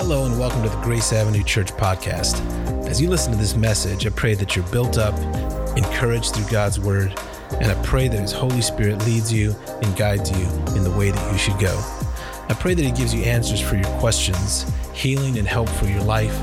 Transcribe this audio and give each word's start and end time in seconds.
Hello, 0.00 0.24
and 0.24 0.38
welcome 0.38 0.62
to 0.62 0.70
the 0.70 0.80
Grace 0.80 1.12
Avenue 1.12 1.44
Church 1.44 1.72
podcast. 1.72 2.40
As 2.88 3.02
you 3.02 3.10
listen 3.10 3.32
to 3.32 3.38
this 3.38 3.54
message, 3.54 4.06
I 4.06 4.08
pray 4.08 4.32
that 4.32 4.56
you're 4.56 4.66
built 4.68 4.96
up, 4.96 5.14
encouraged 5.76 6.34
through 6.34 6.50
God's 6.50 6.80
word, 6.80 7.12
and 7.60 7.70
I 7.70 7.74
pray 7.84 8.08
that 8.08 8.18
His 8.18 8.32
Holy 8.32 8.62
Spirit 8.62 9.04
leads 9.04 9.30
you 9.30 9.54
and 9.82 9.96
guides 9.98 10.30
you 10.30 10.46
in 10.74 10.84
the 10.84 10.94
way 10.96 11.10
that 11.10 11.32
you 11.32 11.36
should 11.36 11.58
go. 11.58 11.76
I 12.48 12.56
pray 12.58 12.72
that 12.72 12.82
He 12.82 12.92
gives 12.92 13.12
you 13.12 13.24
answers 13.24 13.60
for 13.60 13.76
your 13.76 13.90
questions, 13.98 14.64
healing 14.94 15.36
and 15.36 15.46
help 15.46 15.68
for 15.68 15.84
your 15.84 16.02
life. 16.02 16.34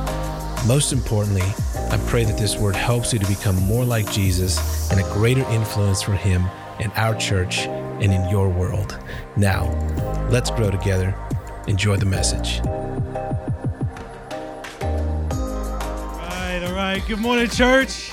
Most 0.68 0.94
importantly, 0.94 1.42
I 1.90 2.00
pray 2.06 2.26
that 2.26 2.38
this 2.38 2.58
word 2.58 2.76
helps 2.76 3.12
you 3.12 3.18
to 3.18 3.28
become 3.28 3.56
more 3.56 3.84
like 3.84 4.12
Jesus 4.12 4.92
and 4.92 5.00
a 5.00 5.14
greater 5.14 5.44
influence 5.50 6.04
for 6.04 6.14
Him 6.14 6.46
in 6.80 6.92
our 6.92 7.16
church 7.16 7.62
and 7.62 8.14
in 8.14 8.30
your 8.30 8.50
world. 8.50 9.00
Now, 9.36 9.68
let's 10.30 10.52
grow 10.52 10.70
together. 10.70 11.16
Enjoy 11.66 11.98
the 11.98 12.06
message. 12.06 12.62
Right. 17.00 17.08
Good 17.08 17.20
morning, 17.20 17.48
church. 17.50 18.12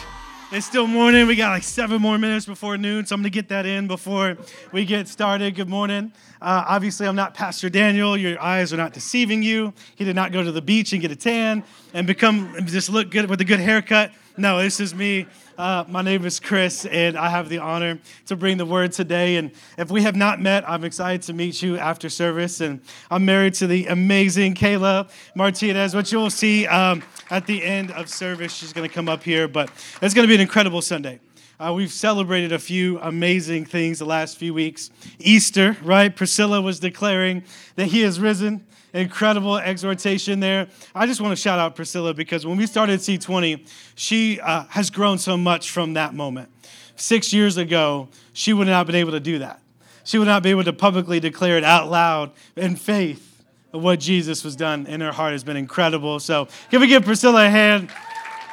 It's 0.52 0.66
still 0.66 0.86
morning. 0.86 1.26
We 1.26 1.36
got 1.36 1.50
like 1.50 1.62
seven 1.62 2.02
more 2.02 2.18
minutes 2.18 2.44
before 2.44 2.76
noon, 2.76 3.06
so 3.06 3.14
I'm 3.14 3.22
going 3.22 3.30
to 3.30 3.34
get 3.34 3.48
that 3.48 3.64
in 3.64 3.86
before 3.86 4.36
we 4.72 4.84
get 4.84 5.08
started. 5.08 5.54
Good 5.54 5.70
morning. 5.70 6.12
Uh, 6.40 6.64
obviously, 6.68 7.06
I'm 7.06 7.16
not 7.16 7.32
Pastor 7.32 7.70
Daniel. 7.70 8.14
Your 8.16 8.40
eyes 8.42 8.72
are 8.72 8.76
not 8.76 8.92
deceiving 8.92 9.42
you. 9.42 9.72
He 9.96 10.04
did 10.04 10.14
not 10.14 10.32
go 10.32 10.42
to 10.42 10.52
the 10.52 10.60
beach 10.60 10.92
and 10.92 11.00
get 11.00 11.10
a 11.10 11.16
tan 11.16 11.64
and 11.94 12.06
become 12.06 12.54
just 12.66 12.90
look 12.90 13.10
good 13.10 13.30
with 13.30 13.40
a 13.40 13.44
good 13.44 13.60
haircut. 13.60 14.12
No, 14.36 14.60
this 14.62 14.80
is 14.80 14.94
me. 14.94 15.26
Uh, 15.56 15.84
my 15.86 16.02
name 16.02 16.24
is 16.24 16.40
Chris, 16.40 16.84
and 16.84 17.16
I 17.16 17.28
have 17.28 17.48
the 17.48 17.58
honor 17.58 18.00
to 18.26 18.34
bring 18.34 18.56
the 18.56 18.66
word 18.66 18.90
today. 18.90 19.36
And 19.36 19.52
if 19.78 19.88
we 19.88 20.02
have 20.02 20.16
not 20.16 20.40
met, 20.40 20.68
I'm 20.68 20.82
excited 20.82 21.22
to 21.22 21.32
meet 21.32 21.62
you 21.62 21.78
after 21.78 22.08
service. 22.08 22.60
And 22.60 22.80
I'm 23.08 23.24
married 23.24 23.54
to 23.54 23.68
the 23.68 23.86
amazing 23.86 24.56
Kayla 24.56 25.08
Martinez, 25.36 25.94
which 25.94 26.10
you'll 26.10 26.30
see 26.30 26.66
um, 26.66 27.04
at 27.30 27.46
the 27.46 27.62
end 27.62 27.92
of 27.92 28.08
service. 28.08 28.52
She's 28.52 28.72
going 28.72 28.88
to 28.88 28.92
come 28.92 29.08
up 29.08 29.22
here, 29.22 29.46
but 29.46 29.70
it's 30.02 30.12
going 30.12 30.26
to 30.26 30.28
be 30.28 30.34
an 30.34 30.40
incredible 30.40 30.82
Sunday. 30.82 31.20
Uh, 31.58 31.72
we've 31.72 31.92
celebrated 31.92 32.52
a 32.52 32.58
few 32.58 32.98
amazing 33.00 33.64
things 33.64 34.00
the 34.00 34.04
last 34.04 34.36
few 34.36 34.52
weeks. 34.52 34.90
Easter, 35.20 35.76
right? 35.82 36.14
Priscilla 36.14 36.60
was 36.60 36.80
declaring 36.80 37.44
that 37.76 37.86
he 37.86 38.00
has 38.00 38.18
risen 38.18 38.66
incredible 38.92 39.56
exhortation 39.58 40.40
there. 40.40 40.68
I 40.94 41.06
just 41.06 41.20
want 41.20 41.32
to 41.32 41.40
shout 41.40 41.58
out 41.58 41.76
Priscilla 41.76 42.14
because 42.14 42.46
when 42.46 42.56
we 42.56 42.66
started 42.66 43.00
C20, 43.00 43.68
she 43.94 44.40
uh, 44.40 44.64
has 44.70 44.90
grown 44.90 45.18
so 45.18 45.36
much 45.36 45.70
from 45.70 45.94
that 45.94 46.14
moment. 46.14 46.48
Six 46.96 47.32
years 47.32 47.56
ago, 47.56 48.08
she 48.32 48.52
would 48.52 48.66
not 48.68 48.78
have 48.78 48.86
been 48.86 48.96
able 48.96 49.12
to 49.12 49.20
do 49.20 49.40
that. 49.40 49.60
She 50.04 50.18
would 50.18 50.28
not 50.28 50.42
be 50.42 50.50
able 50.50 50.64
to 50.64 50.72
publicly 50.72 51.18
declare 51.18 51.56
it 51.56 51.64
out 51.64 51.90
loud 51.90 52.32
in 52.56 52.76
faith 52.76 53.42
of 53.72 53.82
what 53.82 53.98
Jesus 53.98 54.44
was 54.44 54.54
done 54.54 54.86
in 54.86 55.00
her 55.00 55.12
heart 55.12 55.32
has 55.32 55.42
been 55.42 55.56
incredible. 55.56 56.20
So, 56.20 56.46
can 56.70 56.80
we 56.80 56.86
give 56.86 57.04
Priscilla 57.04 57.46
a 57.46 57.50
hand? 57.50 57.90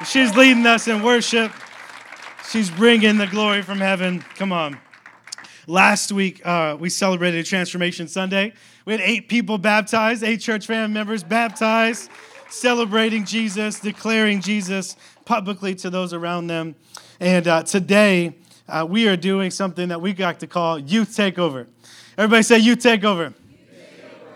She's 0.05 0.35
leading 0.35 0.65
us 0.65 0.87
in 0.87 1.03
worship. 1.03 1.51
She's 2.49 2.69
bringing 2.69 3.17
the 3.17 3.27
glory 3.27 3.61
from 3.61 3.79
heaven. 3.79 4.23
Come 4.35 4.51
on. 4.51 4.77
Last 5.67 6.11
week, 6.11 6.45
uh, 6.45 6.75
we 6.79 6.89
celebrated 6.89 7.45
Transformation 7.45 8.07
Sunday. 8.07 8.53
We 8.85 8.93
had 8.93 9.01
eight 9.01 9.29
people 9.29 9.57
baptized, 9.57 10.23
eight 10.23 10.41
church 10.41 10.65
family 10.65 10.93
members 10.93 11.23
baptized, 11.23 12.09
celebrating 12.49 13.25
Jesus, 13.25 13.79
declaring 13.79 14.41
Jesus 14.41 14.97
publicly 15.23 15.75
to 15.75 15.89
those 15.89 16.13
around 16.13 16.47
them. 16.47 16.75
And 17.19 17.47
uh, 17.47 17.63
today, 17.63 18.35
uh, 18.67 18.85
we 18.89 19.07
are 19.07 19.15
doing 19.15 19.51
something 19.51 19.89
that 19.89 20.01
we 20.01 20.13
got 20.13 20.39
to 20.39 20.47
call 20.47 20.79
Youth 20.79 21.09
Takeover. 21.09 21.67
Everybody 22.17 22.43
say 22.43 22.57
Youth 22.57 22.79
Takeover. 22.79 23.33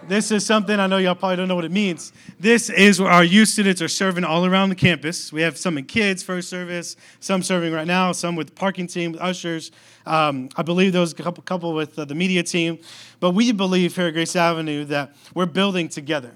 This 0.07 0.29
is 0.29 0.45
something 0.45 0.79
I 0.79 0.85
know 0.85 0.97
y'all 0.97 1.15
probably 1.15 1.37
don't 1.37 1.47
know 1.47 1.55
what 1.55 1.65
it 1.65 1.71
means. 1.71 2.13
This 2.39 2.69
is 2.69 3.01
where 3.01 3.09
our 3.09 3.23
youth 3.23 3.49
students 3.49 3.81
are 3.81 3.87
serving 3.87 4.23
all 4.23 4.45
around 4.45 4.69
the 4.69 4.75
campus. 4.75 5.33
We 5.33 5.41
have 5.41 5.57
some 5.57 5.79
in 5.79 5.85
kids, 5.85 6.21
first 6.21 6.47
service, 6.47 6.95
some 7.19 7.41
serving 7.41 7.73
right 7.73 7.87
now, 7.87 8.11
some 8.11 8.35
with 8.35 8.47
the 8.47 8.53
parking 8.53 8.85
team, 8.85 9.13
with 9.13 9.21
ushers. 9.21 9.71
Um, 10.05 10.49
I 10.55 10.61
believe 10.61 10.91
there 10.91 11.01
was 11.01 11.13
a 11.13 11.15
couple, 11.15 11.41
couple 11.43 11.73
with 11.73 11.97
uh, 11.97 12.05
the 12.05 12.13
media 12.13 12.43
team. 12.43 12.77
But 13.19 13.31
we 13.31 13.51
believe 13.51 13.95
here 13.95 14.05
at 14.05 14.13
Grace 14.13 14.35
Avenue 14.35 14.85
that 14.85 15.15
we're 15.33 15.47
building 15.47 15.89
together. 15.89 16.31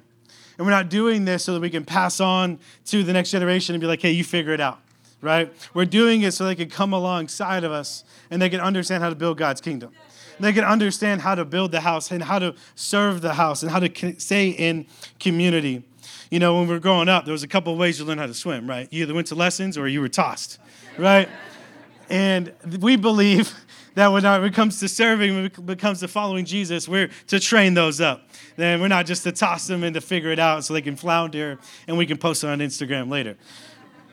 And 0.57 0.65
we're 0.65 0.71
not 0.71 0.89
doing 0.89 1.25
this 1.25 1.43
so 1.43 1.53
that 1.53 1.61
we 1.61 1.69
can 1.69 1.85
pass 1.85 2.19
on 2.19 2.57
to 2.85 3.03
the 3.03 3.13
next 3.13 3.29
generation 3.29 3.75
and 3.75 3.81
be 3.81 3.85
like, 3.87 4.01
hey, 4.01 4.11
you 4.11 4.23
figure 4.23 4.51
it 4.51 4.59
out, 4.59 4.79
right? 5.21 5.53
We're 5.75 5.85
doing 5.85 6.23
it 6.23 6.31
so 6.31 6.45
they 6.45 6.55
can 6.55 6.69
come 6.69 6.91
alongside 6.91 7.63
of 7.63 7.71
us 7.71 8.03
and 8.31 8.41
they 8.41 8.49
can 8.49 8.61
understand 8.61 9.03
how 9.03 9.09
to 9.09 9.15
build 9.15 9.37
God's 9.37 9.61
kingdom 9.61 9.91
they 10.39 10.53
can 10.53 10.63
understand 10.63 11.21
how 11.21 11.35
to 11.35 11.45
build 11.45 11.71
the 11.71 11.81
house 11.81 12.11
and 12.11 12.23
how 12.23 12.39
to 12.39 12.55
serve 12.75 13.21
the 13.21 13.33
house 13.33 13.63
and 13.63 13.71
how 13.71 13.79
to 13.79 14.19
stay 14.19 14.49
in 14.49 14.85
community. 15.19 15.83
You 16.29 16.39
know, 16.39 16.55
when 16.55 16.67
we 16.67 16.73
were 16.73 16.79
growing 16.79 17.09
up, 17.09 17.25
there 17.25 17.31
was 17.31 17.43
a 17.43 17.47
couple 17.47 17.75
ways 17.75 17.99
you 17.99 18.05
learn 18.05 18.17
how 18.17 18.27
to 18.27 18.33
swim, 18.33 18.69
right? 18.69 18.87
You 18.91 19.03
either 19.03 19.13
went 19.13 19.27
to 19.27 19.35
lessons 19.35 19.77
or 19.77 19.87
you 19.87 20.01
were 20.01 20.09
tossed, 20.09 20.59
right? 20.97 21.27
And 22.09 22.53
we 22.79 22.95
believe 22.95 23.53
that 23.95 24.07
uh, 24.07 24.11
when 24.11 24.25
it 24.25 24.53
comes 24.53 24.79
to 24.79 24.87
serving, 24.87 25.35
when 25.35 25.69
it 25.69 25.79
comes 25.79 25.99
to 25.99 26.07
following 26.07 26.45
Jesus, 26.45 26.87
we're 26.87 27.09
to 27.27 27.39
train 27.39 27.73
those 27.73 27.99
up. 27.99 28.29
Then 28.55 28.79
we're 28.79 28.87
not 28.87 29.05
just 29.05 29.23
to 29.23 29.31
toss 29.31 29.67
them 29.67 29.83
and 29.83 29.93
to 29.93 30.01
figure 30.01 30.31
it 30.31 30.39
out 30.39 30.63
so 30.63 30.73
they 30.73 30.81
can 30.81 30.95
flounder 30.95 31.59
and 31.87 31.97
we 31.97 32.05
can 32.05 32.17
post 32.17 32.43
it 32.43 32.47
on 32.47 32.59
Instagram 32.59 33.09
later. 33.09 33.37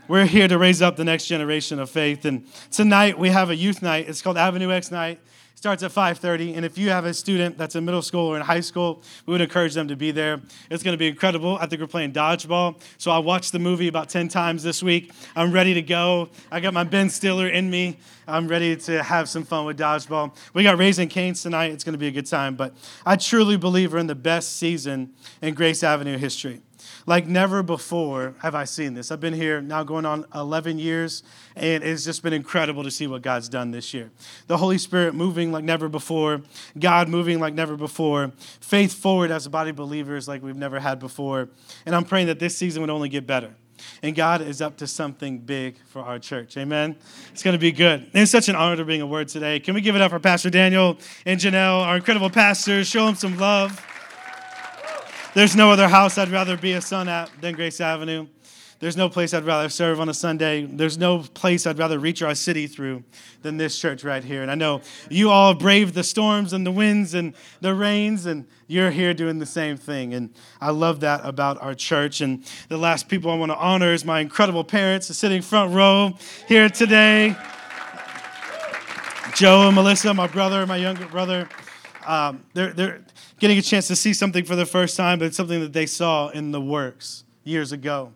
We're 0.08 0.26
here 0.26 0.48
to 0.48 0.56
raise 0.56 0.82
up 0.82 0.96
the 0.96 1.04
next 1.04 1.26
generation 1.26 1.78
of 1.78 1.90
faith. 1.90 2.24
And 2.24 2.46
tonight 2.70 3.18
we 3.18 3.28
have 3.30 3.50
a 3.50 3.56
youth 3.56 3.82
night. 3.82 4.08
It's 4.08 4.22
called 4.22 4.38
Avenue 4.38 4.70
X 4.70 4.90
Night 4.90 5.20
starts 5.66 5.82
at 5.82 5.90
5.30 5.90 6.54
and 6.54 6.64
if 6.64 6.78
you 6.78 6.90
have 6.90 7.06
a 7.06 7.12
student 7.12 7.58
that's 7.58 7.74
in 7.74 7.84
middle 7.84 8.00
school 8.00 8.28
or 8.28 8.36
in 8.36 8.42
high 8.42 8.60
school 8.60 9.02
we 9.26 9.32
would 9.32 9.40
encourage 9.40 9.74
them 9.74 9.88
to 9.88 9.96
be 9.96 10.12
there. 10.12 10.40
It's 10.70 10.84
going 10.84 10.92
to 10.92 10.96
be 10.96 11.08
incredible. 11.08 11.58
I 11.60 11.66
think 11.66 11.80
we're 11.80 11.88
playing 11.88 12.12
dodgeball 12.12 12.80
so 12.98 13.10
i 13.10 13.18
watched 13.18 13.50
the 13.50 13.58
movie 13.58 13.88
about 13.88 14.08
10 14.08 14.28
times 14.28 14.62
this 14.62 14.80
week. 14.80 15.10
I'm 15.34 15.50
ready 15.50 15.74
to 15.74 15.82
go. 15.82 16.28
I 16.52 16.60
got 16.60 16.72
my 16.72 16.84
ben 16.84 17.10
stiller 17.10 17.48
in 17.48 17.68
me. 17.68 17.96
I'm 18.28 18.46
ready 18.46 18.76
to 18.76 19.02
have 19.02 19.28
some 19.28 19.42
fun 19.42 19.64
with 19.64 19.76
dodgeball. 19.76 20.36
We 20.54 20.62
got 20.62 20.78
Raising 20.78 21.08
Cane's 21.08 21.42
tonight. 21.42 21.72
It's 21.72 21.82
going 21.82 21.94
to 21.94 21.98
be 21.98 22.06
a 22.06 22.12
good 22.12 22.26
time 22.26 22.54
but 22.54 22.72
i 23.04 23.16
truly 23.16 23.56
believe 23.56 23.92
we're 23.92 23.98
in 23.98 24.06
the 24.06 24.14
best 24.14 24.58
season 24.58 25.14
in 25.42 25.52
grace 25.54 25.82
avenue 25.82 26.16
history 26.16 26.60
like 27.06 27.26
never 27.26 27.62
before 27.62 28.34
have 28.40 28.54
I 28.54 28.64
seen 28.64 28.94
this. 28.94 29.10
I've 29.10 29.20
been 29.20 29.32
here 29.32 29.60
now 29.60 29.84
going 29.84 30.04
on 30.04 30.26
11 30.34 30.78
years, 30.78 31.22
and 31.54 31.82
it's 31.82 32.04
just 32.04 32.22
been 32.22 32.32
incredible 32.32 32.82
to 32.82 32.90
see 32.90 33.06
what 33.06 33.22
God's 33.22 33.48
done 33.48 33.70
this 33.70 33.94
year. 33.94 34.10
The 34.48 34.56
Holy 34.56 34.78
Spirit 34.78 35.14
moving 35.14 35.52
like 35.52 35.64
never 35.64 35.88
before, 35.88 36.42
God 36.78 37.08
moving 37.08 37.38
like 37.38 37.54
never 37.54 37.76
before, 37.76 38.32
faith 38.60 38.92
forward 38.92 39.30
as 39.30 39.46
a 39.46 39.50
body 39.50 39.70
of 39.70 39.76
believers 39.76 40.26
like 40.26 40.42
we've 40.42 40.56
never 40.56 40.80
had 40.80 40.98
before. 40.98 41.48
And 41.86 41.94
I'm 41.94 42.04
praying 42.04 42.26
that 42.26 42.40
this 42.40 42.56
season 42.56 42.82
would 42.82 42.90
only 42.90 43.08
get 43.08 43.26
better. 43.26 43.54
And 44.02 44.16
God 44.16 44.40
is 44.40 44.62
up 44.62 44.78
to 44.78 44.86
something 44.86 45.38
big 45.38 45.76
for 45.86 46.00
our 46.00 46.18
church. 46.18 46.56
Amen. 46.56 46.96
It's 47.32 47.42
going 47.42 47.52
to 47.52 47.58
be 47.58 47.72
good. 47.72 48.10
It's 48.14 48.30
such 48.30 48.48
an 48.48 48.56
honor 48.56 48.76
to 48.76 48.84
bring 48.84 49.02
a 49.02 49.06
word 49.06 49.28
today. 49.28 49.60
Can 49.60 49.74
we 49.74 49.80
give 49.80 49.94
it 49.94 50.00
up 50.00 50.10
for 50.10 50.18
Pastor 50.18 50.50
Daniel 50.50 50.98
and 51.24 51.38
Janelle, 51.38 51.82
our 51.82 51.96
incredible 51.96 52.30
pastors? 52.30 52.88
Show 52.88 53.06
them 53.06 53.14
some 53.14 53.38
love. 53.38 53.84
There's 55.36 55.54
no 55.54 55.70
other 55.70 55.86
house 55.86 56.16
I'd 56.16 56.30
rather 56.30 56.56
be 56.56 56.72
a 56.72 56.80
son 56.80 57.10
at 57.10 57.30
than 57.42 57.54
Grace 57.54 57.78
Avenue. 57.78 58.26
There's 58.78 58.96
no 58.96 59.10
place 59.10 59.34
I'd 59.34 59.44
rather 59.44 59.68
serve 59.68 60.00
on 60.00 60.08
a 60.08 60.14
Sunday. 60.14 60.64
There's 60.64 60.96
no 60.96 61.18
place 61.18 61.66
I'd 61.66 61.76
rather 61.76 61.98
reach 61.98 62.22
our 62.22 62.34
city 62.34 62.66
through 62.66 63.04
than 63.42 63.58
this 63.58 63.78
church 63.78 64.02
right 64.02 64.24
here. 64.24 64.40
And 64.40 64.50
I 64.50 64.54
know 64.54 64.80
you 65.10 65.28
all 65.28 65.52
braved 65.52 65.92
the 65.92 66.04
storms 66.04 66.54
and 66.54 66.66
the 66.66 66.70
winds 66.70 67.12
and 67.12 67.34
the 67.60 67.74
rains, 67.74 68.24
and 68.24 68.46
you're 68.66 68.90
here 68.90 69.12
doing 69.12 69.38
the 69.38 69.44
same 69.44 69.76
thing. 69.76 70.14
And 70.14 70.32
I 70.58 70.70
love 70.70 71.00
that 71.00 71.20
about 71.22 71.60
our 71.60 71.74
church. 71.74 72.22
And 72.22 72.42
the 72.70 72.78
last 72.78 73.06
people 73.06 73.30
I 73.30 73.34
want 73.34 73.52
to 73.52 73.58
honor 73.58 73.92
is 73.92 74.06
my 74.06 74.20
incredible 74.20 74.64
parents, 74.64 75.14
sitting 75.14 75.42
front 75.42 75.74
row 75.74 76.14
here 76.48 76.70
today. 76.70 77.36
Joe 79.34 79.66
and 79.66 79.74
Melissa, 79.74 80.14
my 80.14 80.28
brother, 80.28 80.66
my 80.66 80.78
younger 80.78 81.06
brother. 81.06 81.46
Um, 82.06 82.44
they're, 82.54 82.72
they're, 82.72 83.04
getting 83.38 83.58
a 83.58 83.62
chance 83.62 83.86
to 83.88 83.96
see 83.96 84.14
something 84.14 84.44
for 84.44 84.56
the 84.56 84.64
first 84.64 84.96
time, 84.96 85.18
but 85.18 85.26
it's 85.26 85.36
something 85.36 85.60
that 85.60 85.72
they 85.72 85.86
saw 85.86 86.28
in 86.28 86.52
the 86.52 86.60
works 86.60 87.24
years 87.44 87.72
ago. 87.72 88.12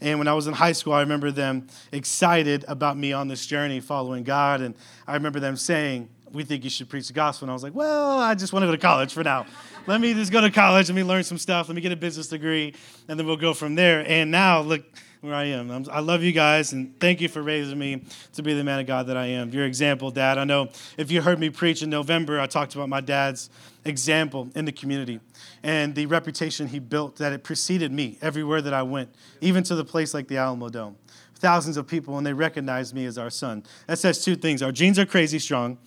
And 0.00 0.18
when 0.18 0.28
I 0.28 0.34
was 0.34 0.46
in 0.46 0.54
high 0.54 0.72
school, 0.72 0.92
I 0.92 1.00
remember 1.00 1.30
them 1.30 1.66
excited 1.92 2.64
about 2.68 2.96
me 2.96 3.12
on 3.12 3.28
this 3.28 3.46
journey 3.46 3.80
following 3.80 4.22
God. 4.22 4.60
And 4.60 4.74
I 5.06 5.14
remember 5.14 5.40
them 5.40 5.56
saying, 5.56 6.08
We 6.32 6.44
think 6.44 6.64
you 6.64 6.70
should 6.70 6.88
preach 6.88 7.06
the 7.08 7.14
gospel. 7.14 7.46
And 7.46 7.50
I 7.50 7.54
was 7.54 7.62
like, 7.62 7.74
Well, 7.74 8.18
I 8.18 8.34
just 8.34 8.52
want 8.52 8.64
to 8.64 8.66
go 8.66 8.72
to 8.72 8.78
college 8.78 9.12
for 9.12 9.22
now. 9.22 9.46
Let 9.86 10.00
me 10.00 10.14
just 10.14 10.32
go 10.32 10.40
to 10.40 10.50
college. 10.50 10.88
Let 10.88 10.94
me 10.94 11.04
learn 11.04 11.24
some 11.24 11.38
stuff. 11.38 11.68
Let 11.68 11.74
me 11.74 11.80
get 11.80 11.92
a 11.92 11.96
business 11.96 12.28
degree. 12.28 12.74
And 13.08 13.18
then 13.18 13.26
we'll 13.26 13.36
go 13.36 13.54
from 13.54 13.74
there. 13.74 14.04
And 14.06 14.30
now, 14.30 14.60
look, 14.60 14.84
where 15.24 15.34
I 15.34 15.44
am. 15.44 15.70
I'm, 15.70 15.86
i 15.90 16.00
love 16.00 16.22
you 16.22 16.32
guys, 16.32 16.74
and 16.74 16.98
thank 17.00 17.20
you 17.20 17.28
for 17.28 17.42
raising 17.42 17.78
me 17.78 18.02
to 18.34 18.42
be 18.42 18.52
the 18.52 18.62
man 18.62 18.78
of 18.78 18.86
God 18.86 19.06
that 19.06 19.16
I 19.16 19.26
am. 19.26 19.50
Your 19.50 19.64
example, 19.64 20.10
Dad. 20.10 20.36
I 20.36 20.44
know 20.44 20.68
if 20.98 21.10
you 21.10 21.22
heard 21.22 21.40
me 21.40 21.48
preach 21.48 21.82
in 21.82 21.88
November, 21.88 22.38
I 22.38 22.46
talked 22.46 22.74
about 22.74 22.90
my 22.90 23.00
dad's 23.00 23.48
example 23.86 24.50
in 24.54 24.66
the 24.66 24.72
community 24.72 25.20
and 25.62 25.94
the 25.94 26.06
reputation 26.06 26.68
he 26.68 26.78
built 26.78 27.16
that 27.16 27.32
it 27.32 27.42
preceded 27.42 27.90
me 27.90 28.18
everywhere 28.20 28.60
that 28.60 28.74
I 28.74 28.82
went, 28.82 29.14
even 29.40 29.62
to 29.64 29.74
the 29.74 29.84
place 29.84 30.12
like 30.12 30.28
the 30.28 30.34
Alamodome. 30.34 30.94
Thousands 31.36 31.76
of 31.76 31.86
people, 31.86 32.16
and 32.18 32.26
they 32.26 32.32
recognized 32.32 32.94
me 32.94 33.06
as 33.06 33.18
our 33.18 33.30
son. 33.30 33.64
That 33.86 33.98
says 33.98 34.22
two 34.22 34.36
things 34.36 34.62
our 34.62 34.72
genes 34.72 34.98
are 34.98 35.06
crazy 35.06 35.38
strong, 35.38 35.78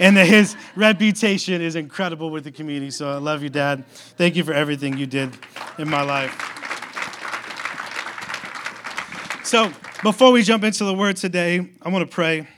and 0.00 0.16
that 0.16 0.26
his 0.26 0.56
reputation 0.76 1.60
is 1.60 1.76
incredible 1.76 2.30
with 2.30 2.44
the 2.44 2.52
community. 2.52 2.90
So 2.90 3.10
I 3.10 3.18
love 3.18 3.42
you, 3.42 3.50
Dad. 3.50 3.86
Thank 4.16 4.36
you 4.36 4.44
for 4.44 4.52
everything 4.52 4.96
you 4.96 5.06
did 5.06 5.36
in 5.78 5.88
my 5.88 6.02
life. 6.02 6.55
So, 9.46 9.72
before 10.02 10.32
we 10.32 10.42
jump 10.42 10.64
into 10.64 10.84
the 10.84 10.92
word 10.92 11.14
today, 11.14 11.70
I 11.80 11.88
want 11.88 12.02
to 12.02 12.12
pray. 12.12 12.48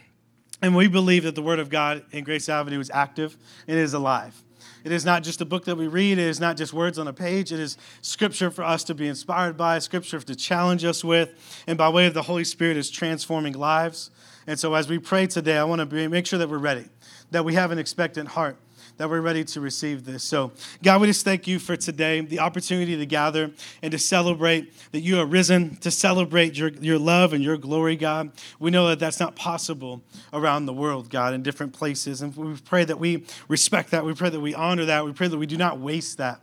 And 0.63 0.75
we 0.75 0.89
believe 0.89 1.25
that 1.25 1.35
the 1.35 1.43
word 1.43 1.59
of 1.59 1.69
God 1.69 2.03
in 2.13 2.25
Grace 2.25 2.49
Avenue 2.49 2.81
is 2.81 2.91
active 2.91 3.37
and 3.67 3.79
is 3.79 3.93
alive. 3.93 4.43
It 4.85 4.93
is 4.93 5.05
not 5.05 5.23
just 5.23 5.43
a 5.43 5.45
book 5.45 5.67
that 5.67 5.77
we 5.77 5.87
read. 5.87 6.13
It 6.13 6.25
is 6.25 6.41
not 6.41 6.57
just 6.57 6.73
words 6.73 6.99
on 6.99 7.07
a 7.07 7.13
page. 7.13 7.53
It 7.53 7.61
is 7.61 7.77
scripture 8.01 8.51
for 8.51 8.65
us 8.65 8.85
to 8.85 8.95
be 8.95 9.07
inspired 9.07 9.59
by, 9.59 9.81
scripture 9.81 10.19
to 10.19 10.35
challenge 10.35 10.83
us 10.83 11.05
with, 11.05 11.63
and 11.67 11.77
by 11.77 11.91
way 11.91 12.07
of 12.07 12.15
the 12.15 12.23
Holy 12.23 12.43
Spirit 12.43 12.79
is 12.79 12.89
transforming 12.89 13.53
lives. 13.53 14.11
And 14.47 14.59
so 14.59 14.73
as 14.73 14.89
we 14.89 14.99
pray 14.99 15.27
today, 15.27 15.59
I 15.59 15.65
want 15.65 15.91
to 15.91 16.09
make 16.09 16.25
sure 16.25 16.39
that 16.39 16.49
we're 16.49 16.57
ready, 16.57 16.87
that 17.33 17.45
we 17.45 17.53
have 17.53 17.71
an 17.71 17.79
expectant 17.79 18.31
heart, 18.31 18.57
that 18.99 19.09
we're 19.09 19.21
ready 19.21 19.45
to 19.45 19.61
receive 19.61 20.05
this. 20.05 20.23
So, 20.23 20.53
God, 20.83 21.01
we 21.01 21.07
just 21.07 21.25
thank 21.25 21.47
you 21.47 21.59
for 21.59 21.77
today, 21.77 22.21
the 22.21 22.41
opportunity 22.41 22.97
to 22.97 23.07
gather 23.07 23.51
and 23.83 23.93
to 23.93 23.99
celebrate 23.99 24.73
that 24.93 25.01
you 25.01 25.19
are 25.19 25.27
risen, 25.27 25.77
to 25.77 25.91
celebrate 25.91 26.57
your, 26.57 26.69
your 26.69 26.99
love 26.99 27.33
and 27.33 27.43
your 27.43 27.57
glory, 27.57 27.97
God. 27.97 28.31
We 28.59 28.71
know 28.71 28.89
that 28.89 28.99
that's 28.99 29.21
not 29.21 29.37
possible 29.37 30.03
around 30.33 30.67
the 30.67 30.73
world, 30.73 31.11
God, 31.11 31.33
in 31.33 31.43
different 31.43 31.73
places. 31.73 32.21
And 32.21 32.37
we 32.37 32.57
pray 32.65 32.85
that 32.85 32.99
we 32.99 33.25
respect 33.49 33.93
that. 33.93 34.05
We 34.05 34.15
pray 34.15 34.31
that 34.31 34.41
we 34.41 34.55
honor 34.55 34.85
that. 34.85 35.05
We 35.05 35.13
pray 35.13 35.29
that 35.29 35.39
we 35.39 35.47
do 35.47 35.57
not 35.57 35.79
waste 35.79 36.19
that. 36.19 36.41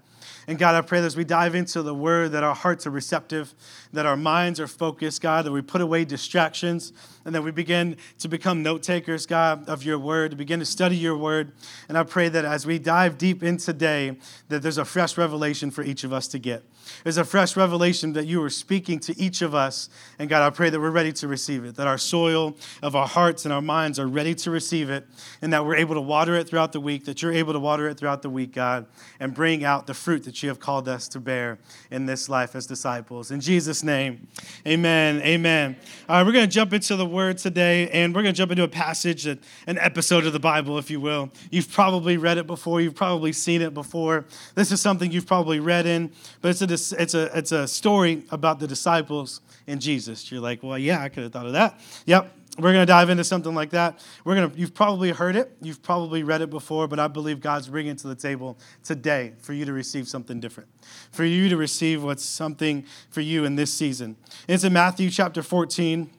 And 0.48 0.60
God, 0.60 0.76
I 0.76 0.82
pray 0.82 1.00
that 1.00 1.08
as 1.08 1.18
we 1.18 1.24
dive 1.24 1.56
into 1.56 1.82
the 1.82 1.96
word, 1.96 2.34
that 2.34 2.44
our 2.44 2.54
hearts 2.54 2.86
are 2.86 2.92
receptive, 2.92 3.54
that 3.96 4.06
our 4.06 4.16
minds 4.16 4.60
are 4.60 4.68
focused, 4.68 5.22
God, 5.22 5.46
that 5.46 5.52
we 5.52 5.62
put 5.62 5.82
away 5.82 6.06
distractions, 6.06 6.94
and 7.26 7.34
that 7.34 7.42
we 7.42 7.52
begin 7.52 7.98
to 8.20 8.28
become 8.28 8.62
note 8.62 8.84
takers, 8.84 9.26
God, 9.26 9.68
of 9.68 9.84
your 9.84 9.98
word, 9.98 10.32
to 10.32 10.38
begin 10.38 10.60
to 10.60 10.66
study 10.66 10.96
your 10.96 11.18
word. 11.18 11.52
And 11.90 11.98
I 11.98 12.04
pray 12.04 12.30
that 12.30 12.46
as 12.46 12.66
we 12.66 12.78
dive 12.78 13.18
deep 13.18 13.42
in 13.42 13.58
today, 13.58 14.18
that 14.50 14.62
there's 14.62 14.78
a 14.78 14.86
fresh 14.86 15.18
revelation 15.18 15.72
for 15.72 15.84
each 15.84 16.04
of 16.04 16.14
us 16.14 16.28
to 16.30 16.40
get. 16.40 16.64
There's 17.04 17.18
a 17.18 17.26
fresh 17.26 17.58
revelation 17.58 18.14
that 18.14 18.28
you 18.28 18.44
are 18.44 18.50
speaking 18.50 19.00
to 19.00 19.20
each 19.20 19.42
of 19.42 19.56
us. 19.56 19.90
And 20.20 20.30
God, 20.30 20.44
I 20.44 20.52
pray 20.52 20.70
that 20.70 20.80
we're 20.80 20.92
ready 20.92 21.12
to 21.14 21.28
receive 21.28 21.66
it, 21.66 21.76
that 21.76 21.88
our 21.88 21.98
soil 21.98 22.56
of 22.84 22.96
our 22.96 23.08
hearts 23.08 23.44
and 23.44 23.54
our 23.54 23.62
minds 23.62 23.98
are 23.98 24.08
ready 24.08 24.36
to 24.36 24.52
receive 24.52 24.92
it, 24.92 25.08
and 25.42 25.52
that 25.52 25.66
we're 25.66 25.78
able 25.78 25.96
to 25.96 26.02
water 26.02 26.36
it 26.36 26.48
throughout 26.48 26.74
the 26.74 26.80
week, 26.80 27.06
that 27.06 27.24
you're 27.24 27.34
able 27.34 27.54
to 27.54 27.60
water 27.60 27.90
it 27.90 27.98
throughout 27.98 28.22
the 28.22 28.30
week, 28.30 28.54
God, 28.54 28.86
and 29.20 29.34
bring 29.34 29.64
out 29.64 29.88
the 29.88 29.96
fruit 29.96 30.26
that 30.26 30.44
you 30.44 30.50
have 30.50 30.60
called 30.60 30.88
us 30.88 31.08
to 31.10 31.20
bear 31.20 31.58
in 31.90 32.06
this 32.06 32.30
life 32.30 32.56
as 32.56 32.68
disciples. 32.68 33.32
In 33.32 33.42
Jesus' 33.42 33.84
name, 33.86 34.28
amen. 34.68 35.22
Amen. 35.22 35.76
All 36.10 36.18
right, 36.18 36.26
we're 36.26 36.34
going 36.34 36.48
to 36.48 36.54
jump 36.54 36.74
into 36.74 36.96
the 36.96 37.06
word 37.06 37.38
today, 37.38 37.90
and 37.90 38.14
we're 38.14 38.22
going 38.22 38.34
to 38.34 38.38
jump 38.38 38.52
into 38.52 38.64
a 38.64 38.68
passage, 38.68 39.26
an 39.26 39.40
episode 39.68 40.26
of 40.26 40.34
the 40.34 40.40
Bible, 40.40 40.78
if 40.78 40.92
you 40.92 41.00
will. 41.00 41.32
You've 41.52 41.72
probably 41.72 42.18
read 42.18 42.38
it 42.38 42.48
before, 42.48 42.82
you've 42.82 42.96
probably 42.96 43.32
seen 43.32 43.62
it 43.62 43.74
before. 43.74 44.26
This 44.56 44.72
is 44.72 44.82
something 44.82 45.12
you've 45.12 45.28
probably 45.28 45.60
read 45.60 45.86
in, 45.86 46.12
but 46.42 46.50
it's 46.50 46.62
a 46.62 47.02
it's 47.02 47.14
a, 47.14 47.38
it's 47.38 47.52
a 47.52 47.68
story 47.68 48.24
about 48.32 48.60
the 48.60 48.68
disciples 48.68 49.42
and 49.68 49.82
Jesus. 49.82 50.32
You're 50.32 50.42
like, 50.42 50.64
well, 50.64 50.78
yeah, 50.78 51.02
I 51.02 51.10
could 51.10 51.24
have 51.24 51.32
thought 51.32 51.46
of 51.46 51.54
that. 51.54 51.80
Yep, 52.06 52.32
we're 52.58 52.72
going 52.72 52.84
to 52.84 52.86
dive 52.86 53.10
into 53.10 53.24
something 53.24 53.54
like 53.54 53.72
that. 53.72 54.04
We're 54.24 54.36
going 54.36 54.50
to, 54.50 54.58
you've 54.58 54.74
probably 54.74 55.12
heard 55.12 55.36
it, 55.36 55.56
you've 55.62 55.84
probably 55.84 56.24
read 56.24 56.42
it 56.42 56.50
before, 56.50 56.88
but 56.88 57.00
I 57.00 57.08
believe 57.08 57.42
God's 57.42 57.68
bringing 57.68 57.94
it 57.94 57.98
to 58.00 58.08
the 58.08 58.16
table 58.16 58.58
today 58.84 59.34
for 59.40 59.54
you 59.54 59.66
to 59.66 59.74
receive 59.74 60.08
something 60.08 60.40
different, 60.40 60.70
for 61.12 61.26
you 61.26 61.50
to 61.50 61.58
receive 61.58 62.04
what's 62.04 62.24
something 62.24 62.86
for 63.10 63.22
you 63.22 63.44
in 63.44 63.56
this 63.56 63.74
season. 63.74 64.16
It's 64.48 64.64
in 64.64 64.72
Matthew 64.72 65.10
chapter 65.10 65.44
14, 65.44 66.10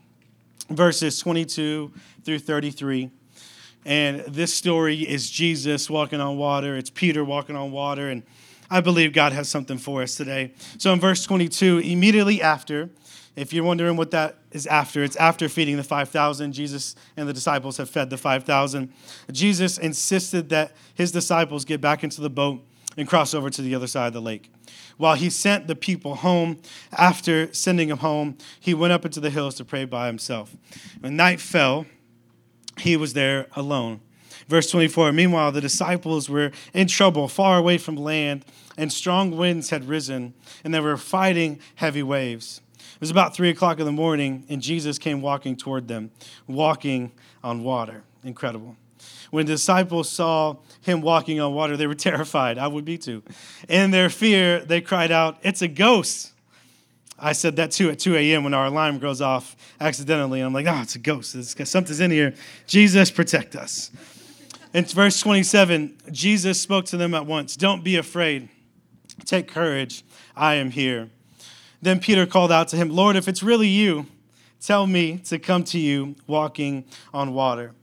verses 0.68 1.18
22 1.20 1.92
through 2.22 2.38
33. 2.38 3.10
And 3.86 4.20
this 4.22 4.52
story 4.52 5.08
is 5.08 5.30
Jesus 5.30 5.88
walking 5.88 6.20
on 6.20 6.36
water, 6.36 6.76
it's 6.76 6.90
Peter 6.90 7.24
walking 7.24 7.56
on 7.56 7.70
water, 7.70 8.10
and 8.10 8.24
I 8.68 8.80
believe 8.80 9.12
God 9.12 9.32
has 9.32 9.48
something 9.48 9.78
for 9.78 10.02
us 10.02 10.16
today. 10.16 10.52
So 10.76 10.92
in 10.92 11.00
verse 11.00 11.24
22, 11.24 11.78
immediately 11.78 12.42
after, 12.42 12.90
if 13.36 13.52
you're 13.52 13.64
wondering 13.64 13.96
what 13.96 14.10
that 14.12 14.38
is 14.50 14.66
after, 14.66 15.04
it's 15.04 15.16
after 15.16 15.48
feeding 15.48 15.76
the 15.76 15.84
5,000. 15.84 16.52
Jesus 16.52 16.96
and 17.16 17.28
the 17.28 17.34
disciples 17.34 17.76
have 17.76 17.90
fed 17.90 18.08
the 18.08 18.16
5,000. 18.16 18.92
Jesus 19.30 19.76
insisted 19.76 20.48
that 20.48 20.72
his 20.94 21.12
disciples 21.12 21.66
get 21.66 21.80
back 21.80 22.02
into 22.02 22.22
the 22.22 22.30
boat 22.30 22.64
and 22.96 23.06
cross 23.06 23.34
over 23.34 23.50
to 23.50 23.60
the 23.60 23.74
other 23.74 23.86
side 23.86 24.08
of 24.08 24.12
the 24.14 24.22
lake. 24.22 24.50
While 24.96 25.14
he 25.14 25.28
sent 25.28 25.66
the 25.66 25.76
people 25.76 26.16
home, 26.16 26.58
after 26.90 27.52
sending 27.52 27.88
them 27.88 27.98
home, 27.98 28.38
he 28.58 28.72
went 28.72 28.94
up 28.94 29.04
into 29.04 29.20
the 29.20 29.30
hills 29.30 29.54
to 29.56 29.64
pray 29.64 29.84
by 29.84 30.06
himself. 30.06 30.56
When 31.00 31.16
night 31.16 31.40
fell, 31.40 31.84
he 32.78 32.96
was 32.96 33.12
there 33.12 33.48
alone. 33.54 34.00
Verse 34.48 34.70
24 34.70 35.12
Meanwhile, 35.12 35.52
the 35.52 35.60
disciples 35.60 36.30
were 36.30 36.52
in 36.72 36.86
trouble, 36.86 37.28
far 37.28 37.58
away 37.58 37.76
from 37.76 37.96
land, 37.96 38.44
and 38.78 38.92
strong 38.92 39.36
winds 39.36 39.70
had 39.70 39.88
risen, 39.88 40.34
and 40.64 40.72
they 40.72 40.80
were 40.80 40.96
fighting 40.96 41.58
heavy 41.76 42.02
waves. 42.02 42.60
It 42.94 43.00
was 43.00 43.10
about 43.10 43.34
three 43.34 43.50
o'clock 43.50 43.78
in 43.78 43.86
the 43.86 43.92
morning, 43.92 44.44
and 44.48 44.62
Jesus 44.62 44.98
came 44.98 45.20
walking 45.20 45.56
toward 45.56 45.88
them, 45.88 46.10
walking 46.46 47.12
on 47.42 47.62
water. 47.62 48.02
Incredible. 48.24 48.76
When 49.30 49.46
the 49.46 49.52
disciples 49.52 50.08
saw 50.08 50.56
him 50.80 51.00
walking 51.00 51.40
on 51.40 51.54
water, 51.54 51.76
they 51.76 51.86
were 51.86 51.94
terrified. 52.10 52.58
I 52.58 52.68
would 52.68 52.84
be 52.84 52.98
too. 52.98 53.22
In 53.68 53.90
their 53.90 54.08
fear, 54.08 54.60
they 54.64 54.80
cried 54.80 55.10
out, 55.10 55.38
It's 55.42 55.62
a 55.62 55.68
ghost. 55.68 56.32
I 57.18 57.32
said 57.32 57.56
that 57.56 57.70
too 57.70 57.90
at 57.90 57.98
2 57.98 58.14
a.m. 58.16 58.44
when 58.44 58.52
our 58.52 58.66
alarm 58.66 58.98
goes 58.98 59.22
off 59.22 59.56
accidentally. 59.80 60.40
I'm 60.40 60.52
like, 60.52 60.66
oh, 60.66 60.80
it's 60.82 60.96
a 60.96 60.98
ghost. 60.98 61.34
It's, 61.34 61.70
something's 61.70 62.00
in 62.00 62.10
here. 62.10 62.34
Jesus, 62.66 63.10
protect 63.10 63.56
us. 63.56 63.90
In 64.74 64.84
verse 64.84 65.18
27, 65.20 65.96
Jesus 66.10 66.60
spoke 66.60 66.84
to 66.86 66.98
them 66.98 67.14
at 67.14 67.24
once 67.24 67.56
Don't 67.56 67.82
be 67.82 67.96
afraid. 67.96 68.50
Take 69.24 69.48
courage. 69.48 70.04
I 70.36 70.56
am 70.56 70.70
here. 70.70 71.08
Then 71.86 72.00
Peter 72.00 72.26
called 72.26 72.50
out 72.50 72.66
to 72.70 72.76
him, 72.76 72.90
Lord, 72.90 73.14
if 73.14 73.28
it's 73.28 73.44
really 73.44 73.68
you, 73.68 74.06
tell 74.60 74.88
me 74.88 75.18
to 75.18 75.38
come 75.38 75.62
to 75.66 75.78
you 75.78 76.16
walking 76.26 76.84
on 77.14 77.32
water. 77.32 77.74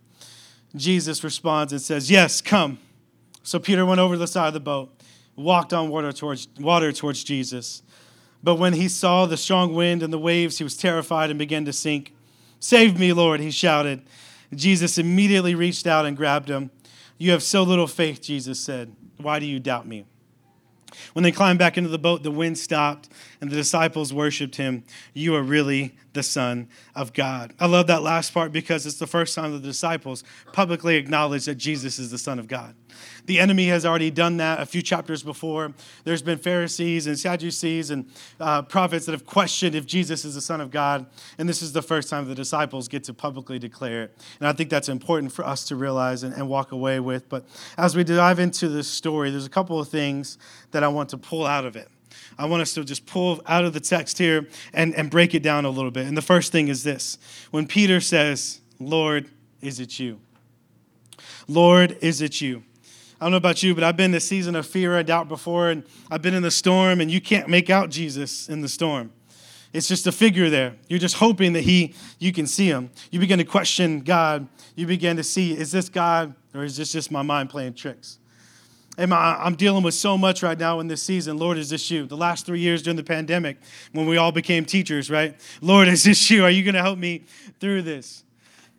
Jesus 0.76 1.24
responds 1.24 1.72
and 1.72 1.82
says, 1.82 2.12
Yes, 2.12 2.42
come. 2.42 2.80
So 3.44 3.60
Peter 3.60 3.86
went 3.86 4.02
over 4.02 4.16
to 4.16 4.20
the 4.20 4.28
side 4.28 4.50
of 4.50 4.54
the 4.54 4.60
boat, 4.60 4.94
walked 5.38 5.72
on 5.72 5.88
water 5.88 6.12
towards, 6.12 6.50
water 6.60 6.92
towards 6.92 7.24
Jesus. 7.24 7.82
But 8.44 8.56
when 8.56 8.74
he 8.74 8.90
saw 8.90 9.26
the 9.26 9.38
strong 9.38 9.74
wind 9.74 10.04
and 10.04 10.12
the 10.12 10.20
waves, 10.20 10.58
he 10.58 10.66
was 10.66 10.76
terrified 10.76 11.30
and 11.30 11.40
began 11.40 11.64
to 11.64 11.72
sink. 11.72 12.14
Save 12.60 13.00
me, 13.00 13.14
Lord, 13.14 13.40
he 13.40 13.52
shouted. 13.52 14.02
Jesus 14.54 14.98
immediately 14.98 15.56
reached 15.56 15.88
out 15.88 16.06
and 16.06 16.18
grabbed 16.18 16.50
him. 16.50 16.72
You 17.18 17.32
have 17.32 17.42
so 17.42 17.64
little 17.64 17.88
faith, 17.88 18.22
Jesus 18.22 18.60
said. 18.60 18.94
Why 19.16 19.40
do 19.40 19.46
you 19.46 19.62
doubt 19.62 19.88
me? 19.88 20.04
When 21.14 21.24
they 21.24 21.32
climbed 21.32 21.60
back 21.60 21.78
into 21.78 21.90
the 21.90 22.00
boat, 22.00 22.24
the 22.24 22.32
wind 22.32 22.58
stopped 22.58 23.10
and 23.44 23.52
the 23.52 23.58
disciples 23.58 24.14
worshiped 24.14 24.56
him. 24.56 24.86
You 25.14 25.36
are 25.36 25.44
really 25.44 25.98
the 26.14 26.24
Son 26.24 26.70
of 26.96 27.12
God. 27.12 27.54
I 27.60 27.66
love 27.66 27.88
that 27.88 28.02
last 28.02 28.34
part 28.34 28.54
because 28.54 28.86
it's 28.86 29.00
the 29.00 29.06
first 29.06 29.36
time 29.36 29.52
the 29.52 29.60
disciples 29.60 30.24
publicly 30.54 30.96
acknowledge 30.96 31.44
that 31.44 31.56
Jesus 31.56 32.00
is 32.00 32.10
the 32.10 32.18
Son 32.18 32.40
of 32.40 32.48
God. 32.48 32.74
The 33.26 33.42
enemy 33.42 33.68
has 33.68 33.86
already 33.86 34.12
done 34.12 34.38
that 34.38 34.62
a 34.62 34.66
few 34.66 34.82
chapters 34.82 35.24
before. 35.24 35.74
There's 36.06 36.22
been 36.22 36.38
Pharisees 36.38 37.06
and 37.06 37.20
Sadducees 37.20 37.90
and 37.90 38.10
uh, 38.40 38.62
prophets 38.62 39.08
that 39.08 39.12
have 39.12 39.26
questioned 39.26 39.76
if 39.76 39.86
Jesus 39.86 40.24
is 40.24 40.36
the 40.36 40.42
Son 40.42 40.62
of 40.62 40.72
God. 40.72 41.06
And 41.38 41.50
this 41.50 41.62
is 41.62 41.74
the 41.74 41.82
first 41.82 42.10
time 42.10 42.26
the 42.30 42.36
disciples 42.36 42.88
get 42.88 43.04
to 43.06 43.14
publicly 43.14 43.60
declare 43.60 44.04
it. 44.04 44.18
And 44.40 44.48
I 44.48 44.54
think 44.54 44.70
that's 44.70 44.88
important 44.88 45.34
for 45.34 45.46
us 45.46 45.66
to 45.66 45.76
realize 45.76 46.24
and, 46.24 46.34
and 46.34 46.48
walk 46.48 46.72
away 46.72 47.02
with. 47.02 47.28
But 47.28 47.46
as 47.78 47.94
we 47.94 48.06
dive 48.06 48.40
into 48.40 48.70
this 48.70 48.88
story, 48.88 49.32
there's 49.32 49.46
a 49.46 49.50
couple 49.50 49.82
of 49.82 49.90
things 49.90 50.38
that 50.72 50.82
I 50.82 50.88
want 50.88 51.10
to 51.10 51.18
pull 51.18 51.46
out 51.46 51.66
of 51.66 51.76
it. 51.76 51.90
I 52.38 52.46
want 52.46 52.62
us 52.62 52.74
to 52.74 52.84
just 52.84 53.06
pull 53.06 53.42
out 53.46 53.66
of 53.66 53.74
the 53.74 53.80
text 53.80 54.18
here 54.18 54.48
and, 54.74 54.94
and 54.96 55.10
break 55.10 55.34
it 55.34 55.44
down 55.44 55.66
a 55.66 55.70
little 55.70 55.92
bit. 55.92 56.08
And 56.08 56.18
the 56.18 56.22
first 56.22 56.52
thing 56.52 56.68
is 56.68 56.84
this 56.84 57.18
when 57.52 57.68
Peter 57.68 58.00
says, 58.00 58.62
Lord, 58.80 59.30
is 59.62 59.80
it 59.80 60.00
you? 60.00 60.20
Lord, 61.48 61.98
is 62.02 62.22
it 62.22 62.42
you? 62.42 62.64
I 63.20 63.26
don't 63.26 63.32
know 63.32 63.38
about 63.38 63.64
you, 63.64 63.74
but 63.74 63.84
I've 63.84 63.96
been 63.96 64.12
in 64.12 64.18
a 64.18 64.20
season 64.20 64.56
of 64.56 64.66
fear 64.66 64.98
and 64.98 65.08
doubt 65.08 65.30
before, 65.30 65.70
and 65.70 65.84
I've 66.12 66.22
been 66.22 66.34
in 66.34 66.44
the 66.44 66.52
storm, 66.52 67.00
and 67.00 67.10
you 67.10 67.22
can't 67.22 67.48
make 67.48 67.70
out 67.70 67.90
Jesus 67.90 68.50
in 68.50 68.62
the 68.62 68.68
storm. 68.68 69.14
It's 69.72 69.88
just 69.88 70.06
a 70.06 70.12
figure 70.12 70.50
there. 70.50 70.76
You're 70.88 71.00
just 71.00 71.16
hoping 71.16 71.54
that 71.54 71.62
he, 71.62 71.96
you 72.20 72.32
can 72.32 72.46
see 72.46 72.68
him. 72.68 72.92
You 73.12 73.20
begin 73.20 73.40
to 73.40 73.46
question 73.46 74.02
God. 74.02 74.48
You 74.76 74.86
begin 74.86 75.18
to 75.18 75.24
see, 75.24 75.58
is 75.58 75.72
this 75.72 75.90
God 75.90 76.36
or 76.54 76.64
is 76.64 76.78
this 76.78 76.92
just 76.92 77.12
my 77.12 77.24
mind 77.24 77.50
playing 77.50 77.74
tricks? 77.74 78.20
I'm 78.98 79.56
dealing 79.56 79.84
with 79.84 79.96
so 79.96 80.18
much 80.18 80.44
right 80.44 80.58
now 80.58 80.80
in 80.80 80.88
this 80.88 81.02
season. 81.02 81.38
Lord, 81.38 81.58
is 81.58 81.70
this 81.70 81.90
you? 81.90 82.06
The 82.06 82.18
last 82.18 82.46
three 82.46 82.60
years 82.60 82.84
during 82.84 82.98
the 82.98 83.04
pandemic, 83.04 83.58
when 83.92 84.06
we 84.06 84.18
all 84.18 84.32
became 84.32 84.66
teachers, 84.66 85.10
right? 85.10 85.36
Lord, 85.62 85.88
is 85.88 86.04
this 86.04 86.30
you? 86.30 86.44
Are 86.44 86.50
you 86.50 86.64
going 86.64 86.76
to 86.76 86.82
help 86.82 87.00
me 87.00 87.24
through 87.60 87.82
this? 87.84 88.24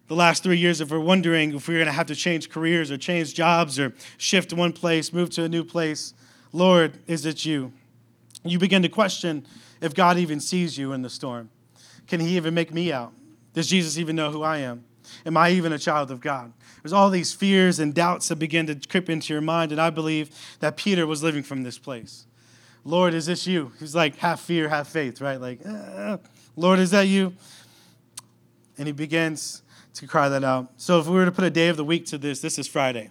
The 0.06 0.14
last 0.14 0.42
three 0.42 0.58
years, 0.58 0.80
if 0.80 0.90
we're 0.90 1.00
wondering 1.00 1.54
if 1.54 1.66
we're 1.66 1.78
going 1.78 1.86
to 1.86 1.92
have 1.92 2.06
to 2.06 2.14
change 2.14 2.50
careers 2.50 2.90
or 2.90 2.96
change 2.96 3.34
jobs 3.34 3.78
or 3.78 3.94
shift 4.18 4.52
one 4.52 4.72
place, 4.72 5.12
move 5.12 5.30
to 5.30 5.44
a 5.44 5.48
new 5.48 5.64
place, 5.64 6.14
Lord, 6.52 6.98
is 7.06 7.26
it 7.26 7.44
you? 7.44 7.72
You 8.44 8.58
begin 8.58 8.82
to 8.82 8.88
question 8.88 9.46
if 9.80 9.94
God 9.94 10.18
even 10.18 10.38
sees 10.38 10.78
you 10.78 10.92
in 10.92 11.02
the 11.02 11.10
storm. 11.10 11.50
Can 12.06 12.20
He 12.20 12.36
even 12.36 12.54
make 12.54 12.72
me 12.72 12.92
out? 12.92 13.12
Does 13.54 13.66
Jesus 13.66 13.98
even 13.98 14.14
know 14.14 14.30
who 14.30 14.42
I 14.42 14.58
am? 14.58 14.84
Am 15.24 15.36
I 15.36 15.50
even 15.50 15.72
a 15.72 15.78
child 15.78 16.10
of 16.10 16.20
God? 16.20 16.52
There's 16.82 16.92
all 16.92 17.10
these 17.10 17.32
fears 17.32 17.78
and 17.78 17.94
doubts 17.94 18.28
that 18.28 18.36
begin 18.36 18.66
to 18.66 18.74
creep 18.88 19.08
into 19.08 19.32
your 19.32 19.42
mind, 19.42 19.72
and 19.72 19.80
I 19.80 19.90
believe 19.90 20.30
that 20.60 20.76
Peter 20.76 21.06
was 21.06 21.22
living 21.22 21.42
from 21.42 21.62
this 21.62 21.78
place. 21.78 22.26
Lord, 22.84 23.14
is 23.14 23.26
this 23.26 23.46
you? 23.46 23.72
He's 23.78 23.94
like 23.94 24.16
half 24.16 24.40
fear, 24.40 24.68
half 24.68 24.88
faith, 24.88 25.20
right? 25.20 25.40
Like, 25.40 25.60
uh, 25.66 26.18
Lord, 26.56 26.78
is 26.78 26.90
that 26.90 27.08
you? 27.08 27.32
And 28.76 28.86
he 28.86 28.92
begins 28.92 29.62
to 29.94 30.06
cry 30.06 30.28
that 30.28 30.44
out. 30.44 30.72
So 30.76 30.98
if 31.00 31.06
we 31.06 31.14
were 31.14 31.24
to 31.24 31.32
put 31.32 31.44
a 31.44 31.50
day 31.50 31.68
of 31.68 31.76
the 31.76 31.84
week 31.84 32.06
to 32.06 32.18
this, 32.18 32.40
this 32.40 32.58
is 32.58 32.66
Friday. 32.66 33.10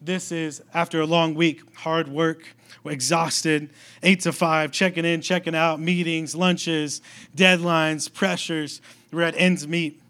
This 0.00 0.32
is 0.32 0.62
after 0.74 1.00
a 1.00 1.06
long 1.06 1.34
week, 1.34 1.62
hard 1.76 2.08
work, 2.08 2.56
exhausted, 2.84 3.70
eight 4.02 4.20
to 4.20 4.32
five, 4.32 4.72
checking 4.72 5.04
in, 5.04 5.20
checking 5.20 5.54
out, 5.54 5.80
meetings, 5.80 6.34
lunches, 6.34 7.00
deadlines, 7.36 8.12
pressures. 8.12 8.80
We're 9.12 9.22
at 9.22 9.36
ends 9.36 9.68
meet, 9.68 10.01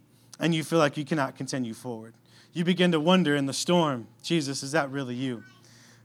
and 0.43 0.55
you 0.55 0.65
feel 0.65 0.81
like 0.81 0.97
you 0.97 1.05
cannot 1.05 1.37
continue 1.37 1.73
forward. 1.73 2.13
You 2.53 2.65
begin 2.65 2.93
to 2.93 3.01
wonder 3.01 3.35
in 3.35 3.47
the 3.47 3.53
storm, 3.55 4.09
Jesus, 4.23 4.63
is 4.63 4.73
that 4.73 4.91
really 4.91 5.15
you? 5.15 5.45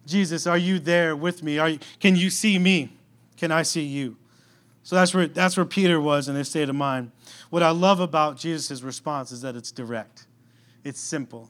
Jesus, 0.06 0.48
are 0.48 0.58
you 0.58 0.80
there 0.80 1.16
with 1.16 1.44
me? 1.44 1.58
Are 1.58 1.70
you, 1.70 1.80
can 2.00 2.16
you 2.16 2.30
see 2.30 2.58
me? 2.58 2.94
Can 3.36 3.52
I 3.52 3.64
see 3.64 3.82
you? 3.82 4.16
So 4.84 4.96
that's 4.96 5.14
where, 5.14 5.28
that's 5.28 5.58
where 5.58 5.66
Peter 5.66 6.00
was 6.00 6.30
in 6.30 6.36
his 6.36 6.48
state 6.48 6.70
of 6.70 6.76
mind. 6.76 7.12
What 7.50 7.64
I 7.64 7.72
love 7.72 8.00
about 8.00 8.38
Jesus' 8.38 8.82
response 8.82 9.34
is 9.34 9.42
that 9.42 9.58
it's 9.58 9.72
direct, 9.72 10.28
it's 10.86 11.02
simple. 11.02 11.50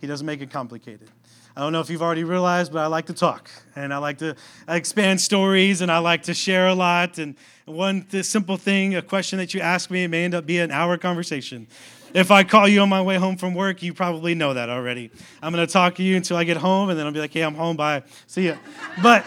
He 0.00 0.08
doesn't 0.08 0.26
make 0.26 0.40
it 0.40 0.50
complicated. 0.50 1.08
I 1.54 1.60
don't 1.60 1.72
know 1.72 1.80
if 1.80 1.90
you've 1.90 2.02
already 2.02 2.24
realized, 2.24 2.72
but 2.72 2.80
I 2.80 2.86
like 2.86 3.06
to 3.06 3.12
talk 3.12 3.50
and 3.76 3.92
I 3.92 3.98
like 3.98 4.18
to 4.18 4.34
expand 4.66 5.20
stories 5.20 5.80
and 5.82 5.92
I 5.92 5.98
like 5.98 6.24
to 6.24 6.34
share 6.34 6.66
a 6.66 6.74
lot. 6.74 7.18
And 7.18 7.36
one 7.66 8.08
simple 8.22 8.56
thing, 8.56 8.96
a 8.96 9.02
question 9.02 9.38
that 9.38 9.52
you 9.52 9.60
ask 9.60 9.90
me, 9.90 10.06
may 10.06 10.24
end 10.24 10.34
up 10.34 10.46
being 10.46 10.62
an 10.62 10.70
hour 10.72 10.96
conversation. 10.96 11.68
If 12.14 12.30
I 12.30 12.44
call 12.44 12.68
you 12.68 12.80
on 12.80 12.88
my 12.88 13.00
way 13.00 13.16
home 13.16 13.36
from 13.36 13.54
work, 13.54 13.82
you 13.82 13.94
probably 13.94 14.34
know 14.34 14.54
that 14.54 14.68
already. 14.68 15.10
I'm 15.42 15.52
going 15.52 15.66
to 15.66 15.72
talk 15.72 15.94
to 15.96 16.02
you 16.02 16.16
until 16.16 16.36
I 16.36 16.44
get 16.44 16.58
home 16.58 16.90
and 16.90 16.98
then 16.98 17.06
I'll 17.06 17.12
be 17.12 17.20
like, 17.20 17.32
hey, 17.32 17.42
I'm 17.42 17.54
home, 17.54 17.76
bye, 17.76 18.02
see 18.26 18.48
ya. 18.48 18.56
But 19.02 19.24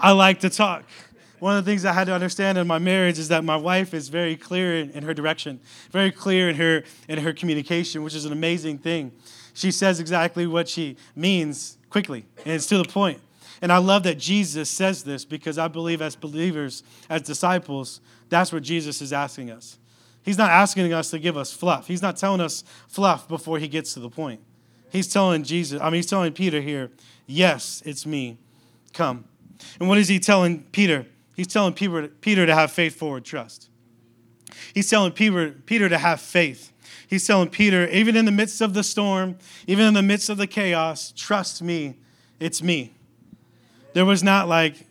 I 0.00 0.12
like 0.12 0.40
to 0.40 0.50
talk. 0.50 0.84
One 1.40 1.56
of 1.56 1.64
the 1.64 1.70
things 1.70 1.84
I 1.84 1.92
had 1.92 2.06
to 2.06 2.14
understand 2.14 2.56
in 2.56 2.66
my 2.66 2.78
marriage 2.78 3.18
is 3.18 3.28
that 3.28 3.44
my 3.44 3.56
wife 3.56 3.92
is 3.92 4.08
very 4.08 4.34
clear 4.34 4.78
in, 4.78 4.90
in 4.92 5.02
her 5.04 5.12
direction, 5.12 5.60
very 5.90 6.10
clear 6.10 6.48
in 6.48 6.56
her 6.56 6.84
in 7.08 7.18
her 7.18 7.34
communication, 7.34 8.02
which 8.02 8.14
is 8.14 8.24
an 8.24 8.32
amazing 8.32 8.78
thing 8.78 9.12
she 9.54 9.70
says 9.70 10.00
exactly 10.00 10.46
what 10.46 10.68
she 10.68 10.96
means 11.14 11.78
quickly, 11.88 12.26
and 12.44 12.54
it's 12.54 12.66
to 12.66 12.78
the 12.78 12.84
point. 12.84 13.20
And 13.62 13.72
I 13.72 13.78
love 13.78 14.02
that 14.02 14.18
Jesus 14.18 14.68
says 14.68 15.04
this 15.04 15.24
because 15.24 15.56
I 15.56 15.68
believe 15.68 16.02
as 16.02 16.16
believers, 16.16 16.82
as 17.08 17.22
disciples, 17.22 18.00
that's 18.28 18.52
what 18.52 18.64
Jesus 18.64 19.00
is 19.00 19.12
asking 19.12 19.50
us. 19.50 19.78
He's 20.24 20.38
not 20.38 20.50
asking 20.50 20.92
us 20.92 21.10
to 21.10 21.18
give 21.18 21.36
us 21.36 21.52
fluff. 21.52 21.86
He's 21.86 22.02
not 22.02 22.16
telling 22.16 22.40
us 22.40 22.64
fluff 22.88 23.28
before 23.28 23.58
he 23.58 23.68
gets 23.68 23.92
to 23.94 24.00
the 24.00 24.08
point. 24.08 24.40
He's 24.90 25.12
telling 25.12 25.42
Jesus, 25.44 25.80
I 25.80 25.86
mean, 25.86 25.94
he's 25.94 26.06
telling 26.06 26.32
Peter 26.32 26.60
here, 26.60 26.90
yes, 27.26 27.82
it's 27.84 28.06
me. 28.06 28.38
Come. 28.92 29.24
And 29.78 29.88
what 29.88 29.98
is 29.98 30.08
he 30.08 30.18
telling 30.18 30.62
Peter? 30.72 31.06
He's 31.36 31.48
telling 31.48 31.74
Peter, 31.74 32.08
Peter 32.08 32.46
to 32.46 32.54
have 32.54 32.70
faith 32.70 32.96
forward 32.96 33.24
trust. 33.24 33.68
He's 34.72 34.88
telling 34.88 35.12
Peter, 35.12 35.50
Peter 35.66 35.88
to 35.88 35.98
have 35.98 36.20
faith. 36.20 36.72
He's 37.06 37.26
telling 37.26 37.50
Peter, 37.50 37.86
even 37.88 38.16
in 38.16 38.24
the 38.24 38.32
midst 38.32 38.60
of 38.60 38.72
the 38.72 38.82
storm, 38.82 39.36
even 39.66 39.84
in 39.86 39.94
the 39.94 40.02
midst 40.02 40.30
of 40.30 40.38
the 40.38 40.46
chaos, 40.46 41.12
trust 41.14 41.60
me, 41.60 41.96
it's 42.40 42.62
me. 42.62 42.94
There 43.92 44.04
was 44.04 44.22
not 44.22 44.48
like, 44.48 44.86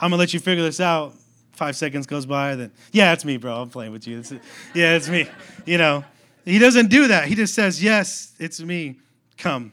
I'm 0.00 0.10
gonna 0.10 0.16
let 0.16 0.34
you 0.34 0.40
figure 0.40 0.64
this 0.64 0.80
out. 0.80 1.14
Five 1.56 1.74
seconds 1.74 2.06
goes 2.06 2.26
by, 2.26 2.54
then, 2.54 2.70
yeah, 2.92 3.12
it's 3.14 3.24
me, 3.24 3.38
bro. 3.38 3.62
I'm 3.62 3.70
playing 3.70 3.90
with 3.90 4.06
you. 4.06 4.18
It's, 4.18 4.30
yeah, 4.74 4.94
it's 4.94 5.08
me. 5.08 5.26
You 5.64 5.78
know, 5.78 6.04
he 6.44 6.58
doesn't 6.58 6.90
do 6.90 7.08
that. 7.08 7.28
He 7.28 7.34
just 7.34 7.54
says, 7.54 7.82
yes, 7.82 8.34
it's 8.38 8.60
me. 8.60 8.96
Come. 9.38 9.72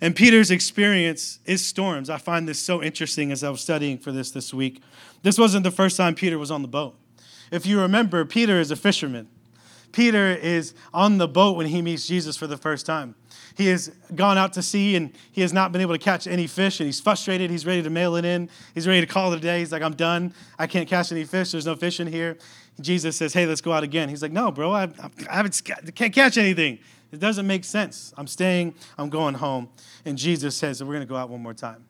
And 0.00 0.14
Peter's 0.14 0.50
experience 0.50 1.40
is 1.44 1.64
storms. 1.64 2.08
I 2.08 2.18
find 2.18 2.48
this 2.48 2.60
so 2.60 2.82
interesting 2.82 3.32
as 3.32 3.42
I 3.42 3.50
was 3.50 3.60
studying 3.60 3.98
for 3.98 4.12
this 4.12 4.30
this 4.30 4.54
week. 4.54 4.80
This 5.22 5.38
wasn't 5.38 5.64
the 5.64 5.70
first 5.70 5.96
time 5.96 6.14
Peter 6.14 6.38
was 6.38 6.50
on 6.50 6.62
the 6.62 6.68
boat. 6.68 6.96
If 7.50 7.66
you 7.66 7.80
remember, 7.80 8.24
Peter 8.24 8.60
is 8.60 8.70
a 8.70 8.76
fisherman. 8.76 9.28
Peter 9.92 10.28
is 10.28 10.74
on 10.92 11.18
the 11.18 11.28
boat 11.28 11.56
when 11.56 11.66
he 11.66 11.82
meets 11.82 12.06
Jesus 12.06 12.36
for 12.36 12.46
the 12.46 12.56
first 12.56 12.86
time. 12.86 13.14
He 13.54 13.66
has 13.66 13.88
gone 14.14 14.38
out 14.38 14.54
to 14.54 14.62
sea 14.62 14.96
and 14.96 15.12
he 15.30 15.42
has 15.42 15.52
not 15.52 15.72
been 15.72 15.80
able 15.80 15.94
to 15.94 15.98
catch 15.98 16.26
any 16.26 16.46
fish 16.46 16.80
and 16.80 16.86
he's 16.86 17.00
frustrated. 17.00 17.50
He's 17.50 17.66
ready 17.66 17.82
to 17.82 17.90
mail 17.90 18.16
it 18.16 18.24
in. 18.24 18.48
He's 18.74 18.88
ready 18.88 19.00
to 19.02 19.06
call 19.06 19.32
it 19.32 19.36
a 19.36 19.40
day. 19.40 19.58
He's 19.58 19.72
like, 19.72 19.82
I'm 19.82 19.94
done. 19.94 20.32
I 20.58 20.66
can't 20.66 20.88
catch 20.88 21.12
any 21.12 21.24
fish. 21.24 21.52
There's 21.52 21.66
no 21.66 21.76
fish 21.76 22.00
in 22.00 22.06
here. 22.06 22.38
Jesus 22.80 23.16
says, 23.16 23.34
Hey, 23.34 23.46
let's 23.46 23.60
go 23.60 23.72
out 23.72 23.82
again. 23.82 24.08
He's 24.08 24.22
like, 24.22 24.32
No, 24.32 24.50
bro, 24.50 24.72
I, 24.72 24.84
I 25.28 25.36
haven't, 25.36 25.60
can't 25.94 26.14
catch 26.14 26.38
anything. 26.38 26.78
It 27.12 27.20
doesn't 27.20 27.46
make 27.46 27.64
sense. 27.64 28.14
I'm 28.16 28.26
staying. 28.26 28.74
I'm 28.96 29.10
going 29.10 29.34
home. 29.34 29.68
And 30.06 30.16
Jesus 30.16 30.56
says, 30.56 30.82
We're 30.82 30.94
going 30.94 31.00
to 31.00 31.06
go 31.06 31.16
out 31.16 31.28
one 31.28 31.42
more 31.42 31.54
time. 31.54 31.84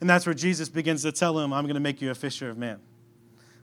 And 0.00 0.08
that's 0.08 0.26
where 0.26 0.34
Jesus 0.34 0.68
begins 0.68 1.02
to 1.02 1.12
tell 1.12 1.38
him, 1.38 1.52
I'm 1.52 1.64
going 1.64 1.74
to 1.74 1.80
make 1.80 2.02
you 2.02 2.10
a 2.10 2.14
fisher 2.14 2.50
of 2.50 2.58
men. 2.58 2.78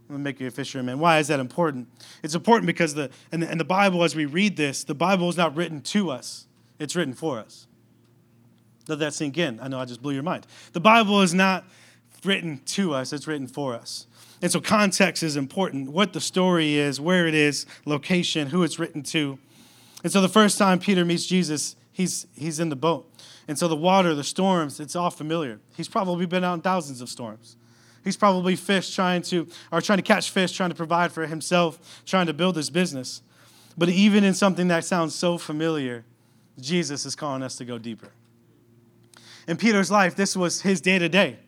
I'm 0.10 0.24
make 0.24 0.40
you 0.40 0.48
a 0.48 0.52
fisherman. 0.52 1.00
Why 1.00 1.20
is 1.20 1.28
that 1.28 1.40
important? 1.40 1.88
It's 2.24 2.36
important 2.36 2.68
because 2.68 2.94
the 2.94 3.10
and, 3.32 3.44
the 3.44 3.50
and 3.50 3.60
the 3.60 3.66
Bible, 3.66 4.04
as 4.04 4.16
we 4.16 4.26
read 4.26 4.56
this, 4.56 4.84
the 4.84 4.96
Bible 4.96 5.30
is 5.30 5.38
not 5.38 5.56
written 5.56 5.82
to 5.82 6.10
us, 6.10 6.48
it's 6.80 6.96
written 6.96 7.14
for 7.14 7.40
us. 7.40 7.68
Let 8.88 9.00
that 9.00 9.14
sink 9.14 9.38
in. 9.38 9.60
I 9.60 9.68
know 9.68 9.80
I 9.80 9.86
just 9.86 10.02
blew 10.02 10.14
your 10.14 10.24
mind. 10.24 10.48
The 10.72 10.80
Bible 10.80 11.22
is 11.22 11.34
not 11.34 11.66
written 12.24 12.62
to 12.66 12.94
us, 12.94 13.12
it's 13.12 13.28
written 13.28 13.48
for 13.48 13.74
us. 13.74 14.08
And 14.42 14.52
so 14.52 14.62
context 14.62 15.24
is 15.24 15.36
important 15.36 15.90
what 15.90 16.14
the 16.14 16.22
story 16.22 16.76
is, 16.76 17.02
where 17.02 17.28
it 17.28 17.34
is, 17.34 17.66
location, 17.86 18.50
who 18.50 18.64
it's 18.64 18.78
written 18.78 19.02
to. 19.04 19.40
And 20.04 20.14
so 20.14 20.22
the 20.22 20.30
first 20.30 20.58
time 20.58 20.80
Peter 20.80 21.04
meets 21.04 21.26
Jesus, 21.26 21.76
he's, 21.92 22.28
he's 22.36 22.60
in 22.60 22.70
the 22.70 22.76
boat. 22.76 23.12
And 23.48 23.58
so 23.58 23.68
the 23.68 23.76
water, 23.76 24.14
the 24.14 24.24
storms, 24.24 24.80
it's 24.80 24.96
all 24.96 25.10
familiar. 25.10 25.60
He's 25.76 25.88
probably 25.88 26.26
been 26.28 26.44
out 26.44 26.54
in 26.54 26.62
thousands 26.62 27.02
of 27.02 27.10
storms. 27.10 27.56
He's 28.08 28.16
probably 28.16 28.56
fish 28.56 28.96
trying 28.96 29.22
to, 29.24 29.50
or 29.70 29.82
trying 29.82 29.98
to 29.98 30.02
catch 30.02 30.32
fish, 30.32 30.54
trying 30.54 30.70
to 30.70 30.76
provide 30.76 31.12
for 31.12 31.28
himself, 31.28 32.02
trying 32.06 32.28
to 32.28 32.34
build 32.34 32.56
his 32.56 32.70
business. 32.70 33.22
But 33.78 33.90
even 33.90 34.24
in 34.24 34.34
something 34.34 34.70
that 34.70 34.86
sounds 34.86 35.14
so 35.14 35.38
familiar, 35.38 36.06
Jesus 36.58 37.06
is 37.06 37.18
calling 37.18 37.44
us 37.44 37.58
to 37.58 37.66
go 37.66 37.78
deeper. 37.78 38.08
In 39.46 39.58
Peter's 39.58 39.92
life, 39.92 40.16
this 40.16 40.38
was 40.38 40.62
his 40.62 40.80
day 40.80 40.98
to 41.00 41.10
day. 41.10 41.40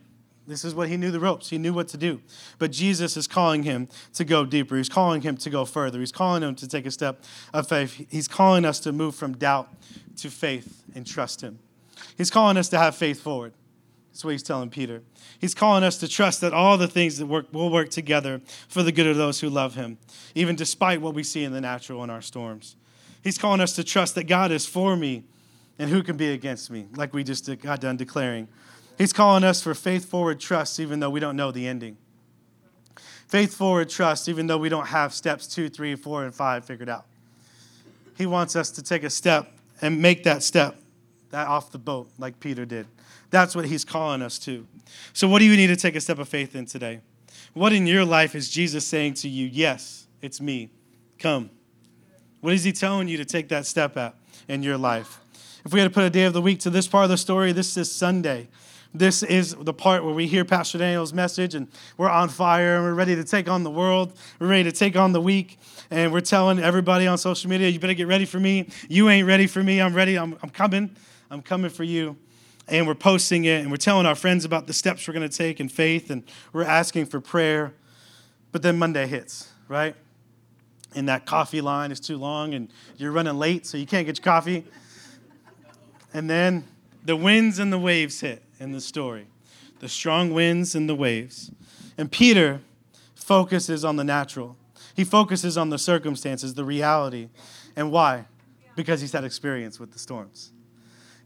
This 0.48 0.66
is 0.66 0.76
what 0.76 0.90
he 0.90 0.98
knew 0.98 1.12
the 1.12 1.20
ropes. 1.22 1.50
He 1.50 1.58
knew 1.58 1.72
what 1.72 1.88
to 1.90 1.98
do. 1.98 2.20
But 2.58 2.72
Jesus 2.72 3.16
is 3.16 3.26
calling 3.26 3.64
him 3.64 3.88
to 4.16 4.26
go 4.26 4.46
deeper. 4.46 4.76
He's 4.76 4.90
calling 4.90 5.22
him 5.22 5.38
to 5.38 5.50
go 5.50 5.64
further. 5.64 6.02
He's 6.02 6.12
calling 6.12 6.44
him 6.44 6.56
to 6.56 6.68
take 6.68 6.86
a 6.86 6.92
step 6.92 7.24
of 7.54 7.70
faith. 7.70 8.06
He's 8.10 8.28
calling 8.28 8.66
us 8.66 8.82
to 8.82 8.92
move 8.92 9.16
from 9.16 9.38
doubt 9.38 9.70
to 10.18 10.30
faith 10.30 10.84
and 10.94 11.08
trust 11.08 11.40
him. 11.40 11.60
He's 12.18 12.30
calling 12.30 12.58
us 12.58 12.68
to 12.68 12.78
have 12.78 12.98
faith 12.98 13.22
forward. 13.22 13.54
That's 14.12 14.26
what 14.26 14.32
he's 14.32 14.44
telling 14.44 14.70
Peter. 14.70 15.02
He's 15.40 15.54
calling 15.54 15.84
us 15.84 15.98
to 16.00 16.08
trust 16.08 16.42
that 16.42 16.54
all 16.54 16.78
the 16.78 16.88
things 16.88 17.18
that 17.20 17.28
work 17.28 17.54
will 17.54 17.70
work 17.70 17.90
together 17.90 18.42
for 18.68 18.84
the 18.84 18.92
good 18.92 19.08
of 19.08 19.18
those 19.18 19.40
who 19.40 19.50
love 19.50 19.76
him, 19.76 19.98
even 20.36 20.56
despite 20.56 21.02
what 21.02 21.14
we 21.14 21.24
see 21.24 21.44
in 21.44 21.54
the 21.54 21.62
natural 21.62 22.04
in 22.04 22.10
our 22.10 22.22
storms. 22.22 22.76
He's 23.24 23.38
calling 23.38 23.62
us 23.62 23.74
to 23.74 23.84
trust 23.84 24.16
that 24.16 24.26
God 24.26 24.52
is 24.52 24.66
for 24.66 24.96
me 24.96 25.24
and 25.78 25.90
who 25.90 26.04
can 26.04 26.18
be 26.18 26.32
against 26.32 26.70
me, 26.70 26.88
like 26.96 27.14
we 27.14 27.24
just 27.24 27.50
got 27.62 27.80
done 27.80 27.98
declaring. 27.98 28.48
He's 28.98 29.14
calling 29.14 29.44
us 29.44 29.62
for 29.62 29.74
faith 29.74 30.06
forward 30.06 30.40
trust, 30.40 30.80
even 30.80 31.00
though 31.00 31.10
we 31.10 31.20
don't 31.20 31.38
know 31.38 31.52
the 31.52 31.68
ending. 31.68 31.98
Faith 33.28 33.54
forward 33.54 33.90
trust, 33.90 34.28
even 34.28 34.48
though 34.48 34.58
we 34.58 34.70
don't 34.70 34.88
have 34.88 35.14
steps 35.14 35.48
two, 35.48 35.70
three, 35.70 35.96
four, 35.96 36.26
and 36.26 36.34
five 36.34 36.66
figured 36.66 36.90
out. 36.90 37.06
He 38.18 38.26
wants 38.26 38.56
us 38.56 38.72
to 38.72 38.82
take 38.82 39.04
a 39.04 39.10
step 39.10 39.54
and 39.82 40.02
make 40.02 40.24
that 40.24 40.44
step 40.44 40.76
that 41.30 41.48
off 41.48 41.72
the 41.72 41.78
boat, 41.78 42.10
like 42.18 42.40
Peter 42.40 42.66
did. 42.66 42.88
That's 43.30 43.56
what 43.56 43.66
he's 43.66 43.86
calling 43.86 44.22
us 44.22 44.40
to. 44.40 44.66
So, 45.14 45.28
what 45.28 45.40
do 45.40 45.46
you 45.46 45.56
need 45.56 45.68
to 45.68 45.76
take 45.76 45.96
a 45.96 46.02
step 46.02 46.20
of 46.20 46.28
faith 46.28 46.56
in 46.56 46.66
today? 46.66 47.02
What 47.54 47.74
in 47.74 47.88
your 47.88 48.06
life 48.06 48.36
is 48.36 48.50
Jesus 48.50 48.86
saying 48.86 49.16
to 49.16 49.30
you, 49.30 49.48
Yes, 49.48 50.08
it's 50.22 50.42
me. 50.42 50.70
Come. 51.18 51.50
What 52.42 52.54
is 52.54 52.64
he 52.64 52.72
telling 52.72 53.08
you 53.08 53.18
to 53.18 53.26
take 53.26 53.50
that 53.50 53.66
step 53.66 53.98
at 53.98 54.16
in 54.48 54.64
your 54.64 54.78
life? 54.78 55.20
If 55.66 55.74
we 55.74 55.80
had 55.80 55.86
to 55.86 55.94
put 55.94 56.04
a 56.04 56.10
day 56.10 56.24
of 56.24 56.34
the 56.34 56.42
week 56.42 56.60
to 56.62 56.70
this 56.70 56.88
part 56.88 57.04
of 57.04 57.10
the 57.10 57.18
story, 57.18 57.52
this 57.52 57.76
is 57.76 57.92
Sunday. 57.92 58.48
This 58.94 59.22
is 59.22 59.54
the 59.56 59.74
part 59.74 60.04
where 60.04 60.14
we 60.14 60.26
hear 60.26 60.46
Pastor 60.46 60.78
Daniel's 60.78 61.14
message 61.14 61.54
and 61.54 61.68
we're 61.98 62.10
on 62.10 62.30
fire 62.30 62.78
and 62.78 62.86
we're 62.86 62.94
ready 62.94 63.16
to 63.16 63.24
take 63.24 63.48
on 63.48 63.64
the 63.64 63.70
world. 63.70 64.18
We're 64.40 64.48
ready 64.48 64.64
to 64.64 64.72
take 64.72 64.96
on 64.96 65.12
the 65.12 65.22
week. 65.22 65.60
And 65.92 66.12
we're 66.14 66.22
telling 66.22 66.60
everybody 66.60 67.06
on 67.06 67.18
social 67.18 67.50
media, 67.50 67.68
you 67.68 67.80
better 67.80 67.94
get 67.94 68.08
ready 68.08 68.26
for 68.26 68.40
me. 68.40 68.70
You 68.88 69.10
ain't 69.10 69.28
ready 69.28 69.48
for 69.48 69.62
me. 69.62 69.82
I'm 69.82 69.94
ready. 69.94 70.18
I'm, 70.18 70.38
I'm 70.42 70.50
coming. 70.50 70.96
I'm 71.30 71.42
coming 71.42 71.70
for 71.70 71.84
you 71.84 72.16
and 72.70 72.88
we're 72.88 72.96
posting 72.96 73.46
it 73.46 73.62
and 73.62 73.72
we're 73.72 73.78
telling 73.78 74.06
our 74.06 74.16
friends 74.16 74.46
about 74.46 74.68
the 74.68 74.74
steps 74.74 75.08
we're 75.08 75.14
going 75.14 75.28
to 75.28 75.38
take 75.38 75.60
in 75.60 75.70
faith 75.70 76.10
and 76.10 76.24
we're 76.54 76.64
asking 76.64 77.06
for 77.06 77.20
prayer. 77.20 77.74
But 78.52 78.62
then 78.62 78.78
Monday 78.78 79.08
hits, 79.08 79.52
right? 79.68 79.96
And 80.96 81.08
that 81.10 81.26
coffee 81.26 81.62
line 81.62 81.92
is 81.92 82.00
too 82.00 82.18
long 82.18 82.54
and 82.54 82.70
you're 82.98 83.12
running 83.12 83.38
late, 83.38 83.66
so 83.66 83.78
you 83.78 83.86
can't 83.86 84.06
get 84.06 84.18
your 84.18 84.24
coffee. 84.24 84.66
And 86.14 86.30
then 86.30 86.64
the 87.04 87.16
winds 87.16 87.60
and 87.60 87.72
the 87.72 87.80
waves 87.80 88.22
hit 88.22 88.44
in 88.60 88.72
the 88.72 88.82
story 88.82 89.28
the 89.80 89.88
strong 89.88 90.34
winds 90.34 90.76
and 90.76 90.90
the 90.90 90.96
waves. 90.96 91.52
And 91.98 92.12
Peter 92.12 92.60
focuses 93.16 93.86
on 93.86 93.96
the 93.96 94.04
natural, 94.04 94.58
he 94.94 95.06
focuses 95.06 95.58
on 95.58 95.70
the 95.70 95.78
circumstances, 95.78 96.56
the 96.56 96.66
reality. 96.66 97.30
And 97.78 97.90
why? 97.90 98.26
Because 98.76 99.00
he's 99.00 99.14
had 99.14 99.24
experience 99.24 99.80
with 99.80 99.94
the 99.94 100.00
storms. 100.00 100.52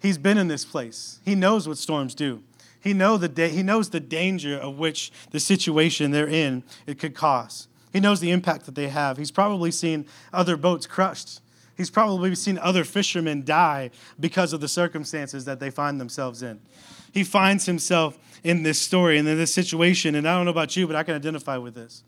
He's 0.03 0.17
been 0.17 0.38
in 0.38 0.50
this 0.50 0.65
place. 0.65 1.22
He 1.24 1.33
knows 1.33 1.65
what 1.65 1.77
storms 1.77 2.13
do. 2.13 2.43
He, 2.81 2.93
know 2.93 3.17
the 3.17 3.29
da- 3.29 3.48
he 3.48 3.63
knows 3.63 3.89
the 3.89 4.01
danger 4.01 4.57
of 4.57 4.77
which 4.77 5.13
the 5.31 5.39
situation 5.39 6.12
they're 6.12 6.27
in 6.27 6.63
it 6.86 7.00
could 7.00 7.15
cause. 7.15 7.69
He 7.93 8.01
knows 8.01 8.19
the 8.19 8.29
impact 8.29 8.65
that 8.65 8.75
they 8.75 8.89
have. 8.89 9.17
He's 9.17 9.31
probably 9.31 9.72
seen 9.72 10.05
other 10.33 10.57
boats 10.57 10.86
crushed. 10.86 11.39
He's 11.77 11.89
probably 11.89 12.36
seen 12.36 12.57
other 12.57 12.83
fishermen 12.83 13.45
die 13.45 13.91
because 14.19 14.51
of 14.51 14.60
the 14.60 14.67
circumstances 14.67 15.45
that 15.45 15.62
they 15.62 15.69
find 15.69 16.01
themselves 16.01 16.43
in. 16.43 16.60
He 17.13 17.24
finds 17.24 17.65
himself 17.65 18.19
in 18.43 18.63
this 18.63 18.81
story 18.81 19.17
and 19.17 19.25
in 19.25 19.38
this 19.38 19.53
situation, 19.53 20.15
and 20.15 20.27
I 20.27 20.36
don't 20.36 20.43
know 20.43 20.51
about 20.51 20.75
you, 20.75 20.86
but 20.86 20.98
I 20.98 21.03
can 21.03 21.15
identify 21.15 21.55
with 21.55 21.75
this. 21.75 22.03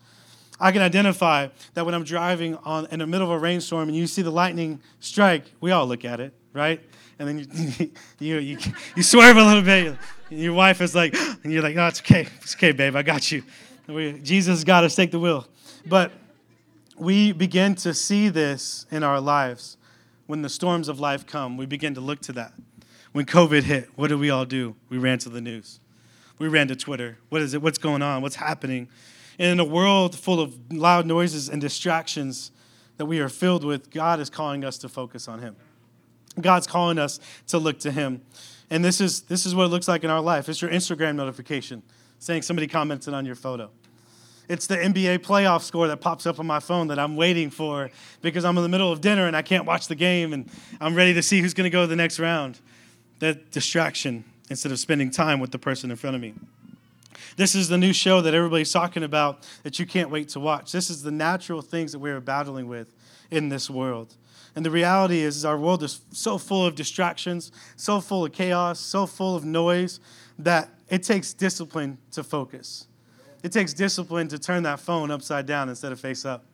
I 0.59 0.73
can 0.73 0.81
identify 0.81 1.47
that 1.75 1.85
when 1.85 1.95
I'm 1.95 2.03
driving 2.03 2.55
on 2.57 2.87
in 2.87 2.99
the 2.99 3.07
middle 3.07 3.27
of 3.27 3.31
a 3.31 3.39
rainstorm 3.39 3.87
and 3.87 3.97
you 3.97 4.07
see 4.07 4.21
the 4.21 4.31
lightning 4.31 4.81
strike, 4.99 5.45
we 5.61 5.71
all 5.71 5.87
look 5.87 6.03
at 6.03 6.19
it, 6.19 6.33
right? 6.51 6.81
And 7.19 7.27
then 7.27 7.37
you 7.79 7.91
you, 8.19 8.37
you, 8.39 8.57
you 8.95 9.03
swerve 9.03 9.37
a 9.37 9.43
little 9.43 9.61
bit. 9.61 9.97
Your 10.29 10.53
wife 10.53 10.81
is 10.81 10.95
like, 10.95 11.15
and 11.43 11.51
you're 11.51 11.63
like, 11.63 11.77
oh, 11.77 11.87
it's 11.87 12.01
okay, 12.01 12.27
it's 12.41 12.55
okay, 12.55 12.71
babe, 12.71 12.95
I 12.95 13.03
got 13.03 13.31
you. 13.31 13.43
We, 13.87 14.13
Jesus 14.19 14.63
got 14.63 14.83
us, 14.83 14.95
take 14.95 15.11
the 15.11 15.19
wheel. 15.19 15.47
But 15.85 16.11
we 16.97 17.31
begin 17.31 17.75
to 17.75 17.93
see 17.93 18.29
this 18.29 18.85
in 18.89 19.03
our 19.03 19.19
lives 19.19 19.77
when 20.27 20.41
the 20.41 20.49
storms 20.49 20.87
of 20.87 20.99
life 20.99 21.27
come. 21.27 21.57
We 21.57 21.65
begin 21.65 21.93
to 21.95 22.01
look 22.01 22.21
to 22.21 22.31
that. 22.33 22.53
When 23.11 23.25
COVID 23.25 23.63
hit, 23.63 23.89
what 23.95 24.07
did 24.07 24.19
we 24.19 24.29
all 24.29 24.45
do? 24.45 24.75
We 24.89 24.97
ran 24.97 25.19
to 25.19 25.29
the 25.29 25.41
news. 25.41 25.79
We 26.37 26.47
ran 26.47 26.67
to 26.67 26.75
Twitter. 26.75 27.17
What 27.29 27.41
is 27.41 27.53
it? 27.53 27.61
What's 27.61 27.77
going 27.77 28.01
on? 28.01 28.21
What's 28.21 28.35
happening? 28.35 28.89
And 29.37 29.51
in 29.51 29.59
a 29.59 29.65
world 29.65 30.17
full 30.17 30.41
of 30.41 30.55
loud 30.71 31.05
noises 31.05 31.47
and 31.47 31.61
distractions 31.61 32.51
that 32.97 33.05
we 33.05 33.19
are 33.19 33.29
filled 33.29 33.63
with, 33.63 33.89
God 33.91 34.19
is 34.19 34.29
calling 34.29 34.65
us 34.65 34.77
to 34.79 34.89
focus 34.89 35.27
on 35.27 35.39
Him. 35.39 35.55
God's 36.39 36.67
calling 36.67 36.97
us 36.97 37.19
to 37.47 37.57
look 37.57 37.79
to 37.79 37.91
Him. 37.91 38.21
And 38.69 38.83
this 38.83 38.99
is, 38.99 39.21
this 39.21 39.45
is 39.45 39.53
what 39.53 39.65
it 39.65 39.69
looks 39.69 39.87
like 39.87 40.03
in 40.03 40.09
our 40.09 40.21
life. 40.21 40.49
It's 40.49 40.61
your 40.61 40.71
Instagram 40.71 41.15
notification 41.15 41.83
saying 42.19 42.41
somebody 42.41 42.67
commented 42.67 43.13
on 43.13 43.25
your 43.25 43.35
photo. 43.35 43.69
It's 44.47 44.67
the 44.67 44.77
NBA 44.77 45.19
playoff 45.19 45.61
score 45.61 45.87
that 45.87 45.97
pops 45.97 46.25
up 46.25 46.39
on 46.39 46.45
my 46.45 46.59
phone 46.59 46.87
that 46.87 46.99
I'm 46.99 47.15
waiting 47.15 47.49
for 47.49 47.89
because 48.21 48.45
I'm 48.45 48.55
in 48.57 48.63
the 48.63 48.69
middle 48.69 48.91
of 48.91 49.01
dinner 49.01 49.27
and 49.27 49.35
I 49.35 49.41
can't 49.41 49.65
watch 49.65 49.87
the 49.87 49.95
game 49.95 50.33
and 50.33 50.49
I'm 50.79 50.93
ready 50.93 51.13
to 51.15 51.23
see 51.23 51.41
who's 51.41 51.53
going 51.53 51.65
to 51.65 51.71
go 51.71 51.85
the 51.87 51.95
next 51.95 52.19
round. 52.19 52.59
That 53.19 53.51
distraction 53.51 54.23
instead 54.49 54.71
of 54.71 54.79
spending 54.79 55.09
time 55.09 55.39
with 55.39 55.51
the 55.51 55.57
person 55.57 55.89
in 55.89 55.97
front 55.97 56.15
of 56.15 56.21
me. 56.21 56.33
This 57.37 57.55
is 57.55 57.69
the 57.69 57.77
new 57.77 57.91
show 57.91 58.21
that 58.21 58.33
everybody's 58.33 58.71
talking 58.71 59.03
about 59.03 59.47
that 59.63 59.79
you 59.79 59.85
can't 59.85 60.09
wait 60.09 60.29
to 60.29 60.39
watch. 60.39 60.71
This 60.71 60.89
is 60.89 61.01
the 61.01 61.11
natural 61.11 61.61
things 61.61 61.91
that 61.91 61.99
we're 61.99 62.21
battling 62.21 62.67
with 62.67 62.93
in 63.31 63.49
this 63.49 63.69
world. 63.69 64.13
And 64.55 64.65
the 64.65 64.71
reality 64.71 65.19
is, 65.19 65.35
is 65.37 65.45
our 65.45 65.57
world 65.57 65.83
is 65.83 66.01
so 66.11 66.37
full 66.37 66.65
of 66.65 66.75
distractions, 66.75 67.51
so 67.75 67.99
full 67.99 68.25
of 68.25 68.31
chaos, 68.31 68.79
so 68.79 69.05
full 69.05 69.35
of 69.35 69.43
noise 69.43 69.99
that 70.39 70.69
it 70.89 71.03
takes 71.03 71.33
discipline 71.33 71.97
to 72.11 72.23
focus. 72.23 72.87
It 73.43 73.51
takes 73.51 73.73
discipline 73.73 74.27
to 74.29 74.39
turn 74.39 74.63
that 74.63 74.79
phone 74.79 75.11
upside 75.11 75.45
down 75.45 75.69
instead 75.69 75.91
of 75.91 75.99
face 75.99 76.25
up. 76.25 76.45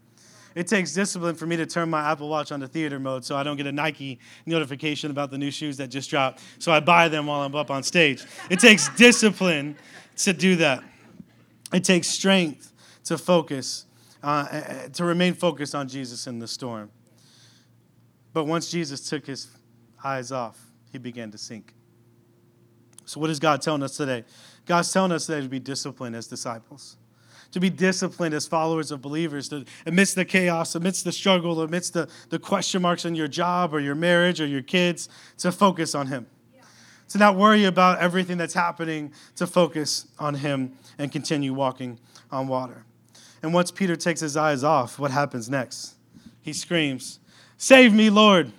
It 0.55 0.67
takes 0.67 0.93
discipline 0.93 1.35
for 1.35 1.45
me 1.45 1.55
to 1.57 1.65
turn 1.65 1.89
my 1.89 2.11
Apple 2.11 2.27
Watch 2.27 2.51
onto 2.51 2.67
theater 2.67 2.99
mode 2.99 3.23
so 3.23 3.37
I 3.37 3.43
don't 3.43 3.55
get 3.55 3.67
a 3.67 3.71
Nike 3.71 4.19
notification 4.45 5.09
about 5.09 5.31
the 5.31 5.37
new 5.37 5.51
shoes 5.51 5.77
that 5.77 5.87
just 5.87 6.09
dropped. 6.09 6.41
So 6.59 6.71
I 6.71 6.81
buy 6.81 7.07
them 7.07 7.27
while 7.27 7.41
I'm 7.41 7.55
up 7.55 7.71
on 7.71 7.83
stage. 7.83 8.25
It 8.49 8.59
takes 8.59 8.89
discipline 8.97 9.77
to 10.17 10.33
do 10.33 10.57
that. 10.57 10.83
It 11.71 11.85
takes 11.85 12.07
strength 12.07 12.73
to 13.05 13.17
focus, 13.17 13.85
uh, 14.21 14.47
eh, 14.51 14.63
eh, 14.67 14.87
to 14.89 15.05
remain 15.05 15.33
focused 15.33 15.73
on 15.73 15.87
Jesus 15.87 16.27
in 16.27 16.39
the 16.39 16.47
storm. 16.47 16.89
But 18.33 18.45
once 18.45 18.71
Jesus 18.71 19.07
took 19.09 19.25
his 19.25 19.47
eyes 20.03 20.31
off, 20.31 20.59
he 20.91 20.97
began 20.97 21.31
to 21.31 21.37
sink. 21.37 21.73
So, 23.05 23.19
what 23.19 23.29
is 23.29 23.39
God 23.39 23.61
telling 23.61 23.83
us 23.83 23.97
today? 23.97 24.23
God's 24.65 24.91
telling 24.91 25.11
us 25.11 25.25
today 25.25 25.41
to 25.41 25.49
be 25.49 25.59
disciplined 25.59 26.15
as 26.15 26.27
disciples, 26.27 26.97
to 27.51 27.59
be 27.59 27.69
disciplined 27.69 28.33
as 28.33 28.47
followers 28.47 28.91
of 28.91 29.01
believers, 29.01 29.49
to, 29.49 29.65
amidst 29.85 30.15
the 30.15 30.23
chaos, 30.23 30.75
amidst 30.75 31.03
the 31.03 31.11
struggle, 31.11 31.61
amidst 31.61 31.93
the, 31.93 32.07
the 32.29 32.39
question 32.39 32.81
marks 32.81 33.03
in 33.05 33.15
your 33.15 33.27
job 33.27 33.73
or 33.73 33.79
your 33.79 33.95
marriage 33.95 34.39
or 34.39 34.45
your 34.45 34.61
kids, 34.61 35.09
to 35.39 35.51
focus 35.51 35.95
on 35.95 36.07
Him 36.07 36.27
to 37.11 37.17
not 37.17 37.35
worry 37.35 37.65
about 37.65 37.99
everything 37.99 38.37
that's 38.37 38.53
happening, 38.53 39.11
to 39.35 39.45
focus 39.45 40.07
on 40.17 40.33
Him 40.33 40.77
and 40.97 41.11
continue 41.11 41.53
walking 41.53 41.99
on 42.31 42.47
water. 42.47 42.85
And 43.43 43.53
once 43.53 43.69
Peter 43.69 43.97
takes 43.97 44.21
his 44.21 44.37
eyes 44.37 44.63
off, 44.63 44.97
what 44.97 45.11
happens 45.11 45.49
next? 45.49 45.95
He 46.41 46.53
screams, 46.53 47.19
Save 47.61 47.93
me, 47.93 48.09
Lord! 48.09 48.51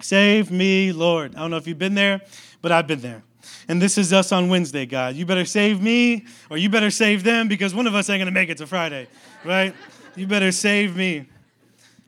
Save 0.00 0.50
me, 0.50 0.90
Lord. 0.90 1.36
I 1.36 1.38
don't 1.38 1.52
know 1.52 1.58
if 1.58 1.68
you've 1.68 1.78
been 1.78 1.94
there, 1.94 2.20
but 2.60 2.72
I've 2.72 2.88
been 2.88 3.00
there. 3.00 3.22
And 3.68 3.80
this 3.80 3.96
is 3.96 4.12
us 4.12 4.32
on 4.32 4.48
Wednesday, 4.48 4.84
God. 4.84 5.14
You 5.14 5.24
better 5.24 5.44
save 5.44 5.80
me 5.80 6.26
or 6.50 6.56
you 6.56 6.68
better 6.68 6.90
save 6.90 7.22
them 7.22 7.46
because 7.46 7.72
one 7.72 7.86
of 7.86 7.94
us 7.94 8.10
ain't 8.10 8.18
going 8.18 8.26
to 8.26 8.32
make 8.32 8.48
it 8.48 8.58
to 8.58 8.66
Friday, 8.66 9.06
right? 9.44 9.76
You 10.16 10.26
better 10.26 10.50
save 10.50 10.96
me. 10.96 11.26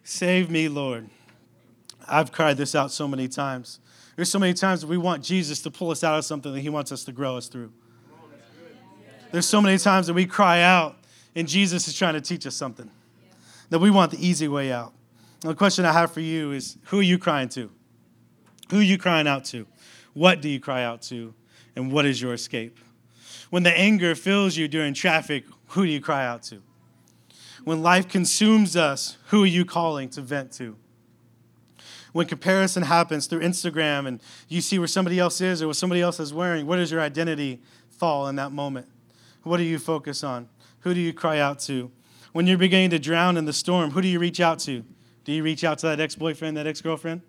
Save 0.03 0.51
me, 0.51 0.67
Lord. 0.69 1.09
I've 2.09 2.33
cried 2.33 2.57
this 2.57 2.75
out 2.75 2.91
so 2.91 3.07
many 3.07 3.29
times. 3.29 3.79
There's 4.17 4.29
so 4.29 4.41
many 4.41 4.55
times 4.55 4.81
that 4.81 4.89
we 4.89 4.99
want 4.99 5.23
Jesus 5.23 5.63
to 5.63 5.71
pull 5.71 5.93
us 5.93 6.03
out 6.03 6.19
of 6.19 6.25
something 6.25 6.53
that 6.53 6.61
he 6.63 6.69
wants 6.69 6.91
us 6.91 7.05
to 7.05 7.13
grow 7.13 7.37
us 7.37 7.47
through. 7.47 7.73
There's 9.31 9.47
so 9.47 9.61
many 9.61 9.79
times 9.79 10.09
that 10.09 10.15
we 10.15 10.27
cry 10.27 10.63
out 10.63 10.97
and 11.37 11.47
Jesus 11.47 11.87
is 11.87 11.95
trying 11.95 12.15
to 12.15 12.21
teach 12.21 12.45
us 12.45 12.57
something. 12.57 12.91
That 13.71 13.79
we 13.79 13.89
want 13.89 14.11
the 14.11 14.27
easy 14.27 14.49
way 14.49 14.73
out. 14.73 14.95
The 15.43 15.55
question 15.55 15.85
I 15.85 15.93
have 15.93 16.13
for 16.13 16.21
you 16.21 16.53
is 16.53 16.79
who 16.85 17.01
are 17.01 17.03
you 17.03 17.19
crying 17.19 17.49
to? 17.51 17.71
Who 18.71 18.79
are 18.79 18.83
you 18.83 18.97
crying 18.97 19.27
out 19.27 19.45
to? 19.47 19.67
What 20.15 20.41
do 20.41 20.49
you 20.49 20.61
cry 20.61 20.83
out 20.85 21.03
to? 21.03 21.35
And 21.77 21.93
what 21.93 22.07
is 22.07 22.21
your 22.23 22.33
escape? 22.33 22.79
When 23.51 23.63
the 23.63 23.77
anger 23.77 24.15
fills 24.15 24.57
you 24.57 24.69
during 24.69 24.95
traffic, 24.95 25.45
who 25.69 25.85
do 25.85 25.91
you 25.91 26.01
cry 26.01 26.25
out 26.25 26.43
to? 26.45 26.63
When 27.65 27.83
life 27.83 28.09
consumes 28.09 28.77
us, 28.77 29.19
who 29.27 29.43
are 29.43 29.47
you 29.47 29.65
calling 29.65 30.09
to 30.11 30.21
vent 30.21 30.53
to? 30.53 30.77
when 32.13 32.27
comparison 32.27 32.83
happens 32.83 33.27
through 33.27 33.41
Instagram 33.41 34.07
and 34.07 34.23
you 34.49 34.61
see 34.61 34.79
where 34.79 34.89
somebody 34.89 35.19
else 35.19 35.41
is 35.41 35.63
or 35.63 35.67
what 35.67 35.77
somebody 35.77 36.01
else 36.01 36.21
is 36.21 36.33
wearing, 36.33 36.67
where 36.67 36.79
does 36.79 36.91
your 36.91 37.01
identity 37.01 37.61
fall 37.91 38.29
in 38.29 38.37
that 38.37 38.53
moment? 38.53 38.87
What 39.43 39.57
do 39.57 39.65
you 39.65 39.79
focus 39.79 40.23
on? 40.23 40.49
Who 40.81 40.95
do 40.95 41.01
you 41.01 41.13
cry 41.13 41.39
out 41.39 41.59
to? 41.61 41.91
When 42.33 42.47
you're 42.47 42.59
beginning 42.59 42.91
to 42.91 42.99
drown 42.99 43.37
in 43.37 43.45
the 43.45 43.53
storm, 43.53 43.91
who 43.91 44.03
do 44.03 44.09
you 44.09 44.19
reach 44.19 44.41
out 44.41 44.59
to? 44.61 44.85
Do 45.25 45.33
you 45.33 45.43
reach 45.43 45.65
out 45.65 45.79
to 45.79 45.87
that 45.87 46.01
ex 46.01 46.15
boyfriend, 46.15 46.57
that 46.57 46.67
ex 46.67 46.81
girlfriend? 46.81 47.23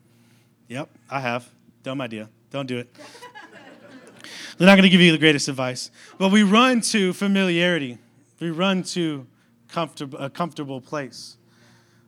Yep, 0.67 0.89
I 1.09 1.19
have. 1.19 1.47
Dumb 1.83 2.01
idea. 2.01 2.29
Don't 2.49 2.65
do 2.65 2.77
it. 2.77 2.93
They're 4.57 4.67
not 4.67 4.75
going 4.75 4.83
to 4.83 4.89
give 4.89 5.01
you 5.01 5.11
the 5.11 5.17
greatest 5.17 5.47
advice. 5.47 5.91
But 6.17 6.31
we 6.31 6.43
run 6.43 6.81
to 6.81 7.13
familiarity, 7.13 7.97
we 8.39 8.51
run 8.51 8.83
to 8.83 9.25
comfort- 9.67 10.13
a 10.17 10.29
comfortable 10.29 10.81
place 10.81 11.37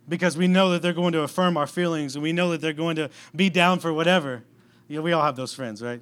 because 0.08 0.38
we 0.38 0.48
know 0.48 0.70
that 0.72 0.82
they're 0.82 0.94
going 0.94 1.14
to 1.14 1.22
affirm 1.22 1.58
our 1.58 1.68
feelings 1.68 2.16
and 2.16 2.22
we 2.22 2.32
know 2.32 2.52
that 2.52 2.62
they're 2.62 2.74
going 2.74 2.96
to 2.96 3.10
be 3.36 3.50
down 3.50 3.80
for 3.80 3.92
whatever. 3.92 4.44
Know, 4.88 5.02
we 5.02 5.12
all 5.14 5.24
have 5.24 5.36
those 5.36 5.54
friends, 5.54 5.82
right? 5.82 6.02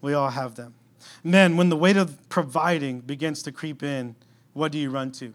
We 0.00 0.14
all 0.14 0.30
have 0.30 0.56
them. 0.56 0.74
Men, 1.22 1.56
when 1.56 1.68
the 1.68 1.76
weight 1.76 1.96
of 1.96 2.28
providing 2.28 3.00
begins 3.00 3.42
to 3.44 3.52
creep 3.52 3.82
in, 3.82 4.16
what 4.52 4.72
do 4.72 4.78
you 4.78 4.90
run 4.90 5.12
to? 5.12 5.32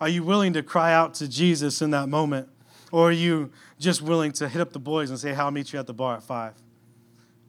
Are 0.00 0.08
you 0.08 0.22
willing 0.22 0.52
to 0.52 0.62
cry 0.62 0.92
out 0.92 1.14
to 1.14 1.28
Jesus 1.28 1.80
in 1.80 1.90
that 1.92 2.08
moment? 2.08 2.48
Or 2.92 3.08
are 3.08 3.12
you 3.12 3.50
just 3.78 4.02
willing 4.02 4.32
to 4.32 4.48
hit 4.48 4.60
up 4.60 4.72
the 4.72 4.78
boys 4.78 5.10
and 5.10 5.18
say, 5.18 5.30
hey, 5.30 5.36
I'll 5.36 5.50
meet 5.50 5.72
you 5.72 5.78
at 5.78 5.86
the 5.86 5.94
bar 5.94 6.16
at 6.16 6.22
five? 6.22 6.54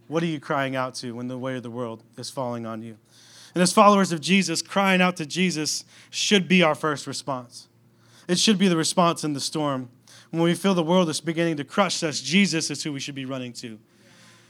What 0.07 0.21
are 0.23 0.27
you 0.27 0.39
crying 0.39 0.75
out 0.75 0.95
to 0.95 1.15
when 1.15 1.27
the 1.27 1.37
weight 1.37 1.55
of 1.55 1.63
the 1.63 1.71
world 1.71 2.03
is 2.17 2.29
falling 2.29 2.65
on 2.65 2.81
you? 2.81 2.97
And 3.53 3.61
as 3.61 3.73
followers 3.73 4.11
of 4.11 4.21
Jesus, 4.21 4.61
crying 4.61 5.01
out 5.01 5.17
to 5.17 5.25
Jesus 5.25 5.83
should 6.09 6.47
be 6.47 6.63
our 6.63 6.75
first 6.75 7.07
response. 7.07 7.67
It 8.27 8.39
should 8.39 8.57
be 8.57 8.67
the 8.67 8.77
response 8.77 9.23
in 9.23 9.33
the 9.33 9.39
storm. 9.39 9.89
When 10.29 10.43
we 10.43 10.53
feel 10.53 10.73
the 10.73 10.83
world 10.83 11.09
is 11.09 11.19
beginning 11.19 11.57
to 11.57 11.63
crush 11.63 12.03
us, 12.03 12.21
Jesus 12.21 12.69
is 12.69 12.83
who 12.83 12.93
we 12.93 12.99
should 12.99 13.15
be 13.15 13.25
running 13.25 13.51
to. 13.53 13.79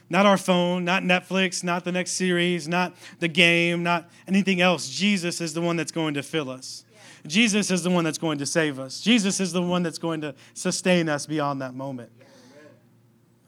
Not 0.09 0.25
our 0.25 0.37
phone, 0.37 0.83
not 0.83 1.03
Netflix, 1.03 1.63
not 1.63 1.85
the 1.85 1.91
next 1.91 2.11
series, 2.11 2.67
not 2.67 2.95
the 3.19 3.29
game, 3.29 3.81
not 3.81 4.09
anything 4.27 4.61
else. 4.61 4.89
Jesus 4.89 5.41
is 5.41 5.53
the 5.53 5.61
one 5.61 5.77
that's 5.77 5.91
going 5.91 6.13
to 6.15 6.21
fill 6.21 6.49
us. 6.49 6.83
Jesus 7.27 7.71
is 7.71 7.83
the 7.83 7.89
one 7.89 8.03
that's 8.03 8.17
going 8.17 8.37
to 8.39 8.45
save 8.45 8.79
us. 8.79 9.01
Jesus 9.01 9.39
is 9.39 9.53
the 9.53 9.61
one 9.61 9.83
that's 9.83 9.97
going 9.97 10.21
to 10.21 10.33
sustain 10.53 11.09
us 11.09 11.25
beyond 11.25 11.61
that 11.61 11.73
moment. 11.73 12.11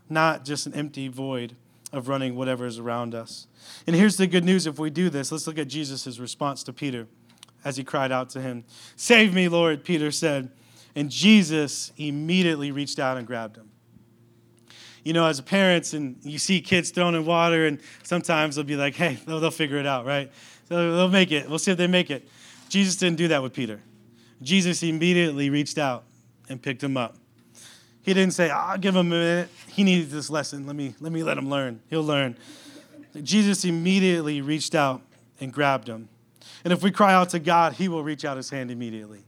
Not 0.09 0.45
just 0.45 0.67
an 0.67 0.73
empty 0.73 1.07
void 1.07 1.55
of 1.91 2.07
running 2.07 2.35
whatever 2.35 2.65
is 2.65 2.79
around 2.79 3.15
us. 3.15 3.47
And 3.87 3.95
here's 3.95 4.17
the 4.17 4.27
good 4.27 4.43
news 4.43 4.67
if 4.67 4.79
we 4.79 4.89
do 4.89 5.09
this, 5.09 5.31
let's 5.31 5.47
look 5.47 5.57
at 5.57 5.67
Jesus' 5.67 6.19
response 6.19 6.63
to 6.63 6.73
Peter 6.73 7.07
as 7.63 7.77
he 7.77 7.83
cried 7.83 8.11
out 8.11 8.29
to 8.31 8.41
him. 8.41 8.65
Save 8.95 9.33
me, 9.33 9.47
Lord, 9.47 9.83
Peter 9.83 10.11
said. 10.11 10.51
And 10.95 11.09
Jesus 11.09 11.91
immediately 11.97 12.71
reached 12.71 12.99
out 12.99 13.17
and 13.17 13.25
grabbed 13.25 13.57
him. 13.57 13.69
You 15.03 15.13
know, 15.13 15.25
as 15.25 15.41
parents, 15.41 15.93
and 15.93 16.17
you 16.21 16.37
see 16.37 16.61
kids 16.61 16.91
thrown 16.91 17.15
in 17.15 17.25
water, 17.25 17.65
and 17.65 17.79
sometimes 18.03 18.55
they'll 18.55 18.63
be 18.63 18.75
like, 18.75 18.95
hey, 18.95 19.19
they'll, 19.25 19.39
they'll 19.39 19.51
figure 19.51 19.77
it 19.77 19.85
out, 19.85 20.05
right? 20.05 20.31
So 20.69 20.95
they'll 20.95 21.09
make 21.09 21.31
it. 21.31 21.49
We'll 21.49 21.59
see 21.59 21.71
if 21.71 21.77
they 21.77 21.87
make 21.87 22.09
it. 22.09 22.27
Jesus 22.73 22.95
didn't 22.95 23.17
do 23.17 23.27
that 23.27 23.43
with 23.43 23.53
Peter. 23.53 23.83
Jesus 24.41 24.81
immediately 24.81 25.51
reached 25.51 25.77
out 25.77 26.05
and 26.49 26.59
picked 26.59 26.83
him 26.83 26.97
up. 26.97 27.15
He 28.01 28.15
didn't 28.15 28.33
say, 28.33 28.49
I'll 28.49 28.79
give 28.79 28.95
him 28.95 29.05
a 29.05 29.15
minute. 29.15 29.49
He 29.67 29.83
needs 29.83 30.11
this 30.11 30.31
lesson. 30.31 30.65
Let 30.65 30.75
me, 30.75 30.95
let 30.99 31.11
me 31.11 31.21
let 31.21 31.37
him 31.37 31.51
learn. 31.51 31.81
He'll 31.91 32.01
learn. 32.01 32.35
Jesus 33.21 33.63
immediately 33.63 34.41
reached 34.41 34.73
out 34.73 35.03
and 35.39 35.53
grabbed 35.53 35.87
him. 35.87 36.09
And 36.63 36.73
if 36.73 36.81
we 36.81 36.89
cry 36.89 37.13
out 37.13 37.29
to 37.29 37.39
God, 37.39 37.73
he 37.73 37.87
will 37.87 38.03
reach 38.03 38.25
out 38.25 38.37
his 38.37 38.49
hand 38.49 38.71
immediately. 38.71 39.21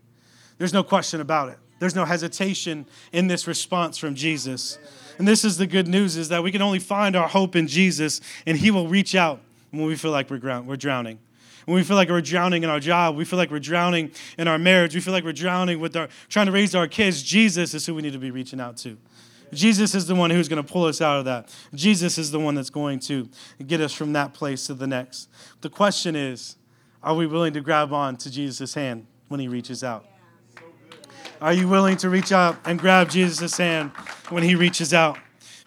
There's 0.57 0.73
no 0.73 0.81
question 0.81 1.21
about 1.21 1.49
it. 1.49 1.59
There's 1.77 1.93
no 1.93 2.05
hesitation 2.05 2.87
in 3.11 3.27
this 3.27 3.45
response 3.45 3.99
from 3.99 4.15
Jesus. 4.15 4.79
And 5.19 5.27
this 5.27 5.45
is 5.45 5.59
the 5.59 5.67
good 5.67 5.87
news 5.87 6.17
is 6.17 6.29
that 6.29 6.41
we 6.41 6.51
can 6.51 6.63
only 6.63 6.79
find 6.79 7.15
our 7.15 7.27
hope 7.27 7.55
in 7.55 7.67
Jesus 7.67 8.21
and 8.47 8.57
he 8.57 8.71
will 8.71 8.87
reach 8.87 9.13
out 9.13 9.39
when 9.69 9.85
we 9.85 9.95
feel 9.95 10.09
like 10.09 10.31
we're, 10.31 10.61
we're 10.61 10.77
drowning. 10.77 11.19
When 11.65 11.75
we 11.75 11.83
feel 11.83 11.95
like 11.95 12.09
we're 12.09 12.21
drowning 12.21 12.63
in 12.63 12.69
our 12.69 12.79
job, 12.79 13.15
we 13.15 13.25
feel 13.25 13.37
like 13.37 13.49
we're 13.49 13.59
drowning 13.59 14.11
in 14.37 14.47
our 14.47 14.57
marriage, 14.59 14.93
we 14.93 15.01
feel 15.01 15.13
like 15.13 15.23
we're 15.23 15.33
drowning 15.33 15.79
with 15.79 15.95
our 15.95 16.09
trying 16.29 16.45
to 16.45 16.51
raise 16.51 16.75
our 16.75 16.87
kids, 16.87 17.23
Jesus 17.23 17.73
is 17.73 17.85
who 17.85 17.95
we 17.95 18.01
need 18.01 18.13
to 18.13 18.19
be 18.19 18.31
reaching 18.31 18.59
out 18.59 18.77
to. 18.77 18.97
Jesus 19.53 19.95
is 19.95 20.05
the 20.07 20.15
one 20.15 20.29
who's 20.29 20.47
going 20.47 20.63
to 20.63 20.71
pull 20.71 20.85
us 20.85 21.01
out 21.01 21.19
of 21.19 21.25
that. 21.25 21.53
Jesus 21.73 22.17
is 22.17 22.31
the 22.31 22.39
one 22.39 22.55
that's 22.55 22.69
going 22.69 22.99
to 22.99 23.29
get 23.65 23.81
us 23.81 23.93
from 23.93 24.13
that 24.13 24.33
place 24.33 24.67
to 24.67 24.73
the 24.73 24.87
next. 24.87 25.29
The 25.61 25.69
question 25.69 26.15
is, 26.15 26.55
are 27.01 27.15
we 27.15 27.27
willing 27.27 27.53
to 27.53 27.61
grab 27.61 27.93
on 27.93 28.17
to 28.17 28.31
Jesus' 28.31 28.73
hand 28.73 29.05
when 29.27 29.39
he 29.39 29.47
reaches 29.47 29.83
out? 29.83 30.05
Are 31.41 31.53
you 31.53 31.67
willing 31.67 31.97
to 31.97 32.09
reach 32.09 32.31
out 32.31 32.57
and 32.65 32.79
grab 32.79 33.09
Jesus' 33.09 33.57
hand 33.57 33.91
when 34.29 34.43
he 34.43 34.55
reaches 34.55 34.93
out? 34.93 35.17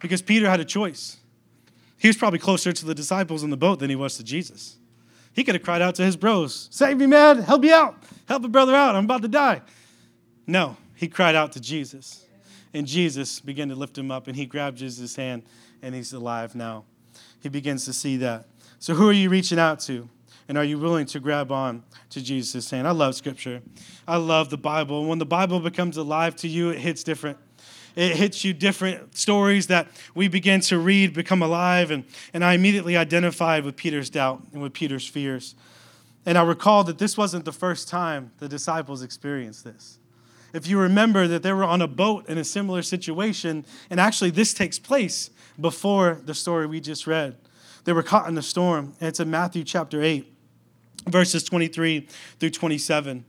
Because 0.01 0.23
Peter 0.23 0.49
had 0.49 0.61
a 0.61 0.65
choice. 0.65 1.19
He 1.99 2.09
was 2.09 2.17
probably 2.17 2.39
closer 2.39 2.73
to 2.73 2.87
the 2.87 2.95
disciples 2.95 3.43
in 3.43 3.51
the 3.51 3.57
boat 3.57 3.79
than 3.79 3.91
he 3.91 3.97
was 3.97 4.17
to 4.17 4.25
Jesus. 4.25 4.78
He 5.33 5.45
could 5.45 5.55
have 5.55 5.63
cried 5.63 5.83
out 5.83 5.95
to 5.97 6.05
his 6.05 6.17
bros, 6.17 6.69
Save 6.71 6.99
me, 6.99 7.07
man, 7.07 7.39
help 7.39 7.63
me 7.63 7.73
out, 7.73 8.03
help 8.27 8.45
a 8.45 8.49
brother 8.49 8.75
out, 8.75 8.97
I'm 8.97 9.05
about 9.05 9.23
to 9.23 9.29
die. 9.29 9.63
No, 10.47 10.77
he 10.95 11.09
cried 11.09 11.35
out 11.35 11.53
to 11.53 11.61
Jesus. 11.61 12.25
And 12.75 12.87
Jesus 12.87 13.41
began 13.41 13.69
to 13.69 13.75
lift 13.75 13.97
him 13.97 14.11
up, 14.11 14.27
and 14.27 14.37
he 14.37 14.47
grabbed 14.47 14.79
Jesus' 14.79 15.17
hand, 15.17 15.43
and 15.81 15.95
he's 15.95 16.13
alive 16.13 16.55
now. 16.55 16.85
He 17.41 17.49
begins 17.49 17.85
to 17.87 17.93
see 17.93 18.17
that. 18.19 18.47
So, 18.79 18.95
who 18.95 19.09
are 19.09 19.13
you 19.13 19.31
reaching 19.31 19.59
out 19.59 19.81
to? 19.81 20.09
And 20.49 20.57
are 20.57 20.65
you 20.65 20.79
willing 20.79 21.07
to 21.07 21.21
grab 21.21 21.53
on 21.53 21.83
to 22.11 22.23
Jesus' 22.23 22.71
hand? 22.71 22.89
I 22.89 22.93
love 22.93 23.15
Scripture. 23.15 23.63
I 24.07 24.17
love 24.17 24.49
the 24.49 24.57
Bible. 24.57 25.05
When 25.05 25.19
the 25.19 25.27
Bible 25.27 25.61
becomes 25.61 25.99
alive 25.99 26.37
to 26.37 26.49
you, 26.49 26.71
it 26.71 26.79
hits 26.79 27.05
different. 27.05 27.39
It 27.99 28.15
hits 28.15 28.45
you 28.45 28.53
different 28.53 29.17
stories 29.17 29.67
that 29.67 29.89
we 30.15 30.29
begin 30.29 30.61
to 30.61 30.79
read 30.79 31.13
become 31.15 31.43
alive. 31.43 31.91
And, 31.91 32.05
and 32.33 32.45
I 32.45 32.53
immediately 32.55 32.97
identified 32.97 33.65
with 33.65 33.75
Peter's 33.75 34.09
doubt 34.09 34.41
and 34.53 34.63
with 34.63 34.73
Peter's 34.73 35.05
fears. 35.05 35.57
And 36.25 36.39
I 36.39 36.45
recall 36.45 36.85
that 36.85 36.99
this 36.99 37.17
wasn't 37.17 37.45
the 37.45 37.51
first 37.51 37.89
time 37.89 38.31
the 38.39 38.49
disciples 38.49 39.03
experienced 39.03 39.65
this. 39.65 39.99
If 40.53 40.69
you 40.69 40.79
remember 40.79 41.27
that 41.27 41.43
they 41.43 41.53
were 41.53 41.65
on 41.65 41.83
a 41.83 41.89
boat 41.89 42.29
in 42.29 42.39
a 42.39 42.45
similar 42.45 42.83
situation, 42.83 43.67
and 43.91 43.99
actually 43.99 44.31
this 44.31 44.55
takes 44.55 44.79
place 44.79 45.31
before 45.61 46.21
the 46.25 46.35
story 46.35 46.67
we 46.67 46.81
just 46.81 47.05
read. 47.05 47.37
They 47.83 47.93
were 47.93 48.05
caught 48.05 48.29
in 48.29 48.39
a 48.39 48.43
storm, 48.43 48.95
and 49.01 49.09
it's 49.09 49.19
in 49.19 49.29
Matthew 49.29 49.65
chapter 49.65 50.01
8 50.01 50.33
verses 51.09 51.43
23 51.43 52.07
through 52.39 52.51
27. 52.51 53.25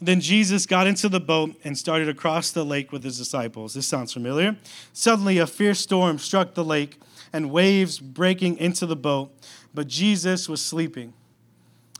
Then 0.00 0.20
Jesus 0.20 0.64
got 0.64 0.86
into 0.86 1.08
the 1.08 1.20
boat 1.20 1.54
and 1.62 1.76
started 1.76 2.08
across 2.08 2.50
the 2.50 2.64
lake 2.64 2.90
with 2.90 3.04
his 3.04 3.18
disciples. 3.18 3.74
This 3.74 3.86
sounds 3.86 4.12
familiar. 4.12 4.56
Suddenly, 4.92 5.38
a 5.38 5.46
fierce 5.46 5.80
storm 5.80 6.18
struck 6.18 6.54
the 6.54 6.64
lake 6.64 6.98
and 7.32 7.50
waves 7.50 7.98
breaking 7.98 8.56
into 8.56 8.86
the 8.86 8.96
boat, 8.96 9.30
but 9.74 9.86
Jesus 9.86 10.48
was 10.48 10.62
sleeping. 10.62 11.12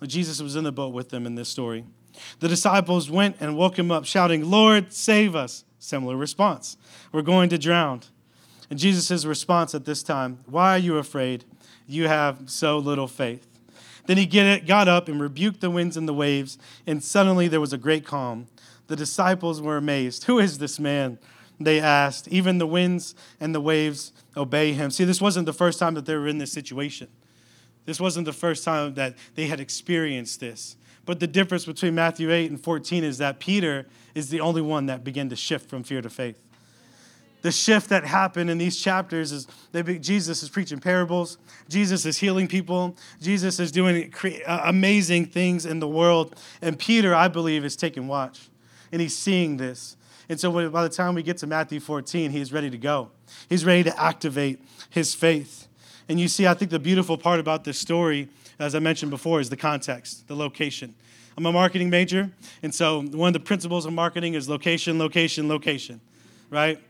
Jesus 0.03 0.41
was 0.41 0.57
in 0.57 0.65
the 0.65 0.73
boat 0.73 0.95
with 0.95 1.11
them 1.11 1.27
in 1.27 1.35
this 1.35 1.49
story. 1.49 1.85
The 2.39 2.49
disciples 2.49 3.11
went 3.11 3.37
and 3.39 3.57
woke 3.57 3.79
him 3.79 3.91
up, 3.91 4.05
shouting, 4.05 4.51
Lord, 4.51 4.93
save 4.93 5.37
us. 5.37 5.65
Similar 5.79 6.17
response. 6.17 6.77
We're 7.13 7.23
going 7.23 7.49
to 7.51 7.59
drown. 7.59 8.03
And 8.69 8.79
Jesus' 8.79 9.25
response 9.25 9.75
at 9.75 9.85
this 9.85 10.03
time, 10.03 10.41
Why 10.47 10.75
are 10.75 10.79
you 10.79 10.99
afraid? 10.99 11.45
You 11.87 12.09
have 12.09 12.43
so 12.47 12.79
little 12.79 13.09
faith. 13.09 13.47
Then 14.07 14.17
he 14.17 14.27
got 14.27 14.89
up 14.89 15.09
and 15.09 15.21
rebuked 15.21 15.61
the 15.61 15.71
winds 15.71 15.97
and 15.97 16.09
the 16.09 16.15
waves, 16.15 16.59
and 16.87 17.03
suddenly 17.03 17.49
there 17.49 17.61
was 17.61 17.73
a 17.73 17.79
great 17.79 18.05
calm. 18.05 18.47
The 18.87 18.97
disciples 18.97 19.63
were 19.63 19.77
amazed. 19.77 20.25
Who 20.25 20.39
is 20.39 20.59
this 20.59 20.81
man? 20.81 21.19
They 21.61 21.81
asked. 21.81 22.27
Even 22.29 22.59
the 22.59 22.67
winds 22.67 23.15
and 23.39 23.55
the 23.55 23.61
waves 23.61 24.13
obey 24.37 24.73
him. 24.73 24.91
See, 24.91 25.05
this 25.05 25.21
wasn't 25.21 25.47
the 25.47 25.53
first 25.53 25.79
time 25.79 25.95
that 25.95 26.07
they 26.07 26.15
were 26.15 26.27
in 26.27 26.39
this 26.39 26.53
situation. 26.53 27.09
This 27.85 28.01
wasn't 28.01 28.25
the 28.25 28.33
first 28.33 28.65
time 28.65 28.95
that 28.95 29.17
they 29.35 29.47
had 29.47 29.61
experienced 29.61 30.41
this. 30.41 30.77
But 31.05 31.21
the 31.21 31.27
difference 31.27 31.65
between 31.67 31.95
Matthew 31.95 32.31
8 32.31 32.51
and 32.51 32.61
14 32.61 33.05
is 33.05 33.19
that 33.19 33.41
Peter 33.41 33.87
is 34.15 34.31
the 34.31 34.41
only 34.41 34.63
one 34.63 34.87
that 34.87 35.05
began 35.05 35.29
to 35.29 35.37
shift 35.37 35.69
from 35.69 35.83
fear 35.83 36.03
to 36.03 36.11
faith 36.11 36.43
the 37.43 37.53
shift 37.53 37.89
that 37.89 38.05
happened 38.05 38.51
in 38.51 38.59
these 38.59 38.81
chapters 38.81 39.33
is 39.33 39.47
that 39.73 39.85
Jesus 40.01 40.43
is 40.43 40.49
preaching 40.49 40.79
parables. 40.79 41.39
Jesus 41.69 42.05
is 42.05 42.19
healing 42.19 42.49
people. 42.49 42.97
Jesus 43.21 43.59
is 43.59 43.73
doing 43.73 44.13
uh, 44.47 44.63
amazing 44.65 45.27
things 45.27 45.67
in 45.67 45.81
the 45.81 45.89
world. 45.89 46.37
And 46.61 46.79
Peter, 46.79 47.15
I 47.15 47.29
believe, 47.29 47.65
is 47.65 47.77
taking 47.77 48.09
watch. 48.09 48.49
And 48.93 49.01
he's 49.01 49.17
seeing 49.17 49.57
this. 49.57 49.97
And 50.29 50.39
so 50.39 50.71
by 50.71 50.83
the 50.83 50.89
time 50.89 51.15
we 51.15 51.23
get 51.23 51.39
to 51.39 51.47
Matthew 51.47 51.81
14, 51.81 52.31
he's 52.31 52.53
ready 52.53 52.71
to 52.71 52.79
go. 52.79 53.11
He's 53.49 53.65
ready 53.65 53.83
to 53.85 54.01
activate 54.01 54.61
his 54.89 55.15
faith. 55.15 55.67
And 56.09 56.21
you 56.21 56.29
see, 56.29 56.47
I 56.47 56.55
think 56.55 56.71
the 56.71 56.79
beautiful 56.79 57.17
part 57.17 57.41
about 57.41 57.65
this 57.65 57.79
story, 57.79 58.29
as 58.59 58.75
I 58.75 58.79
mentioned 58.79 59.11
before, 59.11 59.41
is 59.41 59.51
the 59.51 59.57
context, 59.57 60.29
the 60.29 60.37
location. 60.37 60.95
I'm 61.37 61.47
a 61.47 61.53
marketing 61.53 61.91
major. 61.91 62.31
And 62.63 62.75
so 62.75 63.03
one 63.03 63.29
of 63.29 63.33
the 63.33 63.41
principles 63.41 63.87
of 63.87 63.93
marketing 63.93 64.35
is 64.35 64.49
location, 64.49 64.99
location, 64.99 65.49
location, 65.49 66.01
right? 66.51 66.81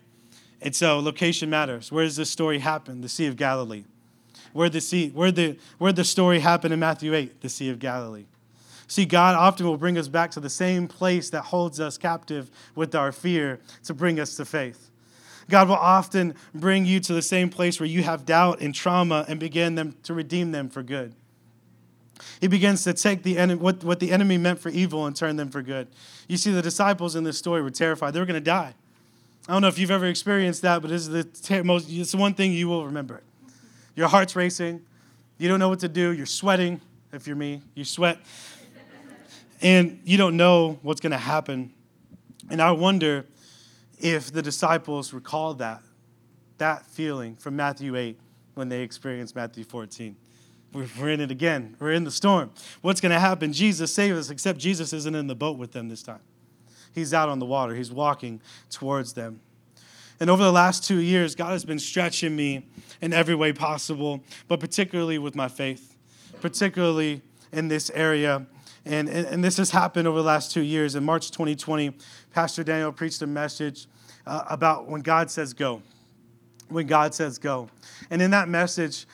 And 0.62 0.74
so 0.74 0.98
location 0.98 1.50
matters. 1.50 1.90
Where 1.90 2.04
does 2.04 2.16
this 2.16 2.30
story 2.30 2.58
happen? 2.58 3.00
The 3.00 3.08
Sea 3.08 3.26
of 3.26 3.36
Galilee. 3.36 3.84
Where 4.52 4.68
the 4.68 4.80
sea, 4.80 5.10
where 5.10 5.30
the 5.30 5.58
where 5.78 5.92
the 5.92 6.04
story 6.04 6.40
happened 6.40 6.74
in 6.74 6.80
Matthew 6.80 7.14
8, 7.14 7.40
the 7.40 7.48
Sea 7.48 7.70
of 7.70 7.78
Galilee. 7.78 8.26
See, 8.88 9.04
God 9.04 9.36
often 9.36 9.66
will 9.66 9.76
bring 9.76 9.96
us 9.96 10.08
back 10.08 10.32
to 10.32 10.40
the 10.40 10.50
same 10.50 10.88
place 10.88 11.30
that 11.30 11.42
holds 11.42 11.78
us 11.78 11.96
captive 11.96 12.50
with 12.74 12.94
our 12.96 13.12
fear 13.12 13.60
to 13.84 13.94
bring 13.94 14.18
us 14.18 14.34
to 14.36 14.44
faith. 14.44 14.90
God 15.48 15.68
will 15.68 15.76
often 15.76 16.34
bring 16.52 16.86
you 16.86 16.98
to 17.00 17.12
the 17.12 17.22
same 17.22 17.50
place 17.50 17.78
where 17.78 17.88
you 17.88 18.02
have 18.02 18.26
doubt 18.26 18.60
and 18.60 18.74
trauma 18.74 19.24
and 19.28 19.38
begin 19.38 19.76
them 19.76 19.94
to 20.02 20.14
redeem 20.14 20.50
them 20.50 20.68
for 20.68 20.82
good. 20.82 21.14
He 22.40 22.48
begins 22.48 22.84
to 22.84 22.92
take 22.92 23.22
the 23.22 23.38
enemy, 23.38 23.60
what, 23.60 23.84
what 23.84 24.00
the 24.00 24.10
enemy 24.10 24.38
meant 24.38 24.58
for 24.58 24.68
evil 24.70 25.06
and 25.06 25.14
turn 25.14 25.36
them 25.36 25.50
for 25.50 25.62
good. 25.62 25.88
You 26.28 26.36
see, 26.36 26.50
the 26.50 26.62
disciples 26.62 27.16
in 27.16 27.24
this 27.24 27.38
story 27.38 27.62
were 27.62 27.70
terrified. 27.70 28.12
They 28.12 28.20
were 28.20 28.26
going 28.26 28.34
to 28.34 28.40
die. 28.40 28.74
I 29.48 29.52
don't 29.52 29.62
know 29.62 29.68
if 29.68 29.78
you've 29.78 29.90
ever 29.90 30.06
experienced 30.06 30.62
that, 30.62 30.82
but 30.82 30.90
it's 30.90 31.08
the 31.08 31.64
most, 31.64 31.90
it's 31.90 32.12
the 32.12 32.18
one 32.18 32.34
thing 32.34 32.52
you 32.52 32.68
will 32.68 32.86
remember. 32.86 33.22
Your 33.96 34.08
heart's 34.08 34.36
racing. 34.36 34.82
You 35.38 35.48
don't 35.48 35.58
know 35.58 35.68
what 35.68 35.80
to 35.80 35.88
do. 35.88 36.12
You're 36.12 36.26
sweating. 36.26 36.80
If 37.12 37.26
you're 37.26 37.36
me, 37.36 37.62
you 37.74 37.84
sweat. 37.84 38.18
And 39.62 40.00
you 40.04 40.16
don't 40.16 40.36
know 40.36 40.78
what's 40.82 41.00
going 41.00 41.12
to 41.12 41.18
happen. 41.18 41.72
And 42.48 42.62
I 42.62 42.72
wonder 42.72 43.26
if 43.98 44.32
the 44.32 44.42
disciples 44.42 45.12
recall 45.12 45.54
that, 45.54 45.82
that 46.58 46.86
feeling 46.86 47.36
from 47.36 47.56
Matthew 47.56 47.96
8 47.96 48.18
when 48.54 48.68
they 48.68 48.82
experienced 48.82 49.34
Matthew 49.36 49.64
14. 49.64 50.16
We're 50.72 51.08
in 51.08 51.20
it 51.20 51.30
again. 51.30 51.76
We're 51.80 51.92
in 51.92 52.04
the 52.04 52.10
storm. 52.10 52.50
What's 52.80 53.00
going 53.00 53.12
to 53.12 53.18
happen? 53.18 53.52
Jesus 53.52 53.92
saved 53.92 54.16
us, 54.16 54.30
except 54.30 54.58
Jesus 54.58 54.92
isn't 54.92 55.14
in 55.14 55.26
the 55.26 55.34
boat 55.34 55.58
with 55.58 55.72
them 55.72 55.88
this 55.88 56.02
time. 56.02 56.20
He's 56.94 57.14
out 57.14 57.28
on 57.28 57.38
the 57.38 57.46
water, 57.46 57.74
he's 57.74 57.92
walking 57.92 58.40
towards 58.70 59.12
them. 59.12 59.40
And 60.18 60.28
over 60.28 60.42
the 60.42 60.52
last 60.52 60.84
two 60.84 61.00
years, 61.00 61.34
God 61.34 61.52
has 61.52 61.64
been 61.64 61.78
stretching 61.78 62.36
me 62.36 62.66
in 63.00 63.14
every 63.14 63.34
way 63.34 63.54
possible, 63.54 64.22
but 64.48 64.60
particularly 64.60 65.18
with 65.18 65.34
my 65.34 65.48
faith, 65.48 65.96
particularly 66.42 67.22
in 67.52 67.68
this 67.68 67.90
area. 67.94 68.46
And, 68.84 69.08
and, 69.08 69.26
and 69.26 69.42
this 69.42 69.56
has 69.56 69.70
happened 69.70 70.06
over 70.06 70.18
the 70.18 70.24
last 70.24 70.52
two 70.52 70.60
years. 70.60 70.94
In 70.94 71.04
March 71.04 71.30
2020, 71.30 71.96
Pastor 72.32 72.62
Daniel 72.62 72.92
preached 72.92 73.22
a 73.22 73.26
message 73.26 73.86
uh, 74.26 74.44
about 74.50 74.88
when 74.88 75.00
God 75.00 75.30
says 75.30 75.54
go. 75.54 75.80
When 76.68 76.86
God 76.86 77.14
says 77.14 77.38
go. 77.38 77.70
And 78.10 78.20
in 78.20 78.30
that 78.32 78.48
message, 78.48 79.06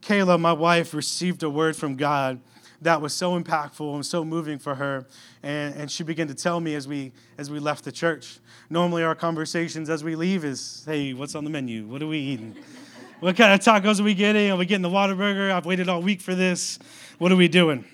Kayla, 0.00 0.40
my 0.40 0.52
wife, 0.52 0.92
received 0.92 1.42
a 1.44 1.50
word 1.50 1.76
from 1.76 1.94
God 1.94 2.40
that 2.82 3.00
was 3.00 3.12
so 3.12 3.40
impactful 3.40 3.94
and 3.94 4.06
so 4.06 4.24
moving 4.24 4.58
for 4.58 4.74
her. 4.76 5.06
And, 5.42 5.74
and 5.74 5.90
she 5.90 6.04
began 6.04 6.28
to 6.28 6.34
tell 6.34 6.60
me 6.60 6.74
as 6.74 6.86
we, 6.86 7.12
as 7.36 7.50
we 7.50 7.58
left 7.58 7.84
the 7.84 7.92
church. 7.92 8.38
Normally, 8.70 9.02
our 9.02 9.14
conversations 9.14 9.90
as 9.90 10.04
we 10.04 10.14
leave 10.14 10.44
is, 10.44 10.84
hey, 10.86 11.12
what's 11.12 11.34
on 11.34 11.44
the 11.44 11.50
menu? 11.50 11.86
What 11.86 12.02
are 12.02 12.06
we 12.06 12.18
eating? 12.18 12.56
what 13.20 13.36
kind 13.36 13.52
of 13.52 13.60
tacos 13.60 14.00
are 14.00 14.04
we 14.04 14.14
getting? 14.14 14.50
Are 14.50 14.56
we 14.56 14.66
getting 14.66 14.82
the 14.82 14.88
Whataburger? 14.88 15.50
I've 15.50 15.66
waited 15.66 15.88
all 15.88 16.02
week 16.02 16.20
for 16.20 16.34
this. 16.34 16.78
What 17.18 17.32
are 17.32 17.36
we 17.36 17.48
doing? 17.48 17.84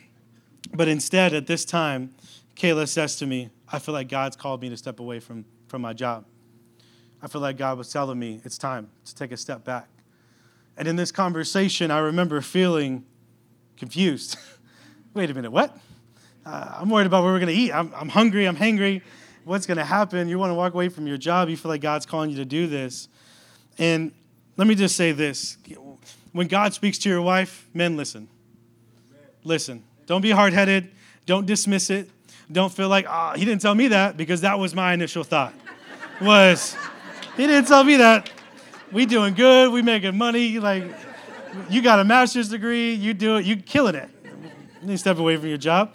But 0.73 0.89
instead, 0.89 1.33
at 1.33 1.47
this 1.47 1.65
time, 1.65 2.15
Kayla 2.57 2.89
says 2.89 3.17
to 3.17 3.27
me, 3.27 3.51
I 3.73 3.79
feel 3.79 3.95
like 3.95 4.09
God's 4.09 4.37
called 4.37 4.61
me 4.61 4.69
to 4.69 4.77
step 4.77 5.01
away 5.01 5.21
from, 5.21 5.45
from 5.69 5.83
my 5.83 5.93
job. 5.93 6.27
I 7.23 7.27
feel 7.27 7.41
like 7.41 7.57
God 7.57 7.79
was 7.79 7.91
telling 7.91 8.19
me 8.19 8.41
it's 8.45 8.59
time 8.59 8.91
to 9.07 9.15
take 9.15 9.33
a 9.33 9.37
step 9.37 9.65
back. 9.65 9.89
And 10.77 10.87
in 10.87 10.97
this 10.97 11.11
conversation, 11.11 11.91
I 11.91 12.01
remember 12.01 12.41
feeling 12.41 13.07
confused. 13.77 14.37
wait 15.15 15.31
a 15.31 15.35
minute, 15.35 15.53
what? 15.53 15.77
Uh, 16.45 16.77
I'm 16.81 16.91
worried 16.91 17.07
about 17.07 17.23
what 17.23 17.31
we're 17.31 17.39
going 17.39 17.55
to 17.55 17.61
eat. 17.61 17.73
I'm, 17.73 17.93
I'm 17.95 18.09
hungry. 18.09 18.47
I'm 18.47 18.57
hangry. 18.57 19.01
What's 19.45 19.67
going 19.67 19.79
to 19.79 19.85
happen? 19.85 20.29
You 20.29 20.39
want 20.39 20.51
to 20.51 20.55
walk 20.55 20.75
away 20.75 20.89
from 20.89 21.07
your 21.07 21.17
job. 21.17 21.49
You 21.49 21.57
feel 21.57 21.71
like 21.71 21.81
God's 21.81 22.05
calling 22.05 22.31
you 22.31 22.37
to 22.37 22.45
do 22.45 22.67
this. 22.67 23.09
And 23.79 24.13
let 24.57 24.67
me 24.67 24.75
just 24.75 24.97
say 24.97 25.13
this 25.13 25.57
when 26.33 26.49
God 26.49 26.75
speaks 26.75 26.99
to 26.99 27.09
your 27.09 27.23
wife, 27.23 27.69
men, 27.73 27.97
listen. 27.97 28.29
Listen. 29.45 29.85
Don't 30.07 30.21
be 30.21 30.31
hard 30.31 30.53
headed. 30.53 30.91
Don't 31.27 31.47
dismiss 31.47 31.91
it. 31.91 32.11
Don't 32.51 32.73
feel 32.73 32.89
like, 32.89 33.07
oh, 33.09 33.33
he 33.37 33.45
didn't 33.45 33.63
tell 33.63 33.75
me 33.75 33.89
that 33.89 34.17
because 34.17 34.43
that 34.43 34.59
was 34.59 34.75
my 34.75 34.93
initial 34.93 35.25
thought. 35.25 35.55
was, 36.21 36.77
he 37.37 37.47
didn't 37.47 37.69
tell 37.69 37.85
me 37.85 37.97
that. 37.97 38.31
We 38.93 39.07
doing 39.07 39.35
good. 39.35 39.73
We 39.73 39.81
making 39.81 40.17
money. 40.19 40.59
Like, 40.59 40.85
you 41.71 41.83
got 41.83 42.01
a 42.01 42.05
master's 42.05 42.49
degree. 42.49 42.93
You 42.95 43.15
do 43.15 43.37
it. 43.37 43.45
You 43.45 43.57
killing 43.57 43.95
it. 43.95 44.11
You 44.87 44.97
step 44.99 45.19
away 45.19 45.37
from 45.37 45.49
your 45.49 45.57
job. 45.57 45.95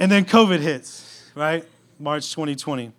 And 0.00 0.10
then 0.10 0.24
COVID 0.24 0.58
hits, 0.58 1.30
right? 1.34 1.64
March 1.98 2.30
2020. 2.30 2.92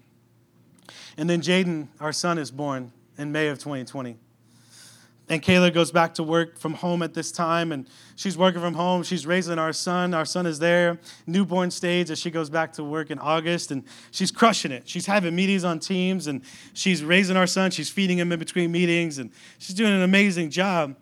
And 1.18 1.30
then 1.30 1.42
Jaden, 1.42 1.88
our 2.00 2.14
son, 2.14 2.38
is 2.38 2.50
born 2.50 2.94
in 3.18 3.34
May 3.34 3.48
of 3.48 3.60
2020. 3.60 4.16
And 5.28 5.44
Kayla 5.44 5.74
goes 5.74 5.92
back 5.92 6.14
to 6.16 6.24
work 6.24 6.58
from 6.58 6.74
home 6.74 7.04
at 7.04 7.14
this 7.14 7.32
time, 7.32 7.72
and 7.72 7.88
she's 8.16 8.38
working 8.38 8.62
from 8.62 8.74
home. 8.74 9.04
She's 9.04 9.28
raising 9.28 9.60
our 9.60 9.74
son. 9.74 10.14
Our 10.14 10.26
son 10.26 10.46
is 10.46 10.58
there, 10.60 11.00
newborn 11.28 11.70
stage, 11.70 12.10
as 12.10 12.18
she 12.18 12.32
goes 12.32 12.50
back 12.50 12.74
to 12.74 12.84
work 12.84 13.12
in 13.12 13.20
August, 13.20 13.72
and 13.72 13.84
she's 14.10 14.32
crushing 14.32 14.72
it. 14.72 14.88
She's 14.88 15.06
having 15.06 15.36
meetings 15.36 15.64
on 15.66 15.80
teams, 15.80 16.28
and 16.28 16.42
she's 16.74 17.04
raising 17.04 17.36
our 17.36 17.46
son. 17.46 17.72
She's 17.72 17.90
feeding 17.90 18.18
him 18.18 18.32
in 18.32 18.40
between 18.40 18.72
meetings, 18.72 19.18
and 19.18 19.32
she's 19.60 19.76
doing 19.76 19.92
an 19.92 20.02
amazing 20.02 20.50
job. 20.50 20.96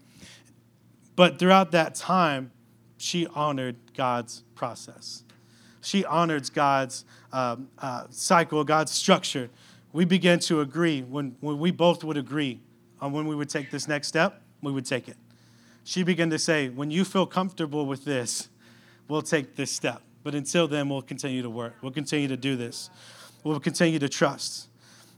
But 1.15 1.39
throughout 1.39 1.71
that 1.71 1.95
time, 1.95 2.51
she 2.97 3.27
honored 3.27 3.75
God's 3.95 4.43
process. 4.55 5.23
She 5.81 6.03
honored 6.05 6.51
God's 6.53 7.05
um, 7.31 7.69
uh, 7.79 8.05
cycle, 8.09 8.63
God's 8.63 8.91
structure. 8.91 9.49
We 9.93 10.05
began 10.05 10.39
to 10.41 10.61
agree 10.61 11.01
when, 11.01 11.35
when 11.39 11.59
we 11.59 11.71
both 11.71 12.03
would 12.03 12.17
agree 12.17 12.59
on 12.99 13.13
when 13.13 13.27
we 13.27 13.35
would 13.35 13.49
take 13.49 13.71
this 13.71 13.87
next 13.87 14.07
step, 14.07 14.41
we 14.61 14.71
would 14.71 14.85
take 14.85 15.07
it. 15.07 15.17
She 15.83 16.03
began 16.03 16.29
to 16.31 16.39
say, 16.39 16.69
When 16.69 16.91
you 16.91 17.05
feel 17.05 17.25
comfortable 17.25 17.85
with 17.85 18.03
this, 18.03 18.49
we'll 19.07 19.21
take 19.21 19.55
this 19.55 19.71
step. 19.71 20.01
But 20.23 20.35
until 20.35 20.67
then, 20.67 20.89
we'll 20.89 21.01
continue 21.01 21.41
to 21.41 21.49
work. 21.49 21.75
We'll 21.81 21.93
continue 21.93 22.27
to 22.27 22.35
do 22.35 22.57
this. 22.57 22.89
We'll 23.43 23.59
continue 23.59 23.99
to 23.99 24.09
trust. 24.09 24.67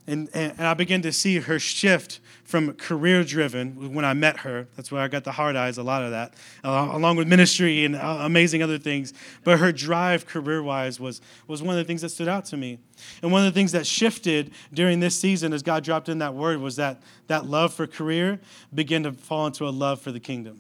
And, 0.08 0.30
and, 0.34 0.54
and 0.58 0.68
I 0.68 0.74
began 0.74 1.02
to 1.04 1.12
see 1.12 1.40
her 1.40 1.60
shift 1.60 2.20
from 2.44 2.74
career 2.74 3.24
driven 3.24 3.94
when 3.94 4.04
I 4.04 4.14
met 4.14 4.38
her. 4.38 4.68
That's 4.76 4.92
where 4.92 5.02
I 5.02 5.08
got 5.08 5.24
the 5.24 5.34
hard 5.34 5.56
eyes, 5.56 5.78
a 5.78 5.84
lot 5.84 6.02
of 6.02 6.10
that, 6.10 6.34
uh, 6.64 6.90
along 6.92 7.18
with 7.18 7.28
ministry 7.28 7.86
and 7.86 7.96
uh, 7.96 8.18
amazing 8.22 8.64
other 8.64 8.80
things. 8.80 9.14
But 9.44 9.60
her 9.60 9.72
drive 9.72 10.26
career 10.26 10.64
wise 10.64 11.00
was, 11.00 11.22
was 11.48 11.62
one 11.62 11.76
of 11.76 11.78
the 11.78 11.84
things 11.84 12.02
that 12.02 12.10
stood 12.10 12.28
out 12.28 12.46
to 12.46 12.58
me. 12.58 12.80
And 13.22 13.32
one 13.32 13.46
of 13.46 13.54
the 13.54 13.58
things 13.58 13.72
that 13.74 13.86
shifted 13.86 14.52
during 14.74 15.00
this 15.00 15.16
season 15.16 15.54
as 15.54 15.62
God 15.62 15.84
dropped 15.84 16.10
in 16.10 16.18
that 16.20 16.34
word 16.34 16.60
was 16.60 16.76
that 16.78 17.04
that 17.28 17.46
love 17.46 17.72
for 17.72 17.86
career 17.86 18.40
began 18.74 19.04
to 19.04 19.12
fall 19.12 19.46
into 19.46 19.68
a 19.68 19.70
love 19.70 20.02
for 20.02 20.12
the 20.12 20.20
kingdom. 20.20 20.60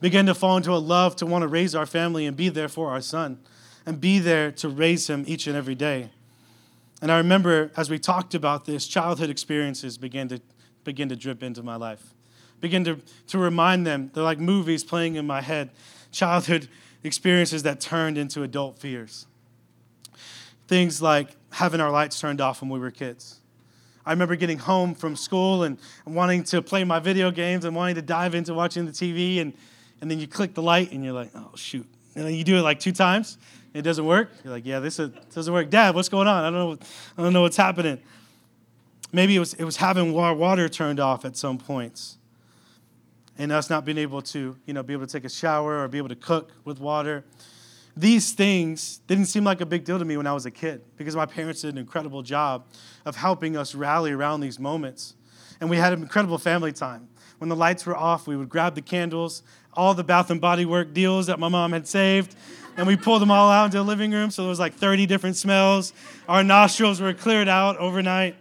Began 0.00 0.24
to 0.26 0.34
fall 0.34 0.56
into 0.56 0.72
a 0.72 0.80
love 0.80 1.14
to 1.16 1.26
want 1.26 1.42
to 1.42 1.48
raise 1.48 1.74
our 1.74 1.86
family 1.86 2.24
and 2.24 2.36
be 2.36 2.48
there 2.48 2.68
for 2.68 2.90
our 2.90 3.02
son 3.02 3.38
and 3.84 4.00
be 4.00 4.18
there 4.18 4.50
to 4.52 4.68
raise 4.68 5.10
him 5.10 5.24
each 5.26 5.46
and 5.46 5.56
every 5.56 5.74
day. 5.74 6.10
And 7.02 7.10
I 7.10 7.16
remember 7.18 7.70
as 7.76 7.88
we 7.88 7.98
talked 7.98 8.34
about 8.34 8.64
this, 8.66 8.86
childhood 8.86 9.30
experiences 9.30 9.96
began 9.96 10.28
to 10.28 10.40
begin 10.84 11.08
to 11.08 11.16
drip 11.16 11.42
into 11.42 11.62
my 11.62 11.76
life. 11.76 12.14
Begin 12.60 12.84
to, 12.84 12.98
to 13.28 13.38
remind 13.38 13.86
them, 13.86 14.10
they're 14.12 14.24
like 14.24 14.38
movies 14.38 14.84
playing 14.84 15.16
in 15.16 15.26
my 15.26 15.40
head, 15.40 15.70
childhood 16.12 16.68
experiences 17.02 17.62
that 17.62 17.80
turned 17.80 18.18
into 18.18 18.42
adult 18.42 18.78
fears. 18.78 19.26
Things 20.68 21.00
like 21.00 21.36
having 21.52 21.80
our 21.80 21.90
lights 21.90 22.20
turned 22.20 22.40
off 22.40 22.60
when 22.60 22.70
we 22.70 22.78
were 22.78 22.90
kids. 22.90 23.40
I 24.04 24.12
remember 24.12 24.36
getting 24.36 24.58
home 24.58 24.94
from 24.94 25.16
school 25.16 25.64
and 25.64 25.78
wanting 26.06 26.44
to 26.44 26.62
play 26.62 26.84
my 26.84 26.98
video 26.98 27.30
games 27.30 27.64
and 27.64 27.76
wanting 27.76 27.96
to 27.96 28.02
dive 28.02 28.34
into 28.34 28.54
watching 28.54 28.86
the 28.86 28.92
TV, 28.92 29.40
and, 29.40 29.52
and 30.00 30.10
then 30.10 30.18
you 30.18 30.26
click 30.26 30.54
the 30.54 30.62
light 30.62 30.92
and 30.92 31.04
you're 31.04 31.12
like, 31.12 31.30
oh, 31.34 31.50
shoot. 31.54 31.86
And 32.14 32.26
then 32.26 32.34
you 32.34 32.44
do 32.44 32.56
it 32.56 32.62
like 32.62 32.80
two 32.80 32.92
times, 32.92 33.38
it 33.72 33.82
doesn't 33.82 34.04
work. 34.04 34.30
You're 34.42 34.52
like, 34.52 34.66
yeah, 34.66 34.80
this 34.80 34.96
doesn't 34.96 35.52
work. 35.52 35.70
Dad, 35.70 35.94
what's 35.94 36.08
going 36.08 36.26
on? 36.26 36.44
I 36.44 36.50
don't 36.50 36.80
know. 36.80 36.86
I 37.16 37.22
don't 37.22 37.32
know 37.32 37.42
what's 37.42 37.56
happening. 37.56 38.00
Maybe 39.12 39.36
it 39.36 39.38
was 39.38 39.54
it 39.54 39.64
was 39.64 39.76
having 39.76 40.12
water 40.12 40.68
turned 40.68 41.00
off 41.00 41.24
at 41.24 41.36
some 41.36 41.58
points, 41.58 42.18
and 43.38 43.50
us 43.52 43.70
not 43.70 43.84
being 43.84 43.98
able 43.98 44.22
to 44.22 44.56
you 44.66 44.74
know 44.74 44.82
be 44.82 44.92
able 44.92 45.06
to 45.06 45.12
take 45.12 45.24
a 45.24 45.28
shower 45.28 45.82
or 45.82 45.88
be 45.88 45.98
able 45.98 46.08
to 46.08 46.16
cook 46.16 46.50
with 46.64 46.80
water. 46.80 47.24
These 47.96 48.32
things 48.32 48.98
didn't 49.08 49.26
seem 49.26 49.42
like 49.42 49.60
a 49.60 49.66
big 49.66 49.84
deal 49.84 49.98
to 49.98 50.04
me 50.04 50.16
when 50.16 50.26
I 50.26 50.32
was 50.32 50.46
a 50.46 50.50
kid 50.50 50.82
because 50.96 51.16
my 51.16 51.26
parents 51.26 51.62
did 51.62 51.74
an 51.74 51.78
incredible 51.78 52.22
job 52.22 52.64
of 53.04 53.16
helping 53.16 53.56
us 53.56 53.74
rally 53.74 54.12
around 54.12 54.40
these 54.40 54.60
moments, 54.60 55.14
and 55.60 55.68
we 55.68 55.76
had 55.76 55.92
an 55.92 56.02
incredible 56.02 56.38
family 56.38 56.72
time. 56.72 57.08
When 57.38 57.48
the 57.48 57.56
lights 57.56 57.86
were 57.86 57.96
off, 57.96 58.26
we 58.26 58.36
would 58.36 58.48
grab 58.48 58.74
the 58.74 58.82
candles, 58.82 59.42
all 59.72 59.94
the 59.94 60.04
Bath 60.04 60.30
and 60.30 60.40
Body 60.40 60.64
Work 60.64 60.92
deals 60.92 61.26
that 61.26 61.38
my 61.38 61.48
mom 61.48 61.72
had 61.72 61.88
saved 61.88 62.36
and 62.76 62.86
we 62.86 62.96
pulled 62.96 63.22
them 63.22 63.30
all 63.30 63.50
out 63.50 63.66
into 63.66 63.78
the 63.78 63.84
living 63.84 64.10
room. 64.10 64.30
So 64.30 64.42
there 64.42 64.48
was 64.48 64.60
like 64.60 64.74
30 64.74 65.06
different 65.06 65.36
smells. 65.36 65.92
Our 66.28 66.42
nostrils 66.42 67.00
were 67.00 67.12
cleared 67.12 67.48
out 67.48 67.76
overnight. 67.78 68.36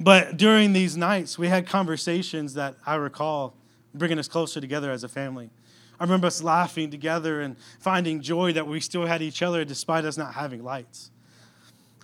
But 0.00 0.36
during 0.36 0.72
these 0.72 0.96
nights, 0.96 1.38
we 1.38 1.48
had 1.48 1.66
conversations 1.66 2.54
that 2.54 2.76
I 2.84 2.96
recall 2.96 3.54
bringing 3.94 4.18
us 4.18 4.28
closer 4.28 4.60
together 4.60 4.90
as 4.90 5.04
a 5.04 5.08
family. 5.08 5.50
I 5.98 6.04
remember 6.04 6.26
us 6.26 6.42
laughing 6.42 6.90
together 6.90 7.40
and 7.40 7.56
finding 7.78 8.20
joy 8.20 8.52
that 8.54 8.66
we 8.66 8.80
still 8.80 9.06
had 9.06 9.22
each 9.22 9.42
other 9.42 9.64
despite 9.64 10.04
us 10.04 10.18
not 10.18 10.34
having 10.34 10.64
lights. 10.64 11.10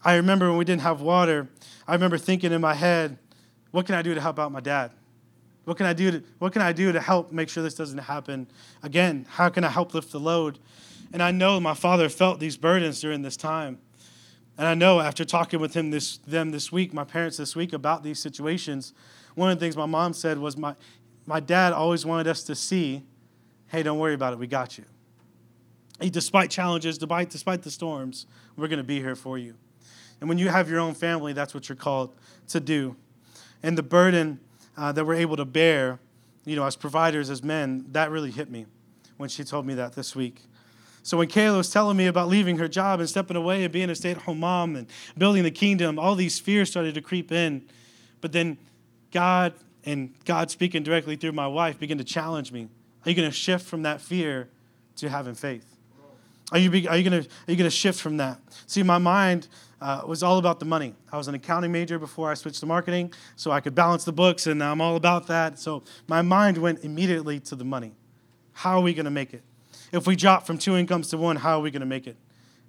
I 0.04 0.14
remember 0.14 0.48
when 0.48 0.58
we 0.58 0.64
didn't 0.64 0.82
have 0.82 1.00
water, 1.00 1.48
I 1.86 1.92
remember 1.92 2.16
thinking 2.16 2.52
in 2.52 2.60
my 2.60 2.74
head, 2.74 3.18
what 3.72 3.86
can 3.86 3.94
I 3.94 4.02
do 4.02 4.14
to 4.14 4.20
help 4.20 4.38
out 4.38 4.52
my 4.52 4.60
dad? 4.60 4.92
What 5.64 5.76
can 5.76 5.86
I 5.86 5.92
do 5.92 6.10
to, 6.12 6.22
what 6.38 6.52
can 6.52 6.62
I 6.62 6.72
do 6.72 6.92
to 6.92 7.00
help 7.00 7.32
make 7.32 7.48
sure 7.48 7.62
this 7.62 7.74
doesn't 7.74 7.98
happen 7.98 8.46
again? 8.82 9.26
How 9.28 9.48
can 9.48 9.64
I 9.64 9.68
help 9.68 9.92
lift 9.92 10.10
the 10.12 10.20
load? 10.20 10.58
And 11.12 11.22
I 11.22 11.30
know 11.30 11.58
my 11.58 11.74
father 11.74 12.08
felt 12.08 12.40
these 12.40 12.56
burdens 12.56 13.00
during 13.00 13.22
this 13.22 13.36
time. 13.36 13.78
And 14.56 14.66
I 14.66 14.74
know 14.74 15.00
after 15.00 15.24
talking 15.24 15.58
with 15.58 15.74
him 15.74 15.90
this, 15.90 16.18
them 16.18 16.50
this 16.50 16.70
week, 16.70 16.92
my 16.92 17.04
parents 17.04 17.36
this 17.36 17.56
week 17.56 17.72
about 17.72 18.02
these 18.02 18.18
situations, 18.18 18.92
one 19.34 19.50
of 19.50 19.58
the 19.58 19.64
things 19.64 19.76
my 19.76 19.86
mom 19.86 20.12
said 20.12 20.38
was 20.38 20.56
my, 20.56 20.74
my 21.26 21.40
dad 21.40 21.72
always 21.72 22.04
wanted 22.04 22.26
us 22.26 22.42
to 22.44 22.54
see, 22.54 23.02
hey, 23.68 23.82
don't 23.82 23.98
worry 23.98 24.14
about 24.14 24.32
it, 24.32 24.38
we 24.38 24.46
got 24.46 24.76
you. 24.76 24.84
Hey, 26.00 26.10
despite 26.10 26.50
challenges, 26.50 26.98
despite, 26.98 27.30
despite 27.30 27.62
the 27.62 27.70
storms, 27.70 28.26
we're 28.56 28.68
going 28.68 28.78
to 28.78 28.84
be 28.84 29.00
here 29.00 29.16
for 29.16 29.38
you. 29.38 29.54
And 30.20 30.28
when 30.28 30.38
you 30.38 30.48
have 30.48 30.68
your 30.68 30.80
own 30.80 30.94
family, 30.94 31.32
that's 31.32 31.54
what 31.54 31.68
you're 31.68 31.76
called 31.76 32.14
to 32.48 32.60
do. 32.60 32.96
And 33.62 33.76
the 33.76 33.82
burden 33.82 34.40
uh, 34.76 34.92
that 34.92 35.04
we're 35.04 35.14
able 35.14 35.36
to 35.36 35.44
bear, 35.44 35.98
you 36.44 36.56
know, 36.56 36.64
as 36.64 36.76
providers, 36.76 37.30
as 37.30 37.42
men, 37.42 37.86
that 37.92 38.10
really 38.10 38.30
hit 38.30 38.50
me 38.50 38.66
when 39.16 39.28
she 39.28 39.44
told 39.44 39.66
me 39.66 39.74
that 39.74 39.94
this 39.94 40.14
week. 40.14 40.42
So 41.02 41.16
when 41.16 41.28
Kayla 41.28 41.56
was 41.56 41.70
telling 41.70 41.96
me 41.96 42.06
about 42.06 42.28
leaving 42.28 42.58
her 42.58 42.68
job 42.68 43.00
and 43.00 43.08
stepping 43.08 43.36
away 43.36 43.64
and 43.64 43.72
being 43.72 43.88
a 43.90 43.94
stay 43.94 44.10
at 44.10 44.18
home 44.18 44.40
mom 44.40 44.76
and 44.76 44.86
building 45.16 45.42
the 45.42 45.50
kingdom, 45.50 45.98
all 45.98 46.14
these 46.14 46.38
fears 46.38 46.70
started 46.70 46.94
to 46.94 47.00
creep 47.00 47.32
in. 47.32 47.62
But 48.20 48.32
then 48.32 48.58
God 49.10 49.54
and 49.84 50.14
God 50.24 50.50
speaking 50.50 50.82
directly 50.82 51.16
through 51.16 51.32
my 51.32 51.48
wife 51.48 51.78
began 51.78 51.98
to 51.98 52.04
challenge 52.04 52.52
me. 52.52 52.68
Are 53.04 53.10
you 53.10 53.16
going 53.16 53.30
to 53.30 53.34
shift 53.34 53.66
from 53.66 53.82
that 53.82 54.00
fear 54.00 54.48
to 54.96 55.08
having 55.08 55.34
faith? 55.34 55.64
Are 56.52 56.58
you, 56.58 56.88
are 56.88 56.96
you 56.96 57.08
going 57.08 57.26
to 57.46 57.70
shift 57.70 58.00
from 58.00 58.16
that? 58.18 58.38
See, 58.66 58.82
my 58.82 58.98
mind 58.98 59.48
uh, 59.80 60.02
was 60.06 60.22
all 60.22 60.38
about 60.38 60.58
the 60.58 60.66
money. 60.66 60.94
I 61.10 61.16
was 61.16 61.28
an 61.28 61.34
accounting 61.34 61.72
major 61.72 61.98
before 61.98 62.30
I 62.30 62.34
switched 62.34 62.60
to 62.60 62.66
marketing, 62.66 63.12
so 63.36 63.50
I 63.50 63.60
could 63.60 63.74
balance 63.74 64.04
the 64.04 64.12
books, 64.12 64.46
and 64.46 64.62
I'm 64.62 64.80
all 64.80 64.96
about 64.96 65.28
that. 65.28 65.58
So 65.58 65.82
my 66.08 66.22
mind 66.22 66.58
went 66.58 66.84
immediately 66.84 67.40
to 67.40 67.56
the 67.56 67.64
money. 67.64 67.92
How 68.52 68.78
are 68.78 68.82
we 68.82 68.92
going 68.92 69.04
to 69.04 69.10
make 69.10 69.32
it? 69.32 69.42
If 69.92 70.06
we 70.06 70.16
drop 70.16 70.46
from 70.46 70.58
two 70.58 70.76
incomes 70.76 71.08
to 71.08 71.18
one, 71.18 71.36
how 71.36 71.58
are 71.58 71.62
we 71.62 71.70
going 71.70 71.80
to 71.80 71.86
make 71.86 72.06
it? 72.06 72.16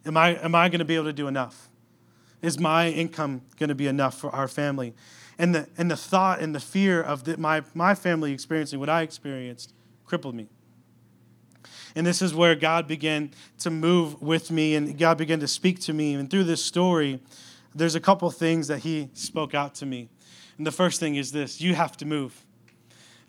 Am 0.05 0.17
I, 0.17 0.36
am 0.43 0.55
I 0.55 0.69
going 0.69 0.79
to 0.79 0.86
be 0.86 0.95
able 0.95 1.05
to 1.05 1.13
do 1.13 1.27
enough? 1.27 1.69
Is 2.41 2.60
my 2.60 2.89
income 2.89 3.41
going 3.60 3.69
to 3.69 3.75
be 3.75 3.88
enough 3.88 4.17
for 4.17 4.31
our 4.31 4.47
family? 4.47 4.93
And 5.38 5.53
the, 5.53 5.67
and 5.77 5.89
the 5.89 5.97
thought 5.97 6.39
and 6.39 6.55
the 6.55 6.60
fear 6.60 7.01
of 7.01 7.23
the, 7.23 7.38
my, 7.38 7.62
my 7.73 7.93
family 7.93 8.34
experiencing 8.34 8.79
what 8.79 8.89
I 8.89 9.03
experienced 9.03 9.73
crippled 10.05 10.36
me. 10.36 10.47
And 11.95 12.07
this 12.07 12.21
is 12.21 12.34
where 12.34 12.55
God 12.55 12.88
began 12.88 13.31
to 13.60 13.69
move 13.69 14.21
with 14.21 14.49
me 14.49 14.75
and 14.75 14.97
God 14.97 15.17
began 15.17 15.39
to 15.41 15.47
speak 15.47 15.79
to 15.81 15.93
me. 15.93 16.13
And 16.15 16.29
through 16.29 16.45
this 16.45 16.63
story, 16.63 17.19
there's 17.75 17.95
a 17.95 17.99
couple 17.99 18.29
things 18.31 18.67
that 18.67 18.79
He 18.79 19.10
spoke 19.13 19.53
out 19.53 19.75
to 19.75 19.86
me. 19.86 20.10
And 20.57 20.65
the 20.65 20.71
first 20.71 20.99
thing 20.99 21.15
is 21.15 21.31
this 21.31 21.62
you 21.62 21.75
have 21.75 21.97
to 21.97 22.05
move. 22.05 22.45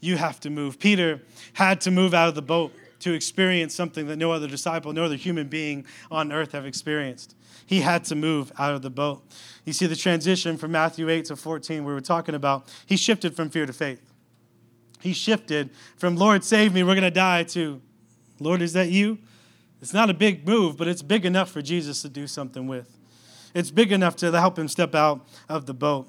You 0.00 0.16
have 0.16 0.40
to 0.40 0.50
move. 0.50 0.78
Peter 0.78 1.22
had 1.55 1.81
to 1.83 1.90
move 1.90 2.14
out 2.14 2.28
of 2.28 2.35
the 2.35 2.42
boat 2.42 2.72
to 3.03 3.12
experience 3.12 3.75
something 3.75 4.07
that 4.07 4.17
no 4.17 4.31
other 4.31 4.47
disciple, 4.47 4.93
no 4.93 5.05
other 5.05 5.17
human 5.17 5.49
being 5.49 5.85
on 6.11 6.33
earth 6.33 6.53
have 6.53 6.65
experienced. 6.65 7.35
He 7.67 7.81
had 7.81 8.05
to 8.07 8.15
move 8.15 8.53
out 8.59 8.75
of 8.75 8.83
the 8.83 8.91
boat. 8.91 9.25
You 9.65 9.73
see 9.73 9.87
the 9.87 9.97
transition 9.97 10.57
from 10.57 10.73
Matthew 10.73 11.09
8 11.09 11.27
to 11.27 11.37
14, 11.37 11.85
where 11.85 11.95
we're 11.95 12.01
talking 12.01 12.35
about, 12.35 12.73
he 12.87 12.97
shifted 12.97 13.35
from 13.35 13.51
fear 13.51 13.67
to 13.67 13.73
faith. 13.73 14.12
He 15.01 15.12
shifted 15.12 15.71
from, 15.97 16.17
Lord, 16.17 16.45
save 16.45 16.73
me, 16.73 16.85
we're 16.85 16.95
going 16.95 17.03
to 17.03 17.11
die, 17.11 17.43
to, 17.45 17.81
Lord, 18.38 18.62
is 18.62 18.73
that 18.75 18.88
you? 18.88 19.19
It's 19.81 19.93
not 19.93 20.09
a 20.09 20.15
big 20.15 20.47
move, 20.47 20.77
but 20.77 20.87
it's 20.87 21.03
big 21.03 21.27
enough 21.27 21.51
for 21.51 21.61
Jesus 21.61 22.03
to 22.03 22.09
do 22.09 22.29
something 22.29 22.69
with. 22.69 22.97
It's 23.53 23.73
big 23.73 23.91
enough 23.91 24.15
to 24.17 24.31
help 24.31 24.57
him 24.57 24.69
step 24.69 24.95
out 24.95 25.27
of 25.49 25.67
the 25.67 25.75
boat. 25.75 26.09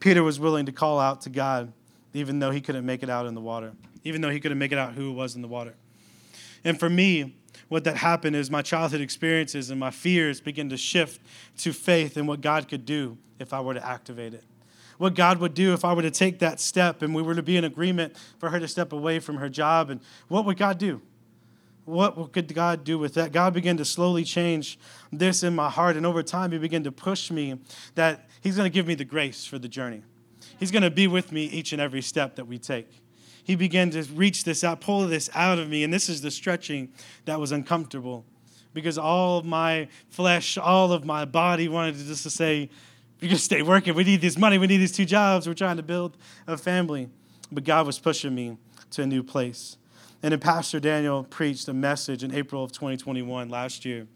Peter 0.00 0.22
was 0.22 0.40
willing 0.40 0.64
to 0.66 0.72
call 0.72 0.98
out 0.98 1.20
to 1.22 1.30
God, 1.30 1.72
even 2.14 2.38
though 2.38 2.50
he 2.50 2.62
couldn't 2.62 2.86
make 2.86 3.02
it 3.02 3.10
out 3.10 3.26
in 3.26 3.34
the 3.34 3.42
water 3.42 3.72
even 4.06 4.20
though 4.20 4.30
he 4.30 4.40
couldn't 4.40 4.58
make 4.58 4.72
it 4.72 4.78
out 4.78 4.94
who 4.94 5.10
it 5.10 5.14
was 5.14 5.34
in 5.34 5.42
the 5.42 5.48
water. 5.48 5.74
And 6.64 6.78
for 6.78 6.88
me, 6.88 7.34
what 7.68 7.84
that 7.84 7.96
happened 7.96 8.36
is 8.36 8.50
my 8.50 8.62
childhood 8.62 9.00
experiences 9.00 9.70
and 9.70 9.80
my 9.80 9.90
fears 9.90 10.40
began 10.40 10.68
to 10.68 10.76
shift 10.76 11.20
to 11.58 11.72
faith 11.72 12.16
in 12.16 12.26
what 12.26 12.40
God 12.40 12.68
could 12.68 12.84
do 12.84 13.18
if 13.38 13.52
I 13.52 13.60
were 13.60 13.74
to 13.74 13.84
activate 13.84 14.34
it. 14.34 14.44
What 14.98 15.14
God 15.14 15.38
would 15.38 15.54
do 15.54 15.74
if 15.74 15.84
I 15.84 15.92
were 15.92 16.02
to 16.02 16.10
take 16.10 16.38
that 16.38 16.60
step 16.60 17.02
and 17.02 17.14
we 17.14 17.22
were 17.22 17.34
to 17.34 17.42
be 17.42 17.56
in 17.56 17.64
agreement 17.64 18.16
for 18.38 18.50
her 18.50 18.60
to 18.60 18.68
step 18.68 18.92
away 18.92 19.18
from 19.18 19.36
her 19.36 19.48
job. 19.48 19.90
And 19.90 20.00
what 20.28 20.44
would 20.44 20.56
God 20.56 20.78
do? 20.78 21.02
What 21.84 22.32
could 22.32 22.52
God 22.54 22.82
do 22.82 22.98
with 22.98 23.14
that? 23.14 23.30
God 23.30 23.52
began 23.52 23.76
to 23.76 23.84
slowly 23.84 24.24
change 24.24 24.78
this 25.12 25.42
in 25.42 25.54
my 25.54 25.70
heart. 25.70 25.96
And 25.96 26.06
over 26.06 26.22
time, 26.22 26.50
He 26.50 26.58
began 26.58 26.82
to 26.84 26.92
push 26.92 27.30
me 27.30 27.60
that 27.94 28.28
He's 28.40 28.56
going 28.56 28.68
to 28.68 28.74
give 28.74 28.86
me 28.86 28.94
the 28.94 29.04
grace 29.04 29.44
for 29.44 29.58
the 29.58 29.68
journey. 29.68 30.02
He's 30.58 30.70
going 30.70 30.82
to 30.82 30.90
be 30.90 31.06
with 31.06 31.30
me 31.30 31.44
each 31.44 31.72
and 31.72 31.80
every 31.80 32.02
step 32.02 32.36
that 32.36 32.46
we 32.46 32.58
take 32.58 32.88
he 33.46 33.54
began 33.54 33.90
to 33.90 34.02
reach 34.02 34.42
this 34.42 34.64
out, 34.64 34.80
pull 34.80 35.06
this 35.06 35.30
out 35.32 35.60
of 35.60 35.68
me. 35.68 35.84
And 35.84 35.94
this 35.94 36.08
is 36.08 36.20
the 36.20 36.32
stretching 36.32 36.88
that 37.26 37.38
was 37.38 37.52
uncomfortable 37.52 38.24
because 38.74 38.98
all 38.98 39.38
of 39.38 39.44
my 39.44 39.86
flesh, 40.08 40.58
all 40.58 40.90
of 40.90 41.04
my 41.04 41.24
body 41.24 41.68
wanted 41.68 41.96
to 41.96 42.04
just 42.04 42.24
to 42.24 42.30
say, 42.30 42.68
"We 43.20 43.28
can 43.28 43.38
stay 43.38 43.62
working. 43.62 43.94
We 43.94 44.02
need 44.02 44.20
this 44.20 44.36
money. 44.36 44.58
We 44.58 44.66
need 44.66 44.78
these 44.78 44.90
two 44.90 45.04
jobs. 45.04 45.46
We're 45.46 45.54
trying 45.54 45.76
to 45.76 45.84
build 45.84 46.16
a 46.48 46.56
family. 46.56 47.08
But 47.52 47.62
God 47.62 47.86
was 47.86 48.00
pushing 48.00 48.34
me 48.34 48.56
to 48.90 49.02
a 49.02 49.06
new 49.06 49.22
place. 49.22 49.76
And 50.24 50.32
then 50.32 50.40
Pastor 50.40 50.80
Daniel 50.80 51.22
preached 51.22 51.68
a 51.68 51.72
message 51.72 52.24
in 52.24 52.34
April 52.34 52.64
of 52.64 52.72
2021 52.72 53.48
last 53.48 53.84
year. 53.84 54.08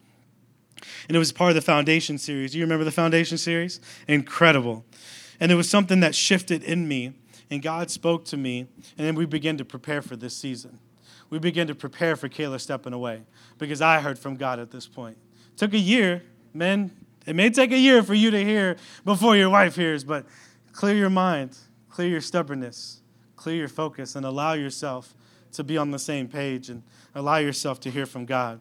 And 1.07 1.14
it 1.14 1.21
was 1.21 1.31
part 1.31 1.51
of 1.51 1.55
the 1.55 1.62
Foundation 1.62 2.19
series. 2.19 2.51
Do 2.51 2.59
you 2.59 2.64
remember 2.64 2.85
the 2.85 2.90
Foundation 2.90 3.38
series? 3.38 3.81
Incredible. 4.09 4.85
And 5.38 5.53
it 5.53 5.55
was 5.55 5.71
something 5.71 6.01
that 6.01 6.16
shifted 6.16 6.64
in 6.64 6.88
me 6.88 7.12
and 7.51 7.61
God 7.61 7.91
spoke 7.91 8.25
to 8.27 8.37
me, 8.37 8.61
and 8.97 9.07
then 9.07 9.15
we 9.15 9.27
began 9.27 9.57
to 9.59 9.65
prepare 9.65 10.03
for 10.03 10.17
this 10.17 10.37
season. 10.37 10.79
We 11.31 11.39
began 11.39 11.67
to 11.69 11.75
prepare 11.75 12.17
for 12.17 12.29
Kayla 12.29 12.61
stepping 12.61 12.93
away 12.93 13.23
because 13.59 13.81
I 13.81 14.01
heard 14.01 14.19
from 14.19 14.37
God 14.37 14.59
at 14.59 14.71
this 14.71 14.87
point. 14.87 15.17
Took 15.57 15.75
a 15.75 15.79
year, 15.79 16.23
men. 16.55 16.91
It 17.27 17.37
may 17.37 17.51
take 17.51 17.73
a 17.73 17.79
year 17.79 18.03
for 18.03 18.15
you 18.15 18.31
to 18.31 18.45
hear 18.45 18.77
before 19.05 19.37
your 19.37 19.51
wife 19.51 19.77
hears, 19.77 20.05
but 20.05 20.27
clear 20.73 20.95
your 20.95 21.11
mind, 21.11 21.57
clear 21.89 22.09
your 22.09 22.21
stubbornness, 22.21 23.01
clear 23.37 23.57
your 23.57 23.69
focus, 23.69 24.17
and 24.17 24.27
allow 24.27 24.55
yourself 24.55 25.15
to 25.53 25.65
be 25.65 25.77
on 25.77 25.91
the 25.91 25.99
same 25.99 26.29
page 26.29 26.69
and 26.69 26.83
allow 27.15 27.37
yourself 27.37 27.81
to 27.81 27.91
hear 27.91 28.07
from 28.07 28.25
God. 28.25 28.61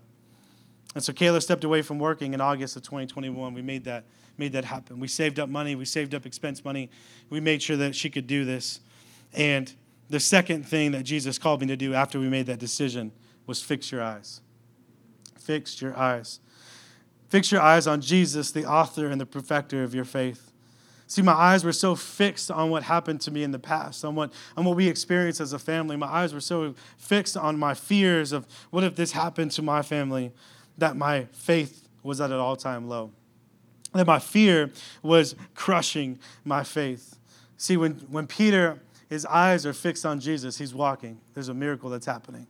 And 0.96 1.04
so 1.04 1.14
Kayla 1.14 1.42
stepped 1.42 1.64
away 1.64 1.82
from 1.82 2.00
working 2.00 2.34
in 2.34 2.42
August 2.42 2.76
of 2.76 2.84
2021. 2.84 3.54
We 3.54 3.62
made 3.62 3.84
that 3.86 4.06
made 4.40 4.54
that 4.54 4.66
happen. 4.66 5.00
We 5.00 5.08
saved 5.08 5.40
up 5.40 5.50
money, 5.50 5.76
we 5.76 5.86
saved 5.86 6.16
up 6.16 6.26
expense 6.26 6.64
money. 6.64 6.90
We 7.30 7.40
made 7.40 7.62
sure 7.62 7.78
that 7.78 7.96
she 7.96 8.10
could 8.10 8.26
do 8.26 8.46
this. 8.46 8.80
And 9.34 9.72
the 10.10 10.20
second 10.20 10.66
thing 10.66 10.92
that 10.94 11.04
Jesus 11.04 11.38
called 11.38 11.62
me 11.62 11.68
to 11.68 11.78
do 11.78 11.94
after 11.94 12.20
we 12.20 12.30
made 12.30 12.48
that 12.48 12.60
decision 12.60 13.12
was 13.46 13.62
fix 13.62 13.92
your 13.92 14.02
eyes. 14.02 14.42
Fix 15.40 15.82
your 15.82 15.96
eyes. 15.96 16.40
Fix 17.28 17.52
your 17.52 17.62
eyes 17.62 17.86
on 17.86 18.02
Jesus, 18.02 18.52
the 18.52 18.66
author 18.66 19.08
and 19.08 19.22
the 19.22 19.26
perfecter 19.26 19.84
of 19.84 19.94
your 19.94 20.06
faith. 20.06 20.52
See, 21.06 21.22
my 21.22 21.34
eyes 21.34 21.64
were 21.64 21.74
so 21.74 21.96
fixed 21.96 22.52
on 22.52 22.70
what 22.70 22.84
happened 22.84 23.22
to 23.22 23.32
me 23.32 23.44
in 23.44 23.52
the 23.52 23.60
past, 23.60 24.06
on 24.06 24.16
what, 24.16 24.32
on 24.56 24.64
what 24.64 24.76
we 24.76 24.88
experienced 24.88 25.42
as 25.42 25.54
a 25.54 25.60
family. 25.60 25.96
My 25.96 26.08
eyes 26.08 26.34
were 26.34 26.42
so 26.42 26.76
fixed 26.98 27.36
on 27.36 27.58
my 27.58 27.74
fears 27.74 28.32
of 28.32 28.48
what 28.70 28.84
if 28.84 28.96
this 28.96 29.12
happened 29.12 29.52
to 29.52 29.62
my 29.62 29.82
family 29.82 30.32
that 30.78 30.96
my 30.96 31.26
faith 31.32 31.88
was 32.04 32.22
at 32.22 32.32
an 32.32 32.38
all 32.38 32.56
time 32.56 32.88
low 32.88 33.12
that 33.94 34.08
my 34.08 34.20
fear 34.20 34.72
was 35.02 35.36
crushing 35.56 36.20
my 36.46 36.64
faith. 36.64 37.18
See, 37.58 37.78
when, 37.78 37.94
when 38.10 38.28
Peter, 38.28 38.80
his 39.10 39.26
eyes 39.26 39.66
are 39.66 39.74
fixed 39.74 40.06
on 40.06 40.20
Jesus, 40.20 40.58
he's 40.58 40.74
walking. 40.74 41.20
There's 41.34 41.50
a 41.50 41.54
miracle 41.54 41.90
that's 41.90 42.06
happening, 42.06 42.48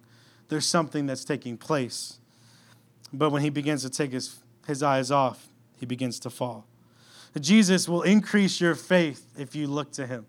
there's 0.50 0.66
something 0.66 1.06
that's 1.06 1.24
taking 1.24 1.58
place. 1.58 2.20
But 3.12 3.32
when 3.32 3.42
he 3.42 3.50
begins 3.50 3.82
to 3.82 3.90
take 3.90 4.12
his, 4.12 4.40
his 4.68 4.84
eyes 4.84 5.10
off, 5.10 5.48
he 5.80 5.86
begins 5.86 6.20
to 6.20 6.30
fall. 6.30 6.66
Jesus 7.40 7.88
will 7.88 8.02
increase 8.02 8.60
your 8.60 8.76
faith 8.76 9.26
if 9.38 9.56
you 9.56 9.68
look 9.68 9.92
to 9.94 10.06
him 10.06 10.26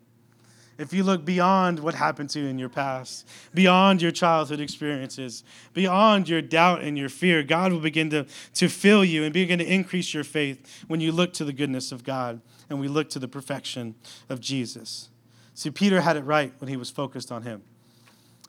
if 0.80 0.94
you 0.94 1.04
look 1.04 1.24
beyond 1.24 1.78
what 1.80 1.94
happened 1.94 2.30
to 2.30 2.40
you 2.40 2.46
in 2.46 2.58
your 2.58 2.70
past, 2.70 3.28
beyond 3.52 4.00
your 4.00 4.10
childhood 4.10 4.60
experiences, 4.60 5.44
beyond 5.74 6.28
your 6.28 6.40
doubt 6.40 6.80
and 6.82 6.96
your 6.96 7.10
fear, 7.10 7.42
God 7.42 7.72
will 7.72 7.80
begin 7.80 8.08
to, 8.10 8.26
to 8.54 8.68
fill 8.68 9.04
you 9.04 9.22
and 9.24 9.32
begin 9.32 9.58
to 9.58 9.72
increase 9.72 10.14
your 10.14 10.24
faith 10.24 10.84
when 10.88 11.00
you 11.00 11.12
look 11.12 11.34
to 11.34 11.44
the 11.44 11.52
goodness 11.52 11.92
of 11.92 12.02
God 12.02 12.40
and 12.70 12.80
we 12.80 12.88
look 12.88 13.10
to 13.10 13.18
the 13.18 13.28
perfection 13.28 13.94
of 14.30 14.40
Jesus. 14.40 15.10
See, 15.54 15.70
Peter 15.70 16.00
had 16.00 16.16
it 16.16 16.22
right 16.22 16.52
when 16.58 16.68
he 16.68 16.78
was 16.78 16.88
focused 16.88 17.30
on 17.30 17.42
him. 17.42 17.62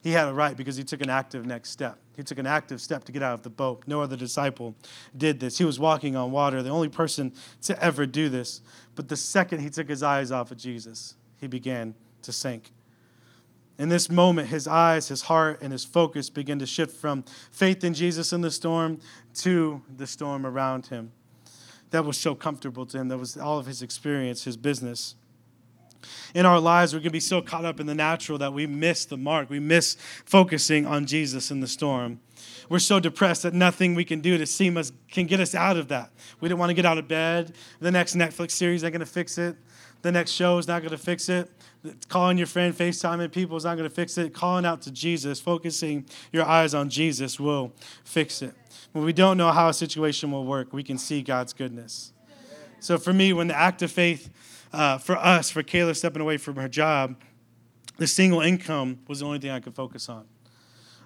He 0.01 0.11
had 0.11 0.29
it 0.29 0.31
right 0.31 0.55
because 0.55 0.77
he 0.77 0.83
took 0.83 1.01
an 1.01 1.09
active 1.09 1.45
next 1.45 1.69
step. 1.69 1.99
He 2.15 2.23
took 2.23 2.39
an 2.39 2.47
active 2.47 2.81
step 2.81 3.03
to 3.03 3.11
get 3.11 3.21
out 3.21 3.33
of 3.33 3.43
the 3.43 3.49
boat. 3.49 3.83
No 3.87 4.01
other 4.01 4.15
disciple 4.15 4.75
did 5.15 5.39
this. 5.39 5.57
He 5.57 5.65
was 5.65 5.79
walking 5.79 6.15
on 6.15 6.31
water, 6.31 6.63
the 6.63 6.69
only 6.69 6.89
person 6.89 7.33
to 7.63 7.83
ever 7.83 8.05
do 8.05 8.29
this. 8.29 8.61
But 8.95 9.09
the 9.09 9.17
second 9.17 9.59
he 9.59 9.69
took 9.69 9.89
his 9.89 10.01
eyes 10.01 10.31
off 10.31 10.49
of 10.51 10.57
Jesus, 10.57 11.15
he 11.37 11.47
began 11.47 11.93
to 12.23 12.31
sink. 12.31 12.71
In 13.81 13.89
this 13.89 14.11
moment, 14.11 14.49
his 14.49 14.67
eyes, 14.67 15.07
his 15.07 15.23
heart, 15.23 15.59
and 15.63 15.71
his 15.71 15.83
focus 15.83 16.29
begin 16.29 16.59
to 16.59 16.67
shift 16.67 16.95
from 16.95 17.23
faith 17.49 17.83
in 17.83 17.95
Jesus 17.95 18.31
in 18.31 18.41
the 18.41 18.51
storm 18.51 18.99
to 19.35 19.81
the 19.97 20.05
storm 20.05 20.45
around 20.45 20.85
him. 20.85 21.11
That 21.89 22.05
was 22.05 22.15
so 22.15 22.35
comfortable 22.35 22.85
to 22.85 22.99
him. 22.99 23.07
That 23.07 23.17
was 23.17 23.37
all 23.37 23.57
of 23.57 23.65
his 23.65 23.81
experience, 23.81 24.43
his 24.43 24.55
business. 24.55 25.15
In 26.35 26.45
our 26.45 26.59
lives, 26.59 26.93
we're 26.93 26.99
going 26.99 27.05
to 27.05 27.11
be 27.11 27.19
so 27.19 27.41
caught 27.41 27.65
up 27.65 27.79
in 27.79 27.87
the 27.87 27.95
natural 27.95 28.37
that 28.37 28.53
we 28.53 28.67
miss 28.67 29.05
the 29.05 29.17
mark. 29.17 29.49
We 29.49 29.59
miss 29.59 29.97
focusing 30.25 30.85
on 30.85 31.07
Jesus 31.07 31.49
in 31.49 31.59
the 31.59 31.67
storm. 31.67 32.19
We're 32.69 32.79
so 32.79 32.99
depressed 32.99 33.41
that 33.43 33.55
nothing 33.55 33.95
we 33.95 34.05
can 34.05 34.21
do 34.21 34.37
to 34.37 34.45
seem 34.45 34.77
us 34.77 34.91
can 35.09 35.25
get 35.25 35.39
us 35.39 35.55
out 35.55 35.77
of 35.77 35.87
that. 35.87 36.11
We 36.39 36.49
don't 36.49 36.59
want 36.59 36.69
to 36.69 36.75
get 36.75 36.85
out 36.85 36.99
of 36.99 37.07
bed. 37.07 37.53
The 37.79 37.91
next 37.91 38.15
Netflix 38.15 38.51
series 38.51 38.83
ain't 38.83 38.93
going 38.93 38.99
to 38.99 39.05
fix 39.05 39.39
it. 39.39 39.55
The 40.03 40.11
next 40.11 40.31
show 40.31 40.59
is 40.59 40.67
not 40.67 40.81
going 40.83 40.91
to 40.91 40.97
fix 40.97 41.29
it 41.29 41.51
calling 42.09 42.37
your 42.37 42.47
friend, 42.47 42.75
FaceTiming 42.75 43.31
people 43.31 43.57
is 43.57 43.65
not 43.65 43.75
going 43.75 43.89
to 43.89 43.93
fix 43.93 44.17
it. 44.17 44.33
Calling 44.33 44.65
out 44.65 44.81
to 44.83 44.91
Jesus, 44.91 45.39
focusing 45.39 46.05
your 46.31 46.45
eyes 46.45 46.73
on 46.73 46.89
Jesus 46.89 47.39
will 47.39 47.73
fix 48.03 48.41
it. 48.41 48.53
When 48.91 49.03
we 49.03 49.13
don't 49.13 49.37
know 49.37 49.51
how 49.51 49.69
a 49.69 49.73
situation 49.73 50.31
will 50.31 50.45
work, 50.45 50.73
we 50.73 50.83
can 50.83 50.97
see 50.97 51.21
God's 51.21 51.53
goodness. 51.53 52.13
So 52.79 52.97
for 52.97 53.13
me, 53.13 53.33
when 53.33 53.47
the 53.47 53.57
act 53.57 53.81
of 53.81 53.91
faith 53.91 54.29
uh, 54.73 54.97
for 54.97 55.15
us, 55.15 55.49
for 55.49 55.63
Kayla 55.63 55.95
stepping 55.95 56.21
away 56.21 56.37
from 56.37 56.55
her 56.55 56.67
job, 56.67 57.15
the 57.97 58.07
single 58.07 58.41
income 58.41 58.99
was 59.07 59.19
the 59.19 59.25
only 59.25 59.39
thing 59.39 59.51
I 59.51 59.59
could 59.59 59.75
focus 59.75 60.09
on. 60.09 60.25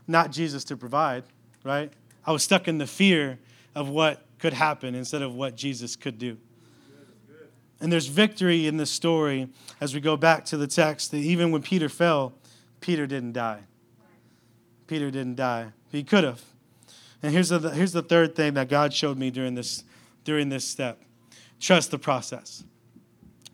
Not 0.07 0.31
Jesus 0.31 0.63
to 0.65 0.77
provide, 0.77 1.23
right? 1.63 1.91
I 2.25 2.31
was 2.31 2.43
stuck 2.43 2.67
in 2.67 2.77
the 2.77 2.87
fear 2.87 3.39
of 3.73 3.89
what 3.89 4.25
could 4.39 4.53
happen 4.53 4.95
instead 4.95 5.21
of 5.21 5.33
what 5.33 5.55
Jesus 5.55 5.95
could 5.95 6.17
do. 6.17 6.37
And 7.85 7.93
there's 7.93 8.07
victory 8.07 8.65
in 8.65 8.77
this 8.77 8.89
story 8.89 9.47
as 9.79 9.93
we 9.93 9.99
go 9.99 10.17
back 10.17 10.43
to 10.45 10.57
the 10.57 10.65
text 10.65 11.11
that 11.11 11.17
even 11.17 11.51
when 11.51 11.61
Peter 11.61 11.87
fell, 11.87 12.33
Peter 12.81 13.05
didn't 13.05 13.33
die. 13.33 13.59
Peter 14.87 15.11
didn't 15.11 15.35
die. 15.35 15.67
He 15.91 16.03
could 16.03 16.23
have. 16.23 16.41
And 17.21 17.31
here's 17.31 17.49
the, 17.49 17.59
here's 17.69 17.91
the 17.91 18.01
third 18.01 18.35
thing 18.35 18.55
that 18.55 18.69
God 18.69 18.91
showed 18.91 19.19
me 19.19 19.29
during 19.29 19.53
this, 19.53 19.83
during 20.23 20.49
this 20.49 20.67
step 20.67 20.99
trust 21.59 21.91
the 21.91 21.99
process. 21.99 22.63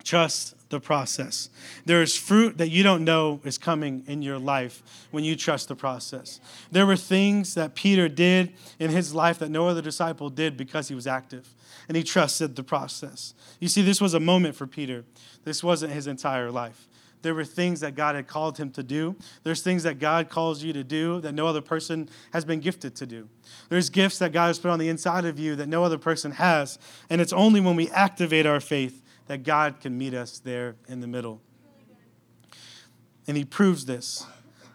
Trust 0.06 0.56
the 0.70 0.80
process. 0.80 1.50
There 1.84 2.02
is 2.02 2.16
fruit 2.16 2.58
that 2.58 2.70
you 2.70 2.84
don't 2.84 3.04
know 3.04 3.42
is 3.44 3.58
coming 3.58 4.06
in 4.08 4.22
your 4.22 4.40
life 4.40 4.82
when 5.12 5.26
you 5.26 5.36
trust 5.36 5.68
the 5.68 5.76
process. 5.76 6.40
There 6.72 6.86
were 6.86 6.96
things 6.96 7.54
that 7.56 7.76
Peter 7.76 8.08
did 8.08 8.54
in 8.80 8.92
his 8.92 9.14
life 9.14 9.40
that 9.40 9.52
no 9.52 9.68
other 9.68 9.82
disciple 9.82 10.30
did 10.30 10.56
because 10.56 10.88
he 10.88 10.96
was 10.96 11.06
active 11.06 11.54
and 11.92 11.98
he 11.98 12.04
trusted 12.04 12.56
the 12.56 12.64
process. 12.64 13.34
You 13.60 13.68
see, 13.68 13.82
this 13.82 14.00
was 14.00 14.14
a 14.14 14.20
moment 14.22 14.56
for 14.56 14.66
Peter, 14.66 15.04
this 15.44 15.62
wasn't 15.62 15.92
his 15.92 16.08
entire 16.08 16.50
life. 16.50 16.88
There 17.22 17.36
were 17.36 17.44
things 17.44 17.82
that 17.82 17.96
God 17.96 18.16
had 18.16 18.28
called 18.28 18.58
him 18.58 18.72
to 18.72 18.82
do. 18.82 19.18
There's 19.44 19.62
things 19.62 19.84
that 19.84 20.00
God 20.00 20.30
calls 20.30 20.64
you 20.64 20.72
to 20.72 20.86
do 20.86 21.20
that 21.20 21.34
no 21.34 21.48
other 21.48 21.60
person 21.60 22.08
has 22.32 22.46
been 22.46 22.62
gifted 22.62 22.96
to 22.96 23.06
do. 23.06 23.28
There's 23.68 23.90
gifts 23.90 24.20
that 24.20 24.32
God 24.32 24.48
has 24.48 24.58
put 24.58 24.72
on 24.72 24.80
the 24.80 24.88
inside 24.88 25.26
of 25.26 25.38
you 25.38 25.54
that 25.58 25.68
no 25.68 25.84
other 25.84 25.98
person 25.98 26.32
has. 26.32 26.80
And 27.10 27.20
it's 27.20 27.34
only 27.34 27.60
when 27.60 27.76
we 27.76 27.90
activate 27.90 28.46
our 28.46 28.62
faith 28.62 29.04
that 29.28 29.44
God 29.44 29.82
can 29.82 29.98
meet 29.98 30.14
us 30.14 30.40
there 30.40 30.78
in 30.88 31.02
the 31.02 31.08
middle. 31.08 31.42
And 33.28 33.36
he 33.36 33.44
proves 33.44 33.84
this. 33.84 34.26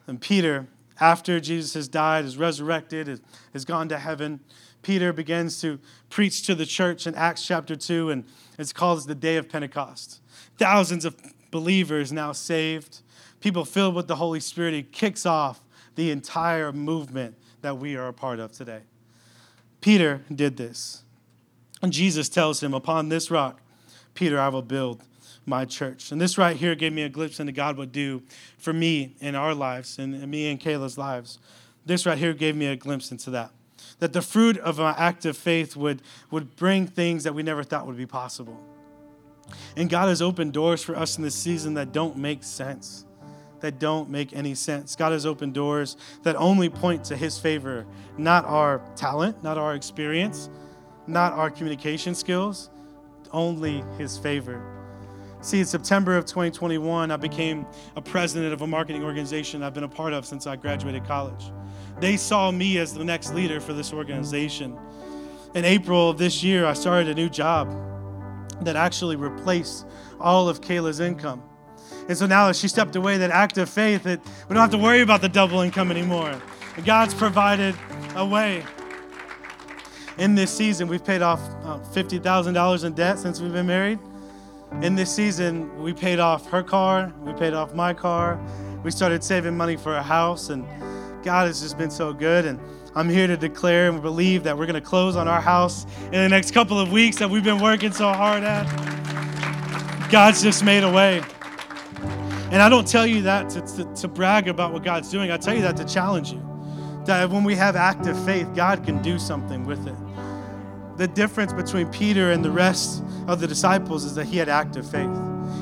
And 0.06 0.20
Peter, 0.20 0.66
after 1.00 1.40
Jesus 1.40 1.74
has 1.74 1.88
died, 1.88 2.24
is 2.24 2.36
resurrected, 2.36 3.20
has 3.52 3.64
gone 3.64 3.88
to 3.88 3.98
heaven, 3.98 4.40
Peter 4.82 5.12
begins 5.12 5.60
to 5.60 5.78
preach 6.10 6.42
to 6.46 6.54
the 6.54 6.66
church 6.66 7.06
in 7.06 7.14
Acts 7.14 7.44
chapter 7.44 7.74
2, 7.74 8.10
and 8.10 8.24
it's 8.58 8.72
called 8.72 9.06
the 9.06 9.14
Day 9.14 9.36
of 9.36 9.48
Pentecost. 9.48 10.20
Thousands 10.58 11.04
of 11.04 11.16
believers 11.50 12.12
now 12.12 12.32
saved, 12.32 13.00
people 13.40 13.64
filled 13.64 13.94
with 13.94 14.06
the 14.06 14.16
Holy 14.16 14.40
Spirit. 14.40 14.74
He 14.74 14.82
kicks 14.82 15.26
off 15.26 15.60
the 15.96 16.10
entire 16.10 16.72
movement 16.72 17.36
that 17.62 17.78
we 17.78 17.96
are 17.96 18.08
a 18.08 18.12
part 18.12 18.38
of 18.38 18.52
today. 18.52 18.82
Peter 19.80 20.22
did 20.34 20.56
this. 20.56 21.02
And 21.82 21.92
Jesus 21.92 22.28
tells 22.28 22.62
him, 22.62 22.72
Upon 22.72 23.08
this 23.08 23.30
rock, 23.30 23.60
Peter, 24.14 24.38
I 24.38 24.48
will 24.48 24.62
build 24.62 25.02
my 25.46 25.64
church. 25.64 26.10
And 26.10 26.20
this 26.20 26.36
right 26.36 26.56
here 26.56 26.74
gave 26.74 26.92
me 26.92 27.02
a 27.02 27.08
glimpse 27.08 27.38
into 27.40 27.52
God 27.52 27.76
would 27.78 27.92
do 27.92 28.22
for 28.58 28.72
me 28.72 29.14
in 29.20 29.34
our 29.34 29.54
lives 29.54 29.98
and 29.98 30.28
me 30.28 30.50
and 30.50 30.60
Kayla's 30.60 30.98
lives. 30.98 31.38
this 31.86 32.04
right 32.04 32.18
here 32.18 32.34
gave 32.34 32.56
me 32.56 32.66
a 32.66 32.76
glimpse 32.76 33.12
into 33.12 33.30
that. 33.30 33.52
That 34.00 34.12
the 34.12 34.22
fruit 34.22 34.58
of 34.58 34.80
an 34.80 34.94
active 34.98 35.36
faith 35.36 35.76
would, 35.76 36.02
would 36.30 36.56
bring 36.56 36.88
things 36.88 37.22
that 37.24 37.34
we 37.34 37.44
never 37.44 37.62
thought 37.62 37.86
would 37.86 37.96
be 37.96 38.06
possible. 38.06 38.60
And 39.76 39.88
God 39.88 40.08
has 40.08 40.20
opened 40.20 40.52
doors 40.52 40.82
for 40.82 40.96
us 40.96 41.16
in 41.16 41.22
this 41.22 41.36
season 41.36 41.74
that 41.74 41.92
don't 41.92 42.16
make 42.16 42.42
sense, 42.42 43.04
that 43.60 43.78
don't 43.78 44.10
make 44.10 44.32
any 44.32 44.56
sense. 44.56 44.96
God 44.96 45.12
has 45.12 45.24
opened 45.24 45.54
doors 45.54 45.96
that 46.24 46.34
only 46.34 46.68
point 46.68 47.04
to 47.04 47.16
His 47.16 47.38
favor, 47.38 47.86
not 48.18 48.44
our 48.44 48.82
talent, 48.96 49.44
not 49.44 49.56
our 49.56 49.76
experience, 49.76 50.50
not 51.06 51.32
our 51.32 51.50
communication 51.50 52.16
skills, 52.16 52.70
only 53.32 53.84
His 53.98 54.18
favor. 54.18 54.75
See, 55.46 55.60
in 55.60 55.64
September 55.64 56.16
of 56.16 56.24
2021, 56.24 57.12
I 57.12 57.16
became 57.16 57.66
a 57.94 58.02
president 58.02 58.52
of 58.52 58.62
a 58.62 58.66
marketing 58.66 59.04
organization 59.04 59.62
I've 59.62 59.74
been 59.74 59.84
a 59.84 59.88
part 59.88 60.12
of 60.12 60.26
since 60.26 60.44
I 60.44 60.56
graduated 60.56 61.04
college. 61.04 61.52
They 62.00 62.16
saw 62.16 62.50
me 62.50 62.78
as 62.78 62.92
the 62.92 63.04
next 63.04 63.32
leader 63.32 63.60
for 63.60 63.72
this 63.72 63.92
organization. 63.92 64.76
In 65.54 65.64
April 65.64 66.10
of 66.10 66.18
this 66.18 66.42
year, 66.42 66.66
I 66.66 66.72
started 66.72 67.10
a 67.10 67.14
new 67.14 67.28
job 67.28 67.72
that 68.62 68.74
actually 68.74 69.14
replaced 69.14 69.86
all 70.18 70.48
of 70.48 70.60
Kayla's 70.60 70.98
income. 70.98 71.44
And 72.08 72.18
so 72.18 72.26
now 72.26 72.48
that 72.48 72.56
she 72.56 72.66
stepped 72.66 72.96
away, 72.96 73.16
that 73.18 73.30
act 73.30 73.56
of 73.56 73.70
faith, 73.70 74.02
that 74.02 74.18
we 74.48 74.54
don't 74.54 74.62
have 74.62 74.72
to 74.72 74.78
worry 74.78 75.00
about 75.00 75.20
the 75.20 75.28
double 75.28 75.60
income 75.60 75.92
anymore. 75.92 76.42
God's 76.84 77.14
provided 77.14 77.76
a 78.16 78.26
way. 78.26 78.64
In 80.18 80.34
this 80.34 80.50
season, 80.50 80.88
we've 80.88 81.04
paid 81.04 81.22
off 81.22 81.40
uh, 81.62 81.78
$50,000 81.92 82.84
in 82.84 82.94
debt 82.94 83.20
since 83.20 83.40
we've 83.40 83.52
been 83.52 83.68
married. 83.68 84.00
In 84.82 84.94
this 84.94 85.10
season, 85.14 85.82
we 85.82 85.94
paid 85.94 86.18
off 86.20 86.50
her 86.50 86.62
car, 86.62 87.10
we 87.24 87.32
paid 87.32 87.54
off 87.54 87.74
my 87.74 87.94
car, 87.94 88.38
we 88.84 88.90
started 88.90 89.24
saving 89.24 89.56
money 89.56 89.74
for 89.74 89.96
a 89.96 90.02
house, 90.02 90.50
and 90.50 90.66
God 91.24 91.46
has 91.46 91.62
just 91.62 91.78
been 91.78 91.90
so 91.90 92.12
good. 92.12 92.44
And 92.44 92.60
I'm 92.94 93.08
here 93.08 93.26
to 93.26 93.38
declare 93.38 93.88
and 93.88 94.02
believe 94.02 94.44
that 94.44 94.56
we're 94.56 94.66
going 94.66 94.80
to 94.80 94.86
close 94.86 95.16
on 95.16 95.28
our 95.28 95.40
house 95.40 95.86
in 96.04 96.12
the 96.12 96.28
next 96.28 96.50
couple 96.50 96.78
of 96.78 96.92
weeks 96.92 97.16
that 97.16 97.28
we've 97.28 97.42
been 97.42 97.60
working 97.60 97.90
so 97.90 98.12
hard 98.12 98.42
at. 98.44 98.64
God's 100.10 100.42
just 100.42 100.62
made 100.62 100.84
a 100.84 100.90
way. 100.92 101.22
And 102.50 102.62
I 102.62 102.68
don't 102.68 102.86
tell 102.86 103.06
you 103.06 103.22
that 103.22 103.48
to, 103.50 103.62
to, 103.62 103.94
to, 103.94 104.08
brag 104.08 104.46
about 104.46 104.72
what 104.72 104.84
God's 104.84 105.10
doing. 105.10 105.30
I 105.30 105.36
tell 105.38 105.54
you 105.54 105.62
that 105.62 105.76
to 105.78 105.84
challenge 105.84 106.32
you. 106.32 106.42
That 107.06 107.28
when 107.30 107.44
we 107.44 107.56
have 107.56 107.76
active 107.76 108.22
faith, 108.24 108.46
God 108.54 108.84
can 108.84 109.00
do 109.02 109.18
something 109.18 109.64
with 109.64 109.86
it. 109.86 109.96
The 110.96 111.06
difference 111.06 111.52
between 111.52 111.88
Peter 111.88 112.30
and 112.32 112.44
the 112.44 112.50
rest 112.50 113.02
of 113.26 113.40
the 113.40 113.46
disciples 113.46 114.04
is 114.04 114.14
that 114.14 114.26
he 114.26 114.38
had 114.38 114.48
active 114.48 114.88
faith. 114.90 115.10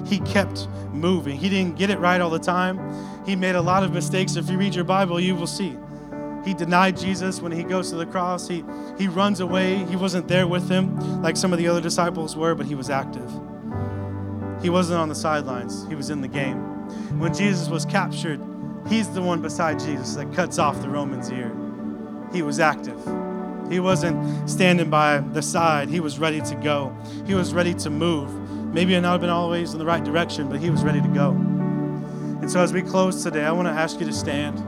He 0.07 0.20
kept 0.20 0.68
moving. 0.93 1.37
He 1.37 1.49
didn't 1.49 1.76
get 1.76 1.91
it 1.91 1.99
right 1.99 2.20
all 2.20 2.30
the 2.30 2.39
time. 2.39 2.78
He 3.26 3.35
made 3.35 3.55
a 3.55 3.62
lot 3.62 3.82
of 3.82 3.93
mistakes. 3.93 4.37
If 4.37 4.49
you 4.49 4.59
read 4.59 4.74
your 4.74 4.85
Bible, 4.85 5.18
you 5.18 5.35
will 5.35 5.47
see. 5.47 5.76
He 6.45 6.53
denied 6.53 6.97
Jesus 6.97 7.41
when 7.41 7.53
he 7.53 7.64
goes 7.64 7.91
to 7.91 7.97
the 7.97 8.07
cross. 8.07 8.47
He, 8.47 8.64
he 8.99 9.09
runs 9.09 9.41
away. 9.41 9.85
He 9.85 9.97
wasn't 9.97 10.28
there 10.28 10.47
with 10.47 10.68
him 10.68 11.22
like 11.22 11.37
some 11.37 11.53
of 11.53 11.59
the 11.59 11.66
other 11.66 11.80
disciples 11.80 12.37
were, 12.37 12.55
but 12.55 12.66
he 12.66 12.74
was 12.74 12.91
active. 12.91 13.30
He 14.62 14.70
wasn't 14.70 14.99
on 15.01 15.09
the 15.09 15.14
sidelines, 15.14 15.87
he 15.89 15.95
was 15.95 16.11
in 16.11 16.20
the 16.20 16.28
game. 16.28 16.59
When 17.18 17.35
Jesus 17.35 17.68
was 17.68 17.85
captured, 17.85 18.41
he's 18.89 19.09
the 19.11 19.20
one 19.20 19.43
beside 19.43 19.78
Jesus 19.78 20.14
that 20.14 20.32
cuts 20.32 20.59
off 20.59 20.80
the 20.80 20.89
Roman's 20.89 21.30
ear. 21.30 21.55
He 22.32 22.43
was 22.43 22.61
active. 22.61 22.99
He 23.71 23.81
wasn't 23.81 24.49
standing 24.49 24.91
by 24.91 25.19
the 25.19 25.43
side. 25.43 25.89
He 25.89 26.01
was 26.01 26.19
ready 26.19 26.41
to 26.43 26.55
go. 26.57 26.97
He 27.27 27.35
was 27.35 27.53
ready 27.55 27.75
to 27.75 27.91
move. 27.91 28.33
Maybe 28.75 28.95
it 28.95 29.01
not 29.01 29.12
have 29.12 29.21
been 29.21 29.31
always 29.31 29.73
in 29.73 29.79
the 29.79 29.87
right 29.87 30.03
direction, 30.03 30.49
but 30.49 30.61
he 30.61 30.71
was 30.71 30.83
ready 30.83 31.01
to 31.01 31.09
go. 31.09 31.31
And 31.31 32.51
so 32.51 32.61
as 32.61 32.73
we 32.73 32.83
close 32.83 33.23
today, 33.23 33.45
I 33.45 33.53
want 33.53 33.69
to 33.69 33.73
ask 33.73 34.01
you 34.01 34.07
to 34.07 34.12
stand 34.12 34.59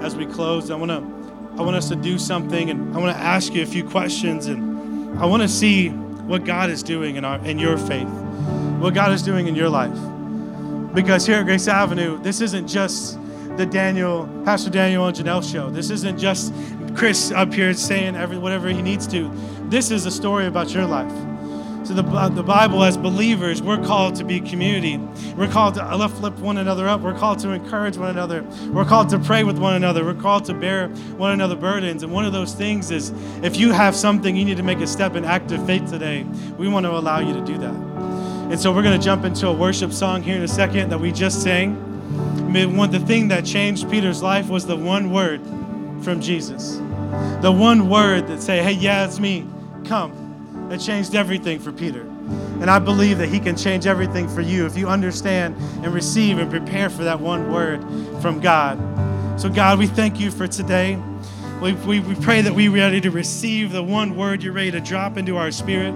as 0.00 0.14
we 0.14 0.26
close, 0.26 0.70
I 0.70 0.76
want 0.76 0.90
to 0.90 1.18
I 1.58 1.62
want 1.62 1.76
us 1.76 1.88
to 1.88 1.96
do 1.96 2.18
something 2.18 2.70
and 2.70 2.94
I 2.94 3.00
want 3.00 3.16
to 3.16 3.20
ask 3.20 3.52
you 3.52 3.62
a 3.62 3.66
few 3.66 3.82
questions 3.82 4.46
and 4.46 5.18
I 5.18 5.26
want 5.26 5.42
to 5.42 5.48
see 5.48 5.88
what 5.88 6.44
God 6.44 6.70
is 6.70 6.84
doing 6.84 7.16
in 7.16 7.24
our 7.24 7.44
in 7.44 7.58
your 7.58 7.76
faith. 7.76 8.08
What 8.78 8.94
God 8.94 9.12
is 9.12 9.22
doing 9.22 9.48
in 9.48 9.56
your 9.56 9.68
life. 9.68 9.98
Because 10.94 11.26
here 11.26 11.38
at 11.38 11.46
Grace 11.46 11.66
Avenue, 11.66 12.22
this 12.22 12.40
isn't 12.40 12.68
just 12.68 13.18
the 13.56 13.66
Daniel, 13.66 14.28
Pastor 14.44 14.70
Daniel 14.70 15.06
and 15.06 15.16
Janelle 15.16 15.42
show. 15.42 15.68
This 15.68 15.90
isn't 15.90 16.16
just 16.16 16.54
Chris 16.98 17.30
up 17.30 17.54
here 17.54 17.72
saying 17.74 18.16
every, 18.16 18.38
whatever 18.38 18.68
he 18.68 18.82
needs 18.82 19.06
to. 19.06 19.30
This 19.68 19.92
is 19.92 20.04
a 20.04 20.10
story 20.10 20.46
about 20.46 20.74
your 20.74 20.84
life. 20.84 21.12
So 21.86 21.94
the, 21.94 22.02
uh, 22.02 22.28
the 22.28 22.42
Bible, 22.42 22.82
as 22.82 22.96
believers, 22.96 23.62
we're 23.62 23.82
called 23.82 24.16
to 24.16 24.24
be 24.24 24.40
community. 24.40 24.98
We're 25.36 25.46
called 25.46 25.74
to 25.74 25.96
lift 25.96 26.40
one 26.40 26.58
another 26.58 26.88
up. 26.88 27.00
We're 27.00 27.16
called 27.16 27.38
to 27.38 27.50
encourage 27.50 27.96
one 27.96 28.10
another. 28.10 28.42
We're 28.72 28.84
called 28.84 29.10
to 29.10 29.20
pray 29.20 29.44
with 29.44 29.58
one 29.58 29.74
another. 29.74 30.04
We're 30.04 30.20
called 30.20 30.44
to 30.46 30.54
bear 30.54 30.88
one 30.88 31.30
another 31.30 31.54
burdens. 31.54 32.02
And 32.02 32.12
one 32.12 32.24
of 32.24 32.32
those 32.32 32.52
things 32.52 32.90
is 32.90 33.12
if 33.44 33.56
you 33.56 33.70
have 33.70 33.94
something 33.94 34.34
you 34.34 34.44
need 34.44 34.56
to 34.56 34.64
make 34.64 34.80
a 34.80 34.86
step 34.88 35.14
in 35.14 35.24
active 35.24 35.64
faith 35.66 35.88
today, 35.88 36.24
we 36.58 36.66
want 36.66 36.84
to 36.84 36.90
allow 36.90 37.20
you 37.20 37.32
to 37.32 37.44
do 37.44 37.58
that. 37.58 37.74
And 38.50 38.58
so 38.58 38.72
we're 38.72 38.82
going 38.82 38.98
to 38.98 39.04
jump 39.04 39.24
into 39.24 39.46
a 39.46 39.52
worship 39.52 39.92
song 39.92 40.20
here 40.20 40.34
in 40.34 40.42
a 40.42 40.48
second 40.48 40.88
that 40.90 40.98
we 40.98 41.12
just 41.12 41.44
sang. 41.44 41.76
I 42.38 42.50
mean, 42.50 42.76
one 42.76 42.90
the 42.90 42.98
thing 42.98 43.28
that 43.28 43.44
changed 43.44 43.88
Peter's 43.88 44.20
life 44.20 44.48
was 44.48 44.66
the 44.66 44.76
one 44.76 45.12
word 45.12 45.40
from 46.02 46.20
Jesus. 46.20 46.80
The 47.40 47.52
one 47.52 47.88
word 47.88 48.26
that 48.28 48.42
say, 48.42 48.62
"Hey, 48.62 48.72
yeah, 48.72 49.04
it's 49.04 49.18
me. 49.18 49.46
Come." 49.84 50.28
that 50.68 50.80
changed 50.80 51.14
everything 51.14 51.58
for 51.58 51.72
Peter. 51.72 52.02
And 52.60 52.70
I 52.70 52.78
believe 52.78 53.18
that 53.18 53.28
He 53.28 53.40
can 53.40 53.56
change 53.56 53.86
everything 53.86 54.28
for 54.28 54.40
you 54.40 54.66
if 54.66 54.76
you 54.76 54.88
understand 54.88 55.56
and 55.82 55.94
receive 55.94 56.38
and 56.38 56.50
prepare 56.50 56.90
for 56.90 57.04
that 57.04 57.20
one 57.20 57.50
word 57.50 57.80
from 58.20 58.40
God. 58.40 58.78
So, 59.40 59.48
God, 59.48 59.78
we 59.78 59.86
thank 59.86 60.20
you 60.20 60.30
for 60.30 60.46
today. 60.46 61.00
We, 61.62 61.72
we, 61.72 62.00
we 62.00 62.14
pray 62.16 62.42
that 62.42 62.54
we 62.54 62.68
are 62.68 62.72
ready 62.72 63.00
to 63.00 63.10
receive 63.10 63.72
the 63.72 63.82
one 63.82 64.16
word 64.16 64.42
you're 64.42 64.52
ready 64.52 64.70
to 64.72 64.80
drop 64.80 65.16
into 65.16 65.36
our 65.36 65.50
spirit. 65.50 65.94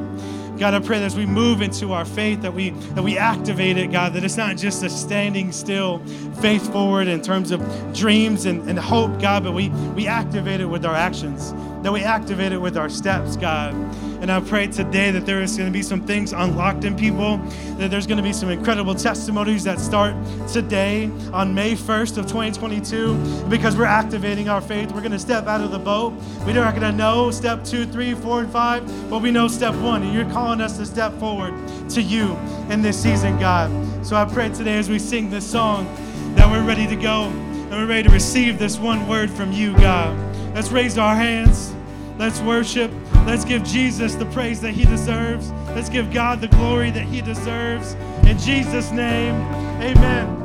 God, 0.62 0.74
I 0.74 0.78
pray 0.78 1.00
that 1.00 1.06
as 1.06 1.16
we 1.16 1.26
move 1.26 1.60
into 1.60 1.92
our 1.92 2.04
faith, 2.04 2.42
that 2.42 2.54
we 2.54 2.70
that 2.94 3.02
we 3.02 3.18
activate 3.18 3.76
it, 3.76 3.90
God, 3.90 4.12
that 4.12 4.22
it's 4.22 4.36
not 4.36 4.56
just 4.56 4.84
a 4.84 4.88
standing 4.88 5.50
still, 5.50 5.98
faith 6.40 6.70
forward 6.70 7.08
in 7.08 7.20
terms 7.20 7.50
of 7.50 7.60
dreams 7.92 8.46
and, 8.46 8.70
and 8.70 8.78
hope, 8.78 9.20
God, 9.20 9.42
but 9.42 9.54
we, 9.54 9.70
we 9.96 10.06
activate 10.06 10.60
it 10.60 10.66
with 10.66 10.86
our 10.86 10.94
actions, 10.94 11.52
that 11.82 11.92
we 11.92 12.02
activate 12.02 12.52
it 12.52 12.58
with 12.58 12.76
our 12.76 12.88
steps, 12.88 13.36
God. 13.36 13.74
And 14.22 14.30
I 14.30 14.38
pray 14.38 14.68
today 14.68 15.10
that 15.10 15.26
there 15.26 15.42
is 15.42 15.56
going 15.56 15.68
to 15.68 15.72
be 15.72 15.82
some 15.82 16.00
things 16.00 16.32
unlocked 16.32 16.84
in 16.84 16.94
people, 16.94 17.38
that 17.78 17.90
there's 17.90 18.06
going 18.06 18.18
to 18.18 18.22
be 18.22 18.32
some 18.32 18.50
incredible 18.50 18.94
testimonies 18.94 19.64
that 19.64 19.80
start 19.80 20.14
today 20.46 21.10
on 21.32 21.52
May 21.52 21.72
1st 21.72 22.18
of 22.18 22.26
2022 22.28 23.48
because 23.48 23.76
we're 23.76 23.84
activating 23.84 24.48
our 24.48 24.60
faith. 24.60 24.92
We're 24.92 25.00
going 25.00 25.10
to 25.10 25.18
step 25.18 25.48
out 25.48 25.60
of 25.60 25.72
the 25.72 25.78
boat. 25.80 26.12
We're 26.46 26.54
not 26.54 26.76
going 26.76 26.88
to 26.88 26.96
know 26.96 27.32
step 27.32 27.64
two, 27.64 27.84
three, 27.84 28.14
four, 28.14 28.40
and 28.40 28.52
five, 28.52 28.86
but 29.10 29.20
we 29.20 29.32
know 29.32 29.48
step 29.48 29.74
one. 29.74 30.04
And 30.04 30.14
you're 30.14 30.30
calling 30.30 30.60
us 30.60 30.76
to 30.78 30.86
step 30.86 31.12
forward 31.18 31.52
to 31.90 32.00
you 32.00 32.36
in 32.70 32.80
this 32.80 33.02
season, 33.02 33.40
God. 33.40 33.70
So 34.06 34.14
I 34.14 34.24
pray 34.24 34.50
today 34.50 34.78
as 34.78 34.88
we 34.88 35.00
sing 35.00 35.30
this 35.30 35.50
song 35.50 35.92
that 36.36 36.48
we're 36.48 36.64
ready 36.64 36.86
to 36.86 36.96
go 36.96 37.24
and 37.24 37.70
we're 37.70 37.86
ready 37.86 38.04
to 38.04 38.10
receive 38.10 38.58
this 38.58 38.78
one 38.78 39.08
word 39.08 39.30
from 39.30 39.50
you, 39.50 39.76
God. 39.78 40.31
Let's 40.54 40.70
raise 40.70 40.98
our 40.98 41.14
hands. 41.14 41.74
Let's 42.18 42.40
worship. 42.40 42.90
Let's 43.26 43.44
give 43.44 43.64
Jesus 43.64 44.14
the 44.14 44.26
praise 44.26 44.60
that 44.60 44.72
he 44.72 44.84
deserves. 44.84 45.50
Let's 45.68 45.88
give 45.88 46.12
God 46.12 46.40
the 46.40 46.48
glory 46.48 46.90
that 46.90 47.04
he 47.04 47.22
deserves. 47.22 47.94
In 48.26 48.38
Jesus' 48.38 48.90
name, 48.90 49.34
amen. 49.80 50.42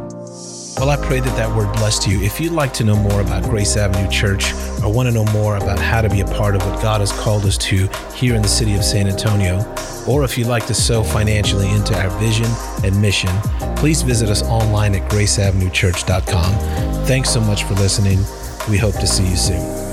Well, 0.77 0.91
I 0.91 0.95
pray 0.95 1.19
that 1.19 1.35
that 1.37 1.55
word 1.55 1.73
blessed 1.73 2.07
you. 2.07 2.21
If 2.21 2.39
you'd 2.39 2.51
like 2.51 2.71
to 2.73 2.83
know 2.83 2.95
more 2.95 3.21
about 3.21 3.43
Grace 3.43 3.75
Avenue 3.77 4.07
Church 4.11 4.53
or 4.83 4.93
want 4.93 5.07
to 5.07 5.11
know 5.11 5.25
more 5.25 5.57
about 5.57 5.79
how 5.79 6.01
to 6.01 6.09
be 6.09 6.21
a 6.21 6.25
part 6.25 6.55
of 6.55 6.63
what 6.63 6.79
God 6.83 7.01
has 7.01 7.11
called 7.11 7.45
us 7.45 7.57
to 7.59 7.87
here 8.13 8.35
in 8.35 8.43
the 8.43 8.47
city 8.47 8.75
of 8.75 8.83
San 8.83 9.07
Antonio, 9.07 9.65
or 10.07 10.23
if 10.23 10.37
you'd 10.37 10.47
like 10.47 10.67
to 10.67 10.75
sow 10.75 11.01
financially 11.03 11.67
into 11.69 11.99
our 11.99 12.11
vision 12.19 12.45
and 12.83 13.01
mission, 13.01 13.31
please 13.75 14.03
visit 14.03 14.29
us 14.29 14.43
online 14.43 14.93
at 14.93 15.09
graceavenuechurch.com. 15.09 17.05
Thanks 17.05 17.31
so 17.31 17.41
much 17.41 17.63
for 17.63 17.73
listening. 17.73 18.19
We 18.69 18.77
hope 18.77 18.95
to 18.95 19.07
see 19.07 19.27
you 19.27 19.35
soon. 19.35 19.86